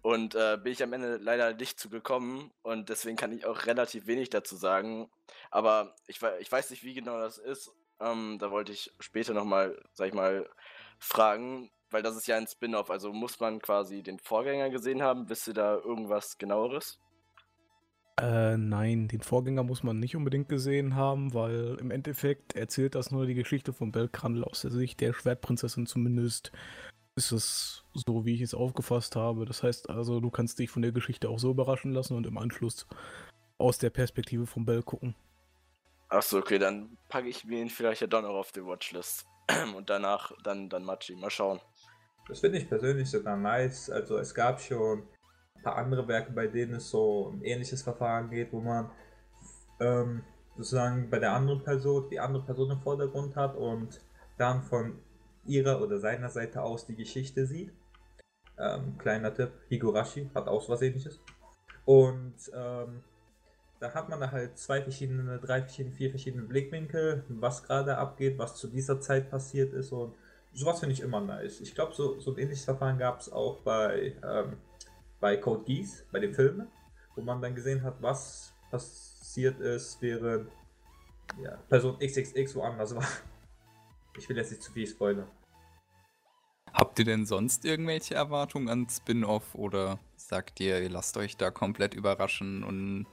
Und 0.01 0.33
äh, 0.33 0.57
bin 0.57 0.73
ich 0.73 0.81
am 0.81 0.91
Ende 0.93 1.17
leider 1.17 1.53
nicht 1.53 1.79
zu 1.79 1.91
gekommen 1.91 2.49
und 2.63 2.89
deswegen 2.89 3.15
kann 3.15 3.31
ich 3.31 3.45
auch 3.45 3.67
relativ 3.67 4.07
wenig 4.07 4.31
dazu 4.31 4.55
sagen. 4.55 5.11
Aber 5.51 5.93
ich, 6.07 6.19
ich 6.39 6.51
weiß 6.51 6.71
nicht, 6.71 6.83
wie 6.83 6.95
genau 6.95 7.19
das 7.19 7.37
ist. 7.37 7.71
Ähm, 7.99 8.39
da 8.39 8.49
wollte 8.49 8.71
ich 8.71 8.91
später 8.99 9.35
nochmal, 9.35 9.79
sag 9.93 10.07
ich 10.07 10.15
mal, 10.15 10.49
fragen, 10.97 11.69
weil 11.91 12.01
das 12.01 12.15
ist 12.15 12.25
ja 12.25 12.37
ein 12.37 12.47
Spin-off. 12.47 12.89
Also 12.89 13.13
muss 13.13 13.39
man 13.39 13.61
quasi 13.61 14.01
den 14.01 14.17
Vorgänger 14.17 14.71
gesehen 14.71 15.03
haben? 15.03 15.29
Wisst 15.29 15.47
ihr 15.47 15.53
da 15.53 15.75
irgendwas 15.75 16.39
genaueres? 16.39 16.97
Äh, 18.21 18.57
nein, 18.57 19.07
den 19.07 19.21
Vorgänger 19.21 19.63
muss 19.63 19.83
man 19.83 19.99
nicht 19.99 20.15
unbedingt 20.15 20.49
gesehen 20.49 20.95
haben, 20.95 21.33
weil 21.33 21.77
im 21.79 21.89
Endeffekt 21.89 22.55
erzählt 22.55 22.95
das 22.95 23.11
nur 23.11 23.25
die 23.25 23.33
Geschichte 23.33 23.71
von 23.71 23.91
Belkrandl 23.91 24.43
aus 24.43 24.61
der 24.61 24.71
Sicht 24.71 24.99
der 24.99 25.13
Schwertprinzessin 25.13 25.85
zumindest. 25.85 26.51
Ist 27.15 27.31
es 27.31 27.83
so, 27.93 28.25
wie 28.25 28.33
ich 28.33 28.41
es 28.41 28.53
aufgefasst 28.53 29.15
habe. 29.15 29.45
Das 29.45 29.63
heißt 29.63 29.89
also, 29.89 30.19
du 30.19 30.29
kannst 30.29 30.59
dich 30.59 30.69
von 30.69 30.81
der 30.81 30.91
Geschichte 30.91 31.29
auch 31.29 31.39
so 31.39 31.51
überraschen 31.51 31.91
lassen 31.91 32.15
und 32.15 32.27
im 32.27 32.37
Anschluss 32.37 32.87
aus 33.57 33.77
der 33.77 33.89
Perspektive 33.89 34.45
von 34.45 34.65
Bell 34.65 34.83
gucken. 34.83 35.15
Achso, 36.09 36.39
okay, 36.39 36.59
dann 36.59 36.97
packe 37.07 37.27
ich 37.27 37.45
mir 37.45 37.61
ihn 37.61 37.69
vielleicht 37.69 38.01
ja 38.01 38.07
doch 38.07 38.21
noch 38.21 38.29
auf 38.29 38.51
die 38.51 38.65
Watchlist. 38.65 39.25
und 39.75 39.89
danach 39.89 40.31
dann, 40.43 40.69
dann 40.69 40.83
Machi. 40.83 41.15
Mal 41.15 41.29
schauen. 41.29 41.59
Das 42.27 42.41
finde 42.41 42.59
ich 42.59 42.67
persönlich 42.67 43.09
sogar 43.09 43.37
nice. 43.37 43.89
Also 43.89 44.17
es 44.17 44.33
gab 44.33 44.61
schon 44.61 45.03
ein 45.59 45.63
paar 45.63 45.75
andere 45.75 46.07
Werke, 46.07 46.31
bei 46.31 46.47
denen 46.47 46.75
es 46.75 46.89
so 46.89 47.33
ein 47.33 47.43
ähnliches 47.43 47.81
Verfahren 47.81 48.29
geht, 48.29 48.51
wo 48.51 48.61
man 48.61 48.89
ähm, 49.79 50.23
sozusagen 50.57 51.09
bei 51.09 51.19
der 51.19 51.33
anderen 51.33 51.63
Person 51.63 52.09
die 52.09 52.19
andere 52.19 52.43
Person 52.43 52.71
im 52.71 52.79
Vordergrund 52.79 53.35
hat 53.35 53.55
und 53.55 54.01
dann 54.37 54.63
von 54.63 54.97
ihrer 55.45 55.81
oder 55.81 55.97
seiner 55.99 56.29
Seite 56.29 56.61
aus 56.61 56.85
die 56.85 56.95
Geschichte 56.95 57.45
sieht. 57.45 57.73
Ähm, 58.57 58.97
kleiner 58.97 59.33
Tipp, 59.33 59.51
Higurashi 59.69 60.29
hat 60.33 60.47
auch 60.47 60.67
was 60.69 60.81
ähnliches. 60.81 61.19
Und 61.85 62.35
ähm, 62.53 63.03
da 63.79 63.93
hat 63.93 64.09
man 64.09 64.19
da 64.19 64.31
halt 64.31 64.57
zwei 64.57 64.81
verschiedene, 64.81 65.39
drei 65.39 65.61
verschiedene, 65.61 65.95
vier 65.95 66.09
verschiedene 66.09 66.43
Blickwinkel, 66.43 67.23
was 67.29 67.63
gerade 67.63 67.97
abgeht, 67.97 68.37
was 68.37 68.55
zu 68.55 68.67
dieser 68.67 68.99
Zeit 68.99 69.29
passiert 69.29 69.73
ist 69.73 69.91
und 69.91 70.13
sowas 70.53 70.79
finde 70.79 70.93
ich 70.93 71.01
immer 71.01 71.21
nice. 71.21 71.61
Ich 71.61 71.73
glaube, 71.73 71.93
so, 71.93 72.19
so 72.19 72.31
ein 72.31 72.37
ähnliches 72.37 72.65
Verfahren 72.65 72.97
gab 72.97 73.19
es 73.19 73.31
auch 73.31 73.59
bei 73.59 74.13
ähm, 74.23 74.57
bei 75.19 75.37
Code 75.37 75.63
Geass, 75.65 76.05
bei 76.11 76.19
den 76.19 76.33
Filmen, 76.33 76.67
wo 77.15 77.21
man 77.21 77.41
dann 77.41 77.55
gesehen 77.55 77.83
hat, 77.83 78.01
was 78.01 78.53
passiert 78.71 79.59
ist, 79.59 80.01
während 80.01 80.49
ja, 81.41 81.57
Person 81.69 81.97
XXX 81.99 82.55
woanders 82.55 82.95
war. 82.95 83.07
Ich 84.17 84.27
will 84.27 84.35
jetzt 84.35 84.49
nicht 84.49 84.63
zu 84.63 84.73
viel 84.73 84.85
spoilern. 84.85 85.29
Habt 86.73 86.99
ihr 86.99 87.05
denn 87.05 87.25
sonst 87.25 87.63
irgendwelche 87.63 88.15
Erwartungen 88.15 88.67
an 88.67 88.89
Spin-off 88.89 89.55
oder 89.55 89.97
sagt 90.17 90.59
ihr, 90.59 90.81
ihr 90.81 90.89
lasst 90.89 91.15
euch 91.15 91.37
da 91.37 91.51
komplett 91.51 91.93
überraschen 91.93 92.63
und 92.63 93.05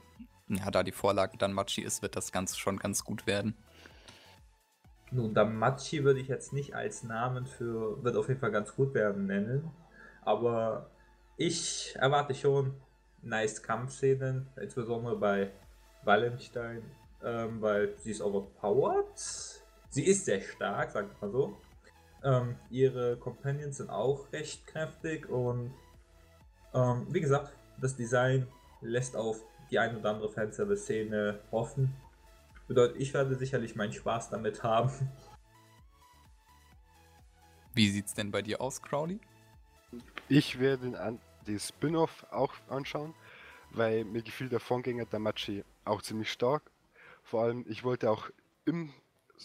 ja, 0.47 0.69
da 0.69 0.83
die 0.83 0.91
Vorlage 0.91 1.37
dann 1.37 1.53
Machi 1.53 1.81
ist, 1.81 2.01
wird 2.01 2.15
das 2.15 2.31
Ganze 2.31 2.57
schon 2.57 2.77
ganz 2.77 3.05
gut 3.05 3.25
werden? 3.25 3.55
Nun, 5.11 5.33
Damachi 5.33 6.03
würde 6.03 6.19
ich 6.19 6.27
jetzt 6.27 6.51
nicht 6.51 6.75
als 6.75 7.03
Namen 7.03 7.45
für, 7.45 8.03
wird 8.03 8.17
auf 8.17 8.27
jeden 8.27 8.39
Fall 8.39 8.51
ganz 8.51 8.75
gut 8.75 8.93
werden 8.93 9.27
nennen, 9.27 9.71
aber 10.21 10.89
ich 11.37 11.95
erwarte 11.95 12.33
schon 12.33 12.73
nice 13.21 13.61
Kampfszenen, 13.61 14.47
insbesondere 14.59 15.17
bei 15.17 15.51
Wallenstein, 16.03 16.83
ähm, 17.23 17.61
weil 17.61 17.95
sie 17.97 18.11
ist 18.11 18.21
overpowered. 18.21 19.17
Sie 19.89 20.05
ist 20.05 20.25
sehr 20.25 20.41
stark, 20.41 20.93
wir 20.93 21.07
mal 21.21 21.31
so. 21.31 21.57
Ähm, 22.23 22.55
ihre 22.69 23.17
Companions 23.17 23.77
sind 23.77 23.89
auch 23.89 24.31
recht 24.33 24.65
kräftig 24.67 25.29
und 25.29 25.73
ähm, 26.73 27.07
wie 27.09 27.21
gesagt, 27.21 27.53
das 27.79 27.95
Design 27.95 28.47
lässt 28.81 29.15
auf 29.15 29.43
die 29.69 29.79
ein 29.79 29.95
oder 29.95 30.11
andere 30.11 30.29
Fanservice-Szene 30.29 31.39
hoffen. 31.51 31.95
Bedeutet, 32.67 32.99
ich 32.99 33.13
werde 33.13 33.35
sicherlich 33.35 33.75
meinen 33.75 33.93
Spaß 33.93 34.29
damit 34.29 34.63
haben. 34.63 34.91
Wie 37.73 37.89
sieht's 37.89 38.13
denn 38.13 38.31
bei 38.31 38.41
dir 38.41 38.59
aus, 38.59 38.81
Crowley? 38.81 39.19
Ich 40.27 40.59
werde 40.59 40.83
den, 40.83 40.95
an 40.95 41.19
den 41.47 41.59
Spin-off 41.59 42.25
auch 42.31 42.53
anschauen, 42.69 43.13
weil 43.71 44.05
mir 44.05 44.21
gefiel 44.21 44.49
der 44.49 44.59
Vorgänger 44.59 45.05
Damachi 45.05 45.63
auch 45.85 46.01
ziemlich 46.01 46.31
stark. 46.31 46.71
Vor 47.23 47.43
allem, 47.43 47.65
ich 47.67 47.83
wollte 47.83 48.11
auch 48.11 48.29
im 48.65 48.93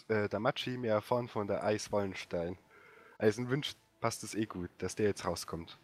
äh, 0.08 0.28
Damachi 0.28 0.76
mehr 0.76 0.94
erfahren 0.94 1.28
von 1.28 1.46
der 1.46 1.64
Eis 1.64 1.90
Wallenstein. 1.92 2.58
Also 3.18 3.48
Wünsch 3.48 3.74
passt 4.00 4.24
es 4.24 4.34
eh 4.34 4.46
gut, 4.46 4.70
dass 4.78 4.94
der 4.94 5.06
jetzt 5.06 5.24
rauskommt. 5.24 5.78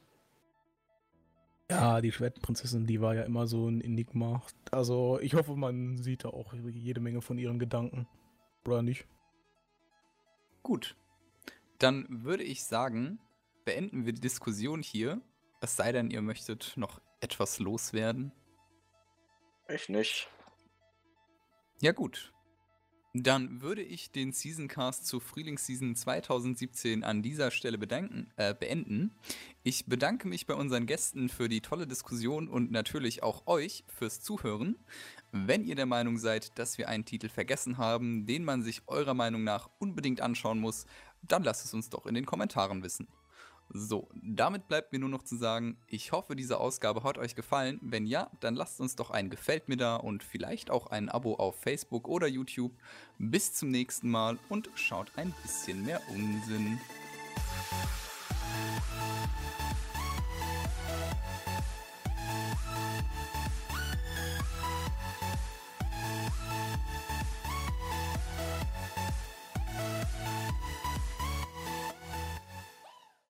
Ja, 1.70 2.00
die 2.00 2.12
Schwertprinzessin, 2.12 2.86
die 2.86 3.00
war 3.00 3.14
ja 3.14 3.22
immer 3.24 3.46
so 3.46 3.68
ein 3.68 3.82
Enigma. 3.82 4.42
Also 4.70 5.20
ich 5.20 5.34
hoffe, 5.34 5.54
man 5.54 5.98
sieht 5.98 6.24
da 6.24 6.30
auch 6.30 6.54
jede 6.54 7.00
Menge 7.00 7.20
von 7.20 7.36
ihren 7.36 7.58
Gedanken. 7.58 8.08
Oder 8.66 8.82
nicht? 8.82 9.06
Gut. 10.62 10.96
Dann 11.78 12.06
würde 12.24 12.42
ich 12.42 12.64
sagen, 12.64 13.20
beenden 13.64 14.06
wir 14.06 14.14
die 14.14 14.20
Diskussion 14.20 14.82
hier. 14.82 15.20
Es 15.61 15.76
sei 15.76 15.92
denn, 15.92 16.11
ihr 16.11 16.22
möchtet 16.22 16.72
noch 16.76 17.00
etwas 17.20 17.59
loswerden. 17.59 18.32
Ich 19.68 19.88
nicht. 19.88 20.28
Ja 21.80 21.92
gut. 21.92 22.32
Dann 23.14 23.62
würde 23.62 23.82
ich 23.82 24.12
den 24.12 24.32
Seasoncast 24.32 25.06
zur 25.06 25.20
Frühlingsseason 25.20 25.96
2017 25.96 27.02
an 27.02 27.22
dieser 27.22 27.50
Stelle 27.50 27.78
bedanken, 27.78 28.30
äh, 28.36 28.54
beenden. 28.54 29.12
Ich 29.64 29.86
bedanke 29.86 30.28
mich 30.28 30.46
bei 30.46 30.54
unseren 30.54 30.86
Gästen 30.86 31.28
für 31.28 31.48
die 31.48 31.61
tolle 31.61 31.86
Diskussion 31.86 32.48
und 32.48 32.70
natürlich 32.70 33.22
auch 33.22 33.46
euch 33.46 33.84
fürs 33.88 34.20
Zuhören. 34.20 34.76
Wenn 35.32 35.64
ihr 35.64 35.74
der 35.74 35.86
Meinung 35.86 36.18
seid, 36.18 36.59
dass 36.59 36.78
wir 36.78 36.88
einen 36.88 37.06
Titel 37.06 37.28
vergessen 37.28 37.78
haben, 37.78 38.26
den 38.26 38.44
man 38.44 38.62
sich 38.62 38.82
eurer 38.86 39.14
Meinung 39.14 39.42
nach 39.42 39.70
unbedingt 39.78 40.20
anschauen 40.20 40.61
muss, 40.61 40.86
dann 41.22 41.42
lasst 41.42 41.64
es 41.64 41.74
uns 41.74 41.88
doch 41.88 42.06
in 42.06 42.14
den 42.14 42.26
Kommentaren 42.26 42.82
wissen. 42.82 43.09
So, 43.70 44.08
damit 44.14 44.66
bleibt 44.66 44.92
mir 44.92 44.98
nur 44.98 45.10
noch 45.10 45.22
zu 45.22 45.36
sagen, 45.36 45.76
ich 45.86 46.12
hoffe, 46.12 46.34
diese 46.34 46.58
Ausgabe 46.58 47.02
hat 47.02 47.18
euch 47.18 47.34
gefallen. 47.34 47.78
Wenn 47.82 48.06
ja, 48.06 48.30
dann 48.40 48.54
lasst 48.54 48.80
uns 48.80 48.96
doch 48.96 49.10
ein 49.10 49.28
Gefällt 49.28 49.68
mir 49.68 49.76
da 49.76 49.96
und 49.96 50.22
vielleicht 50.22 50.70
auch 50.70 50.86
ein 50.86 51.10
Abo 51.10 51.34
auf 51.34 51.60
Facebook 51.60 52.08
oder 52.08 52.26
YouTube. 52.26 52.72
Bis 53.18 53.52
zum 53.52 53.70
nächsten 53.70 54.10
Mal 54.10 54.38
und 54.48 54.70
schaut 54.74 55.12
ein 55.16 55.34
bisschen 55.42 55.84
mehr 55.84 56.00
Unsinn. 56.08 56.78